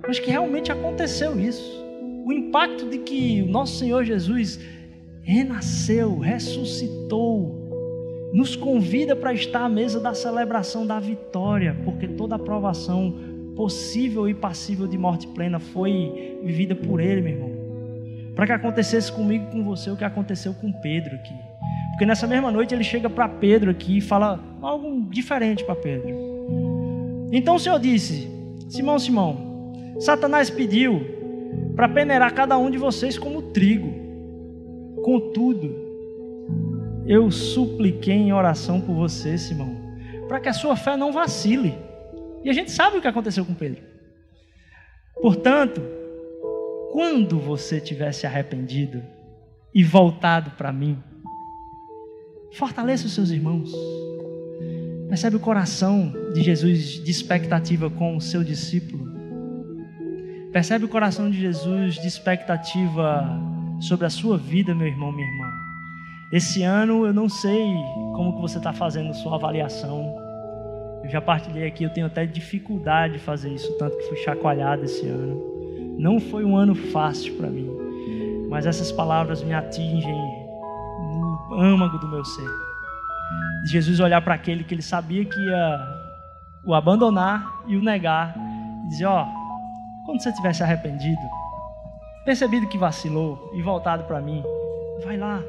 mas 0.08 0.20
que 0.20 0.30
realmente 0.30 0.72
aconteceu 0.72 1.40
isso. 1.40 1.84
O 2.26 2.32
impacto 2.32 2.90
de 2.90 3.00
que 3.00 3.42
o 3.42 3.48
nosso 3.48 3.78
Senhor 3.78 4.04
Jesus 4.04 4.60
renasceu, 5.22 6.20
ressuscitou, 6.20 7.66
nos 8.34 8.56
convida 8.56 9.16
para 9.16 9.34
estar 9.34 9.66
à 9.66 9.70
mesa 9.70 10.00
da 10.00 10.14
celebração 10.14 10.86
da 10.86 11.00
vitória, 11.00 11.76
porque 11.84 12.08
toda 12.08 12.36
a 12.36 12.40
provação 12.40 13.14
possível 13.56 14.28
e 14.28 14.34
passível 14.34 14.88
de 14.88 14.98
morte 14.98 15.28
plena 15.28 15.60
foi 15.60 16.40
vivida 16.44 16.76
por 16.76 17.00
Ele, 17.00 17.22
meu 17.22 17.34
irmão. 17.34 17.56
Para 18.36 18.46
que 18.48 18.52
acontecesse 18.52 19.12
comigo 19.12 19.46
e 19.48 19.52
com 19.52 19.64
você 19.64 19.90
o 19.90 19.96
que 19.96 20.04
aconteceu 20.04 20.54
com 20.54 20.72
Pedro 20.72 21.16
aqui. 21.16 21.34
Porque 21.92 22.06
nessa 22.06 22.28
mesma 22.28 22.52
noite 22.52 22.76
ele 22.76 22.84
chega 22.84 23.10
para 23.10 23.30
Pedro 23.30 23.72
aqui 23.72 24.00
e 24.00 24.02
fala 24.02 24.44
algo 24.62 25.08
diferente 25.10 25.64
para 25.64 25.76
Pedro. 25.76 26.10
Então 27.32 27.56
o 27.56 27.60
Senhor 27.60 27.80
disse: 27.80 28.30
Simão, 28.68 29.00
Simão, 29.00 29.45
Satanás 30.00 30.50
pediu 30.50 31.02
para 31.76 31.90
peneirar 31.90 32.34
cada 32.34 32.58
um 32.58 32.70
de 32.70 32.78
vocês 32.78 33.18
como 33.18 33.42
trigo. 33.54 33.94
Contudo, 35.04 35.76
eu 37.06 37.30
supliquei 37.30 38.16
em 38.16 38.34
oração 38.34 38.82
por 38.82 38.94
você, 38.94 39.38
Simão, 39.38 39.76
para 40.28 40.40
que 40.40 40.50
a 40.50 40.54
sua 40.54 40.76
fé 40.76 40.98
não 40.98 41.12
vacile. 41.12 41.76
E 42.44 42.50
a 42.50 42.54
gente 42.54 42.72
sabe 42.72 42.98
o 42.98 43.02
que 43.02 43.08
aconteceu 43.08 43.46
com 43.46 43.54
Pedro. 43.54 43.82
Portanto, 45.22 45.82
quando 46.92 47.40
você 47.40 47.80
tiver 47.80 48.12
se 48.12 48.26
arrependido 48.26 49.02
e 49.74 49.84
voltado 49.84 50.52
para 50.52 50.72
mim, 50.72 50.98
fortaleça 52.54 53.06
os 53.06 53.14
seus 53.14 53.30
irmãos. 53.30 53.72
Percebe 55.08 55.36
o 55.36 55.40
coração 55.40 56.14
de 56.34 56.42
Jesus 56.42 57.04
de 57.04 57.12
expectativa 57.12 57.90
com 57.90 58.18
o 58.18 58.22
seu 58.22 58.44
discípulo? 58.44 59.15
Percebe 60.56 60.86
o 60.86 60.88
coração 60.88 61.30
de 61.30 61.38
Jesus 61.38 61.96
de 61.96 62.08
expectativa 62.08 63.28
sobre 63.82 64.06
a 64.06 64.10
sua 64.10 64.38
vida, 64.38 64.74
meu 64.74 64.88
irmão, 64.88 65.12
minha 65.12 65.28
irmã? 65.28 65.48
Esse 66.32 66.64
ano 66.64 67.06
eu 67.06 67.14
não 67.14 67.28
sei 67.28 67.74
como 68.16 68.38
que 68.38 68.42
você 68.42 68.58
está 68.58 68.72
fazendo 68.72 69.14
sua 69.14 69.36
avaliação. 69.36 70.16
Eu 71.04 71.10
já 71.10 71.20
partilhei 71.20 71.68
aqui, 71.68 71.84
eu 71.84 71.90
tenho 71.90 72.08
até 72.08 72.26
dificuldade 72.26 73.16
de 73.16 73.20
fazer 73.20 73.54
isso, 73.54 73.70
tanto 73.78 73.98
que 73.98 74.08
fui 74.08 74.16
chacoalhado 74.20 74.86
esse 74.86 75.06
ano. 75.06 75.44
Não 76.00 76.22
foi 76.22 76.46
um 76.46 76.56
ano 76.56 76.74
fácil 76.74 77.36
para 77.36 77.50
mim, 77.50 77.70
mas 78.50 78.66
essas 78.66 78.94
palavras 78.94 79.44
me 79.44 79.54
atingem 79.54 80.16
no 80.16 81.60
âmago 81.60 81.98
do 81.98 82.08
meu 82.08 82.24
ser. 82.24 82.50
Jesus 83.66 84.00
olhar 84.00 84.22
para 84.22 84.36
aquele 84.36 84.64
que 84.64 84.74
ele 84.74 84.82
sabia 84.82 85.26
que 85.26 85.38
ia 85.38 85.80
o 86.64 86.74
abandonar 86.74 87.46
e 87.68 87.76
o 87.76 87.84
negar. 87.84 88.34
E 88.86 88.88
dizer: 88.88 89.08
Ó, 89.08 89.22
oh, 89.22 89.45
quando 90.06 90.22
você 90.22 90.32
tivesse 90.32 90.62
arrependido, 90.62 91.22
percebido 92.24 92.70
que 92.70 92.78
vacilou 92.78 93.52
e 93.56 93.62
voltado 93.62 94.04
para 94.04 94.22
mim, 94.22 94.44
vai 95.04 95.18
lá, 95.18 95.44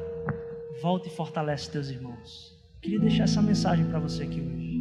volta 0.81 1.07
e 1.07 1.11
fortalece 1.11 1.69
teus 1.69 1.89
irmãos. 1.89 2.57
Queria 2.81 2.99
deixar 2.99 3.25
essa 3.25 3.41
mensagem 3.41 3.85
para 3.85 3.99
você 3.99 4.23
aqui 4.23 4.41
hoje. 4.41 4.77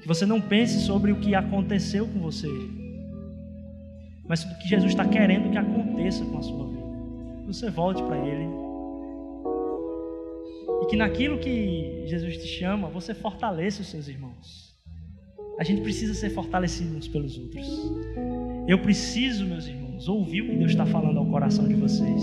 Que 0.00 0.08
você 0.08 0.24
não 0.24 0.40
pense 0.40 0.80
sobre 0.80 1.10
o 1.10 1.20
que 1.20 1.34
aconteceu 1.34 2.06
com 2.06 2.20
você, 2.20 2.48
mas 4.28 4.44
o 4.44 4.58
que 4.58 4.68
Jesus 4.68 4.92
está 4.92 5.04
querendo 5.04 5.50
que 5.50 5.58
aconteça 5.58 6.24
com 6.24 6.38
a 6.38 6.42
sua 6.42 6.66
vida. 6.68 6.86
Você 7.46 7.70
volte 7.70 8.02
para 8.02 8.18
Ele. 8.18 8.48
E 10.82 10.86
que 10.86 10.96
naquilo 10.96 11.38
que 11.38 12.04
Jesus 12.06 12.36
te 12.36 12.46
chama, 12.46 12.88
você 12.88 13.14
fortaleça 13.14 13.82
os 13.82 13.88
seus 13.88 14.06
irmãos. 14.06 14.65
A 15.58 15.64
gente 15.64 15.80
precisa 15.80 16.12
ser 16.12 16.30
fortalecidos 16.30 16.94
uns 16.94 17.08
pelos 17.08 17.38
outros. 17.38 17.66
Eu 18.68 18.78
preciso, 18.78 19.46
meus 19.46 19.66
irmãos, 19.66 20.06
ouvir 20.06 20.42
o 20.42 20.50
que 20.50 20.56
Deus 20.56 20.72
está 20.72 20.84
falando 20.84 21.18
ao 21.18 21.26
coração 21.26 21.66
de 21.66 21.74
vocês. 21.74 22.22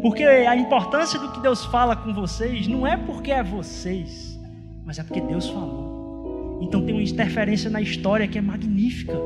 Porque 0.00 0.22
a 0.22 0.54
importância 0.54 1.18
do 1.18 1.32
que 1.32 1.40
Deus 1.40 1.64
fala 1.64 1.96
com 1.96 2.14
vocês 2.14 2.68
não 2.68 2.86
é 2.86 2.96
porque 2.96 3.32
é 3.32 3.42
vocês, 3.42 4.38
mas 4.84 4.98
é 4.98 5.02
porque 5.02 5.20
Deus 5.20 5.48
falou. 5.48 6.60
Então 6.62 6.84
tem 6.84 6.94
uma 6.94 7.02
interferência 7.02 7.68
na 7.68 7.80
história 7.80 8.28
que 8.28 8.38
é 8.38 8.40
magnífica. 8.40 9.18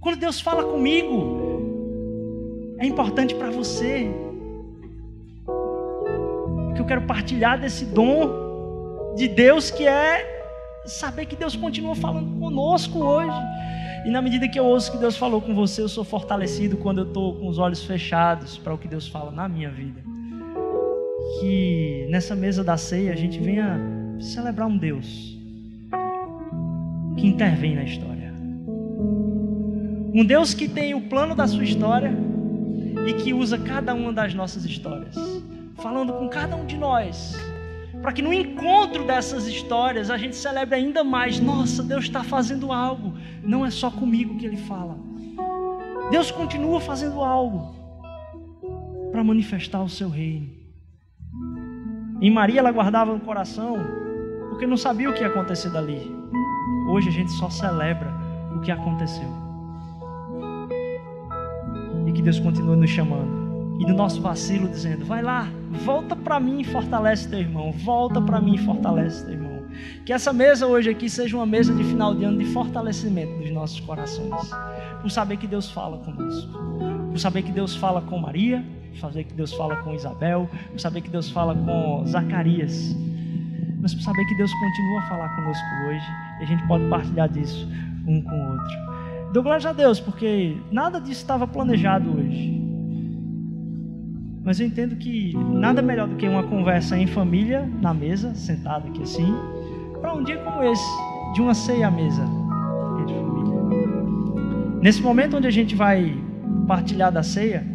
Quando 0.00 0.18
Deus 0.18 0.40
fala 0.40 0.64
comigo, 0.64 2.74
é 2.78 2.86
importante 2.86 3.34
para 3.34 3.50
você. 3.50 4.10
Porque 5.44 6.80
eu 6.80 6.86
quero 6.86 7.02
partilhar 7.02 7.60
desse 7.60 7.84
dom 7.84 9.14
de 9.16 9.28
Deus 9.28 9.70
que 9.70 9.86
é 9.86 10.35
saber 10.86 11.26
que 11.26 11.36
Deus 11.36 11.56
continua 11.56 11.94
falando 11.94 12.38
conosco 12.38 12.98
hoje. 12.98 13.36
E 14.04 14.10
na 14.10 14.22
medida 14.22 14.48
que 14.48 14.58
eu 14.58 14.64
ouço 14.64 14.92
que 14.92 14.98
Deus 14.98 15.16
falou 15.16 15.40
com 15.40 15.54
você, 15.54 15.82
eu 15.82 15.88
sou 15.88 16.04
fortalecido 16.04 16.76
quando 16.76 16.98
eu 16.98 17.06
estou 17.06 17.34
com 17.34 17.48
os 17.48 17.58
olhos 17.58 17.84
fechados 17.84 18.56
para 18.56 18.72
o 18.72 18.78
que 18.78 18.86
Deus 18.86 19.08
fala 19.08 19.30
na 19.32 19.48
minha 19.48 19.70
vida. 19.70 20.00
Que 21.40 22.06
nessa 22.08 22.36
mesa 22.36 22.62
da 22.62 22.76
ceia 22.76 23.12
a 23.12 23.16
gente 23.16 23.38
venha 23.40 23.78
celebrar 24.20 24.68
um 24.68 24.78
Deus 24.78 25.36
que 27.16 27.26
intervém 27.26 27.74
na 27.74 27.82
história. 27.82 28.32
Um 30.14 30.24
Deus 30.24 30.54
que 30.54 30.68
tem 30.68 30.94
o 30.94 31.02
plano 31.02 31.34
da 31.34 31.46
sua 31.46 31.64
história 31.64 32.12
e 33.06 33.14
que 33.14 33.34
usa 33.34 33.58
cada 33.58 33.92
uma 33.92 34.12
das 34.12 34.34
nossas 34.34 34.64
histórias, 34.64 35.14
falando 35.76 36.12
com 36.12 36.28
cada 36.28 36.56
um 36.56 36.64
de 36.64 36.76
nós 36.76 37.36
para 38.06 38.12
que 38.12 38.22
no 38.22 38.32
encontro 38.32 39.02
dessas 39.02 39.48
histórias 39.48 40.12
a 40.12 40.16
gente 40.16 40.36
celebre 40.36 40.76
ainda 40.76 41.02
mais. 41.02 41.40
Nossa, 41.40 41.82
Deus 41.82 42.04
está 42.04 42.22
fazendo 42.22 42.70
algo. 42.70 43.14
Não 43.42 43.66
é 43.66 43.70
só 43.70 43.90
comigo 43.90 44.38
que 44.38 44.46
Ele 44.46 44.58
fala. 44.58 44.96
Deus 46.12 46.30
continua 46.30 46.78
fazendo 46.80 47.20
algo 47.20 47.74
para 49.10 49.24
manifestar 49.24 49.82
o 49.82 49.88
seu 49.88 50.08
reino. 50.08 50.48
Em 52.20 52.30
Maria 52.30 52.60
ela 52.60 52.70
guardava 52.70 53.12
no 53.12 53.18
coração, 53.18 53.76
porque 54.50 54.68
não 54.68 54.76
sabia 54.76 55.10
o 55.10 55.12
que 55.12 55.22
ia 55.22 55.26
acontecer 55.26 55.70
dali. 55.70 56.08
Hoje 56.88 57.08
a 57.08 57.12
gente 57.12 57.32
só 57.32 57.50
celebra 57.50 58.14
o 58.54 58.60
que 58.60 58.70
aconteceu. 58.70 59.28
E 62.06 62.12
que 62.12 62.22
Deus 62.22 62.38
continua 62.38 62.76
nos 62.76 62.88
chamando 62.88 63.45
e 63.78 63.84
no 63.84 63.94
nosso 63.94 64.20
vacilo 64.20 64.68
dizendo: 64.68 65.04
vai 65.04 65.22
lá, 65.22 65.48
volta 65.84 66.16
para 66.16 66.40
mim 66.40 66.60
e 66.60 66.64
fortalece 66.64 67.28
teu 67.28 67.40
irmão, 67.40 67.72
volta 67.72 68.20
para 68.20 68.40
mim 68.40 68.54
e 68.54 68.58
fortalece 68.58 69.24
teu 69.24 69.34
irmão. 69.34 69.56
Que 70.04 70.12
essa 70.12 70.32
mesa 70.32 70.66
hoje 70.66 70.90
aqui 70.90 71.08
seja 71.08 71.36
uma 71.36 71.46
mesa 71.46 71.74
de 71.74 71.84
final 71.84 72.14
de 72.14 72.24
ano 72.24 72.38
de 72.38 72.46
fortalecimento 72.46 73.38
dos 73.38 73.50
nossos 73.50 73.80
corações, 73.80 74.50
por 75.02 75.10
saber 75.10 75.36
que 75.36 75.46
Deus 75.46 75.70
fala 75.70 75.98
conosco, 75.98 76.50
por 77.10 77.18
saber 77.18 77.42
que 77.42 77.52
Deus 77.52 77.76
fala 77.76 78.00
com 78.00 78.18
Maria, 78.18 78.64
por 78.92 78.98
saber 78.98 79.24
que 79.24 79.34
Deus 79.34 79.52
fala 79.52 79.76
com 79.76 79.94
Isabel, 79.94 80.48
por 80.70 80.80
saber 80.80 81.02
que 81.02 81.10
Deus 81.10 81.30
fala 81.30 81.54
com 81.54 82.06
Zacarias, 82.06 82.96
mas 83.80 83.94
por 83.94 84.02
saber 84.02 84.24
que 84.24 84.36
Deus 84.36 84.50
continua 84.52 85.00
a 85.00 85.08
falar 85.08 85.36
conosco 85.36 85.66
hoje 85.88 86.06
e 86.40 86.44
a 86.44 86.46
gente 86.46 86.66
pode 86.66 86.88
partilhar 86.88 87.28
disso 87.28 87.68
um 88.06 88.22
com 88.22 88.30
o 88.30 88.52
outro. 88.52 89.32
Dou 89.32 89.42
glória 89.42 89.68
a 89.68 89.72
Deus, 89.72 90.00
porque 90.00 90.56
nada 90.70 90.98
disso 90.98 91.20
estava 91.20 91.46
planejado 91.46 92.16
hoje. 92.16 92.55
Mas 94.46 94.60
eu 94.60 94.66
entendo 94.68 94.94
que 94.94 95.36
nada 95.36 95.82
melhor 95.82 96.06
do 96.06 96.14
que 96.14 96.28
uma 96.28 96.44
conversa 96.44 96.96
em 96.96 97.08
família, 97.08 97.68
na 97.82 97.92
mesa, 97.92 98.32
sentado 98.36 98.86
aqui 98.86 99.02
assim, 99.02 99.34
para 100.00 100.14
um 100.14 100.22
dia 100.22 100.38
como 100.38 100.62
esse, 100.62 100.84
de 101.34 101.40
uma 101.40 101.52
ceia 101.52 101.88
à 101.88 101.90
mesa 101.90 102.22
entre 103.02 103.14
família. 103.16 104.80
Nesse 104.80 105.02
momento 105.02 105.36
onde 105.36 105.48
a 105.48 105.50
gente 105.50 105.74
vai 105.74 106.16
partilhar 106.68 107.10
da 107.10 107.24
ceia, 107.24 107.66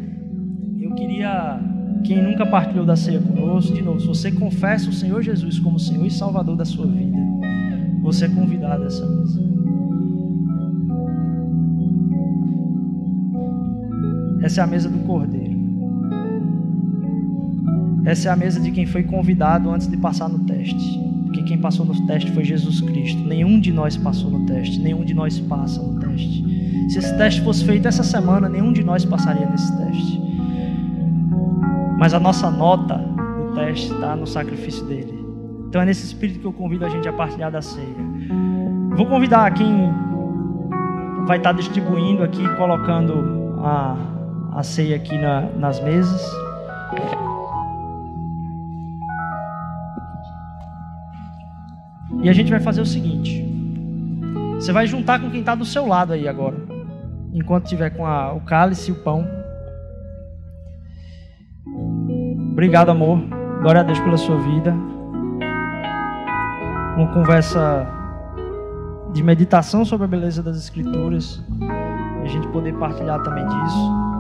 eu 0.80 0.96
queria, 0.96 1.60
quem 2.06 2.24
nunca 2.24 2.46
partilhou 2.46 2.86
da 2.86 2.96
ceia 2.96 3.20
conosco, 3.20 3.74
de 3.74 3.82
novo, 3.82 4.00
se 4.00 4.08
você 4.08 4.32
confessa 4.32 4.90
o 4.90 4.94
Senhor 4.94 5.22
Jesus 5.22 5.60
como 5.60 5.78
Senhor 5.78 6.06
e 6.06 6.10
Salvador 6.10 6.56
da 6.56 6.64
sua 6.64 6.88
vida, 6.88 7.18
você 8.02 8.28
é 8.28 8.30
convidado 8.30 8.84
a 8.84 8.88
essa 8.88 9.06
mesa. 9.06 9.42
Essa 14.42 14.62
é 14.62 14.64
a 14.64 14.68
mesa 14.68 14.88
do 14.88 15.00
Cordeiro. 15.00 15.51
Essa 18.04 18.30
é 18.30 18.32
a 18.32 18.36
mesa 18.36 18.60
de 18.60 18.72
quem 18.72 18.86
foi 18.86 19.04
convidado 19.04 19.70
antes 19.70 19.88
de 19.88 19.96
passar 19.98 20.28
no 20.28 20.40
teste. 20.40 21.00
Porque 21.26 21.44
quem 21.44 21.58
passou 21.58 21.86
no 21.86 22.08
teste 22.08 22.32
foi 22.32 22.44
Jesus 22.44 22.82
Cristo. 22.82 23.24
Nenhum 23.24 23.60
de 23.60 23.72
nós 23.72 23.96
passou 23.96 24.30
no 24.30 24.46
teste, 24.46 24.80
nenhum 24.80 25.04
de 25.06 25.14
nós 25.14 25.40
passa 25.40 25.82
no 25.82 26.00
teste. 26.00 26.44
Se 26.90 27.00
esse 27.00 27.16
teste 27.18 27.42
fosse 27.42 27.64
feito 27.64 27.88
essa 27.88 28.04
semana, 28.04 28.50
nenhum 28.50 28.74
de 28.74 28.84
nós 28.84 29.06
passaria 29.06 29.48
nesse 29.48 29.76
teste. 29.78 30.22
Mas 31.98 32.14
a 32.14 32.20
nossa 32.20 32.50
nota 32.50 32.98
do 32.98 33.54
teste 33.54 33.94
está 33.94 34.16
no 34.16 34.26
sacrifício 34.26 34.84
dele. 34.86 35.22
Então 35.70 35.82
é 35.82 35.86
nesse 35.86 36.06
espírito 36.06 36.40
que 36.40 36.46
eu 36.46 36.52
convido 36.52 36.86
a 36.86 36.90
gente 36.90 37.08
a 37.08 37.14
partilhar 37.14 37.52
da 37.52 37.62
ceia. 37.62 37.86
Vou 38.98 39.06
convidar 39.06 39.54
quem 39.54 39.90
vai 41.26 41.38
estar 41.38 41.54
distribuindo 41.54 42.24
aqui, 42.24 42.46
colocando 42.58 43.56
a, 43.60 43.96
a 44.54 44.64
ceia 44.64 44.98
aqui 44.98 45.18
na, 45.18 45.44
nas 45.58 45.80
mesas. 45.82 46.22
E 52.24 52.30
a 52.30 52.34
gente 52.34 52.52
vai 52.52 52.60
fazer 52.60 52.82
o 52.82 52.86
seguinte: 52.86 53.44
você 54.56 54.72
vai 54.72 54.86
juntar 54.86 55.20
com 55.20 55.30
quem 55.30 55.40
está 55.40 55.56
do 55.56 55.66
seu 55.66 55.88
lado 55.88 56.14
aí 56.14 56.28
agora, 56.28 56.58
enquanto 57.34 57.68
tiver 57.68 57.90
com 57.92 58.06
a, 58.06 58.34
o 58.34 58.42
cálice 58.42 58.92
e 58.92 58.94
o 58.94 58.98
pão. 58.98 59.28
Obrigado, 62.52 62.90
amor. 62.90 63.20
Glória 63.62 63.82
a 63.82 63.84
Deus 63.84 64.00
pela 64.00 64.18
sua 64.18 64.38
vida. 64.38 64.72
Uma 66.98 67.08
conversa 67.14 67.88
de 69.14 69.24
meditação 69.24 69.84
sobre 69.84 70.06
a 70.06 70.08
beleza 70.08 70.44
das 70.44 70.58
Escrituras. 70.58 71.44
A 72.24 72.28
gente 72.28 72.48
poder 72.50 72.74
partilhar 72.76 73.22
também 73.24 73.46
disso. 73.48 74.11